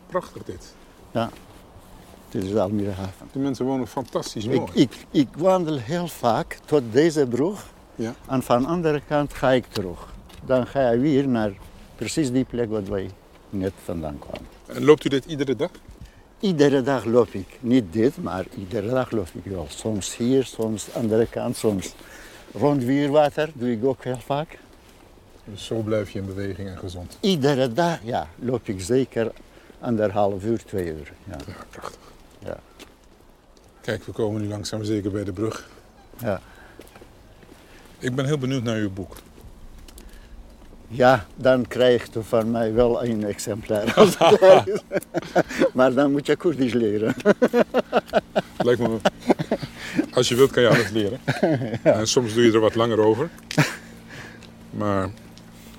Prachtig 0.07 0.43
dit. 0.43 0.73
Dit 2.29 2.43
is 2.43 2.51
de 2.51 2.61
Almere 2.61 2.91
Haven. 2.91 3.29
De 3.31 3.39
mensen 3.39 3.65
wonen 3.65 3.87
fantastisch 3.87 4.45
mooi. 4.45 4.61
Ik, 4.61 4.69
ik, 4.73 5.05
ik 5.11 5.27
wandel 5.37 5.77
heel 5.77 6.07
vaak 6.07 6.57
tot 6.65 6.81
deze 6.91 7.25
brug. 7.27 7.67
Ja. 7.95 8.15
En 8.27 8.43
van 8.43 8.61
de 8.61 8.67
andere 8.67 9.01
kant 9.07 9.33
ga 9.33 9.49
ik 9.51 9.65
terug. 9.69 10.13
Dan 10.45 10.67
ga 10.67 10.89
je 10.91 10.97
weer 10.99 11.27
naar 11.27 11.51
precies 11.95 12.31
die 12.31 12.43
plek 12.43 12.69
waar 12.69 12.85
wij 12.89 13.09
net 13.49 13.73
vandaan 13.83 14.19
kwamen. 14.19 14.47
En 14.65 14.83
loopt 14.83 15.05
u 15.05 15.09
dit 15.09 15.25
iedere 15.25 15.55
dag? 15.55 15.69
Iedere 16.41 16.81
dag 16.81 17.05
loop 17.05 17.33
ik. 17.33 17.57
Niet 17.59 17.93
dit, 17.93 18.17
maar 18.17 18.45
iedere 18.57 18.89
dag 18.89 19.11
loop 19.11 19.27
ik 19.33 19.51
wel. 19.51 19.65
Soms 19.69 20.17
hier, 20.17 20.45
soms 20.45 20.85
aan 20.85 20.91
de 20.91 20.99
andere 21.01 21.27
kant, 21.27 21.55
soms 21.55 21.93
rond 22.53 22.83
Wierwater 22.83 23.49
doe 23.53 23.71
ik 23.71 23.85
ook 23.85 24.03
heel 24.03 24.19
vaak. 24.19 24.57
Dus 25.45 25.65
zo 25.65 25.75
blijf 25.75 26.09
je 26.09 26.19
in 26.19 26.25
beweging 26.25 26.67
en 26.67 26.77
gezond. 26.77 27.17
Iedere 27.19 27.73
dag 27.73 27.99
ja, 28.03 28.27
loop 28.39 28.67
ik 28.67 28.81
zeker 28.81 29.31
anderhalf 29.79 30.43
uur, 30.43 30.63
twee 30.65 30.85
uur. 30.85 31.13
Ja. 31.23 31.37
Ja, 31.47 31.53
prachtig. 31.69 31.99
Ja. 32.39 32.57
Kijk, 33.81 34.03
we 34.03 34.11
komen 34.11 34.41
nu 34.41 34.47
langzaam 34.47 34.83
zeker 34.83 35.11
bij 35.11 35.23
de 35.23 35.33
brug. 35.33 35.69
Ja. 36.17 36.41
Ik 37.99 38.15
ben 38.15 38.25
heel 38.25 38.37
benieuwd 38.37 38.63
naar 38.63 38.77
uw 38.77 38.91
boek. 38.91 39.15
Ja, 40.91 41.25
dan 41.35 41.67
krijg 41.67 42.07
je 42.13 42.23
van 42.23 42.51
mij 42.51 42.73
wel 42.73 43.03
een 43.03 43.25
exemplaar. 43.25 43.93
als 43.99 44.15
het 44.17 44.67
is. 44.67 44.81
maar 45.73 45.93
dan 45.93 46.11
moet 46.11 46.25
je 46.25 46.35
Koerdisch 46.35 46.73
leren. 46.73 47.15
Lijkt 48.57 48.79
me... 48.79 48.97
Als 50.13 50.29
je 50.29 50.35
wilt 50.35 50.51
kan 50.51 50.63
je 50.63 50.69
alles 50.69 50.89
leren. 50.89 51.19
En 51.83 52.07
soms 52.07 52.33
doe 52.33 52.43
je 52.43 52.51
er 52.51 52.59
wat 52.59 52.75
langer 52.75 52.99
over. 52.99 53.29
Maar 54.69 55.09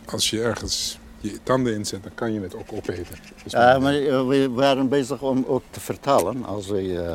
als 0.05 0.31
je 0.31 0.43
ergens 0.43 0.99
je 1.21 1.39
tanden 1.43 1.75
inzet, 1.75 2.03
dan 2.03 2.15
kan 2.15 2.33
je 2.33 2.41
het 2.41 2.55
ook 2.57 2.73
opeten. 2.73 3.17
Dus 3.43 3.53
Ja, 3.53 3.79
maar 3.79 3.95
eh, 3.95 4.27
we 4.27 4.51
waren 4.51 4.89
bezig 4.89 5.23
om 5.23 5.45
ook 5.47 5.63
te 5.71 5.81
vertalen. 5.81 6.45
Als 6.45 6.67
we 6.69 7.03
eh, 7.03 7.13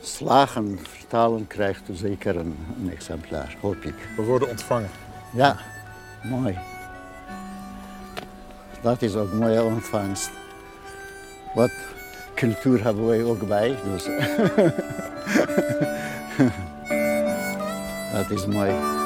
slagen 0.00 0.78
vertalen, 0.82 1.46
krijgt 1.46 1.88
u 1.88 1.94
zeker 1.94 2.36
een, 2.36 2.56
een 2.82 2.90
exemplaar, 2.90 3.56
hoop 3.60 3.84
ik. 3.84 3.94
We 4.16 4.22
worden 4.22 4.48
ontvangen. 4.48 4.90
Ja, 5.32 5.56
mooi. 6.22 6.58
Dat 8.80 9.02
is 9.02 9.14
ook 9.14 9.30
een 9.30 9.38
mooie 9.38 9.62
ontvangst. 9.62 10.30
Wat 11.54 11.70
cultuur 12.34 12.82
hebben 12.84 13.06
wij 13.06 13.24
ook 13.24 13.48
bij. 13.48 13.76
Dus. 13.84 14.04
dat 18.12 18.30
is 18.30 18.46
mooi. 18.46 18.97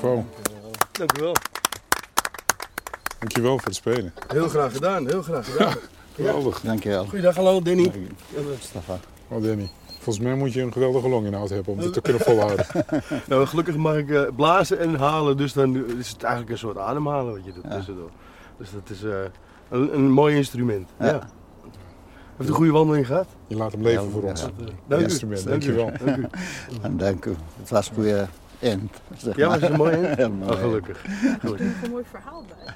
Bravo. 0.00 0.24
Dank 0.92 1.18
u 1.18 1.20
wel. 1.20 1.34
Dankjewel 3.18 3.58
voor 3.58 3.66
het 3.66 3.74
spelen. 3.74 4.12
Heel 4.28 4.48
graag 4.48 4.72
gedaan, 4.72 5.06
heel 5.08 5.22
graag 5.22 5.50
gedaan. 5.52 5.74
Geweldig. 6.14 6.60
Dankjewel. 6.60 7.04
Goeiedag, 7.06 7.34
hallo 7.36 7.62
Danny. 7.62 7.92
Stefan. 8.60 8.98
Oh 9.28 9.42
Danny. 9.42 9.70
Volgens 10.00 10.24
mij 10.24 10.34
moet 10.34 10.52
je 10.52 10.62
een 10.62 10.72
geweldige 10.72 11.08
longinhoud 11.08 11.48
hebben 11.50 11.72
om 11.72 11.80
dit 11.80 11.92
te 11.92 12.00
kunnen 12.00 12.22
volhouden. 12.22 12.66
Nou, 13.28 13.46
gelukkig 13.46 13.76
mag 13.76 13.96
ik 13.96 14.10
eh, 14.10 14.22
blazen 14.36 14.78
en 14.78 14.94
halen, 14.94 15.36
dus 15.36 15.52
dan 15.52 15.98
is 15.98 16.08
het 16.08 16.22
eigenlijk 16.22 16.52
een 16.52 16.58
soort 16.58 16.78
ademhalen 16.78 17.32
wat 17.34 17.44
je 17.44 17.52
doet 17.52 17.70
tussendoor. 17.70 18.10
Dus 18.58 18.70
dat 18.70 18.90
is 18.90 19.02
eh, 19.02 19.18
een, 19.68 19.94
een 19.94 20.10
mooi 20.10 20.36
instrument. 20.36 20.88
Ja. 20.98 21.06
Ja. 21.06 21.28
Heeft 22.36 22.48
een 22.50 22.56
goede 22.56 22.72
wandeling 22.72 23.06
gehad? 23.06 23.26
Je 23.46 23.56
laat 23.56 23.72
hem 23.72 23.82
leven 23.82 24.04
Ja, 24.04 24.10
voor 24.10 24.22
ja. 24.22 24.28
ons. 24.28 24.46
Dank 24.86 25.00
u. 25.00 25.04
Instrument, 25.04 25.44
Dank 25.44 25.64
u. 25.64 25.74
dankjewel. 25.76 26.06
Dank 26.06 26.18
u. 26.18 26.26
En 26.82 26.96
dank 26.96 27.24
u. 27.24 27.34
Het 27.60 27.70
was 27.70 27.88
een 27.88 27.94
goede 27.94 28.26
end. 28.60 29.00
zeg 29.16 29.36
Ja, 29.36 29.48
maar. 29.48 29.58
was 29.60 29.68
het 29.68 29.78
mooi? 29.78 29.96
Heel 29.96 30.30
mooi. 30.40 30.50
Oh, 30.52 30.58
gelukkig. 30.58 31.04
Er 31.42 31.54
is 31.54 31.60
een 31.60 31.90
mooi 31.90 32.04
verhaal 32.10 32.44
bij. 32.48 32.74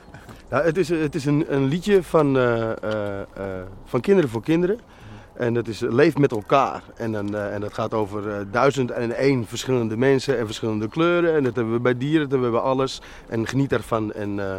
Ja, 0.51 0.63
het 0.65 0.77
is, 0.77 0.89
het 0.89 1.15
is 1.15 1.25
een, 1.25 1.45
een 1.49 1.65
liedje 1.65 2.03
van, 2.03 2.37
eh, 2.37 2.71
eh, 2.83 3.21
eh, 3.21 3.27
van 3.85 4.01
Kinderen 4.01 4.31
voor 4.31 4.43
Kinderen. 4.43 4.79
En 5.35 5.55
dat 5.55 5.69
is 5.69 5.81
Leef 5.81 6.17
met 6.19 6.31
elkaar. 6.31 6.83
En, 6.97 7.13
dan, 7.13 7.35
eh, 7.35 7.55
en 7.55 7.61
dat 7.61 7.75
gaat 7.75 7.95
over 7.95 8.31
eh, 8.31 8.37
duizend 8.51 8.91
en 8.91 9.17
één 9.17 9.47
verschillende 9.47 9.97
mensen 9.97 10.39
en 10.39 10.47
verschillende 10.47 10.89
kleuren. 10.89 11.35
En 11.35 11.45
dat 11.45 11.55
hebben 11.55 11.73
we 11.75 11.81
bij 11.81 11.97
dieren, 11.99 12.21
dat 12.21 12.31
hebben 12.31 12.51
we 12.53 12.57
bij 12.57 12.67
alles. 12.67 13.01
En 13.29 13.47
geniet 13.47 13.73
ervan. 13.73 14.13
En 14.13 14.39
uh, 14.39 14.55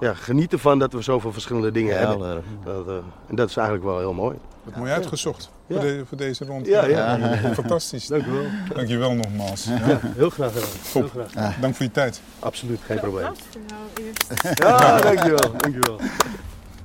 ja, 0.00 0.14
geniet 0.14 0.52
ervan 0.52 0.78
dat 0.78 0.92
we 0.92 1.02
zoveel 1.02 1.32
verschillende 1.32 1.70
dingen 1.70 1.98
Heel 1.98 2.08
hebben. 2.08 2.28
erg. 2.36 2.44
Dat, 2.64 2.88
uh, 2.88 2.94
en 3.26 3.36
dat 3.36 3.48
is 3.48 3.56
eigenlijk 3.56 3.86
wel 3.86 3.98
heel 3.98 4.12
mooi. 4.14 4.36
Wat 4.64 4.76
mooi 4.76 4.90
uitgezocht 4.90 5.50
Ja. 5.52 5.58
Voor, 5.70 5.80
de, 5.80 6.02
voor 6.08 6.18
deze 6.18 6.44
rond. 6.44 6.66
Ja, 6.66 6.86
ja. 6.86 7.18
Fantastisch. 7.54 8.06
Dank 8.06 8.26
u 8.26 8.30
wel. 8.30 8.44
Dankjewel 8.74 9.14
nogmaals. 9.14 9.64
Ja. 9.64 9.88
Ja, 9.88 10.00
heel 10.16 10.30
graag 10.30 10.52
gedaan. 10.52 10.68
Heel 10.92 11.08
graag. 11.08 11.56
Dank 11.60 11.74
voor 11.74 11.84
je 11.84 11.92
tijd. 11.92 12.20
Absoluut, 12.38 12.80
geen 12.86 12.98
probleem. 12.98 13.24
Applaus 13.24 13.46
voor 13.50 13.60
nou 13.68 14.06
eerst. 14.06 14.58
Ja, 14.58 15.00
dankjewel. 15.00 15.56
dankjewel. 15.56 16.00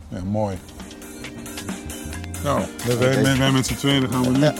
Ja, 0.07 0.23
mooi. 0.23 0.57
Nou, 2.43 2.61
wij, 2.85 3.21
wij, 3.21 3.37
wij 3.37 3.51
met 3.51 3.65
z'n 3.65 3.75
tweeën 3.75 4.09
gaan 4.11 4.23
we 4.23 4.37
nu 4.37 4.51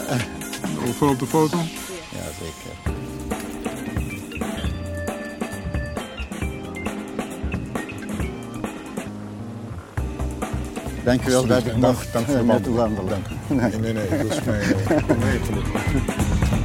voor 0.93 1.09
op 1.09 1.19
de 1.19 1.25
foto. 1.25 1.57
Ja, 1.57 2.23
zeker. 2.39 2.64
Dankjewel 11.05 11.45
dat 11.47 11.65
ik 11.65 11.81
Dank- 11.81 11.97
dank 12.11 12.27
u 12.27 12.33
is 14.25 14.43
mij. 14.43 14.57
Nee, 15.17 15.39
gelukkig. 15.39 16.64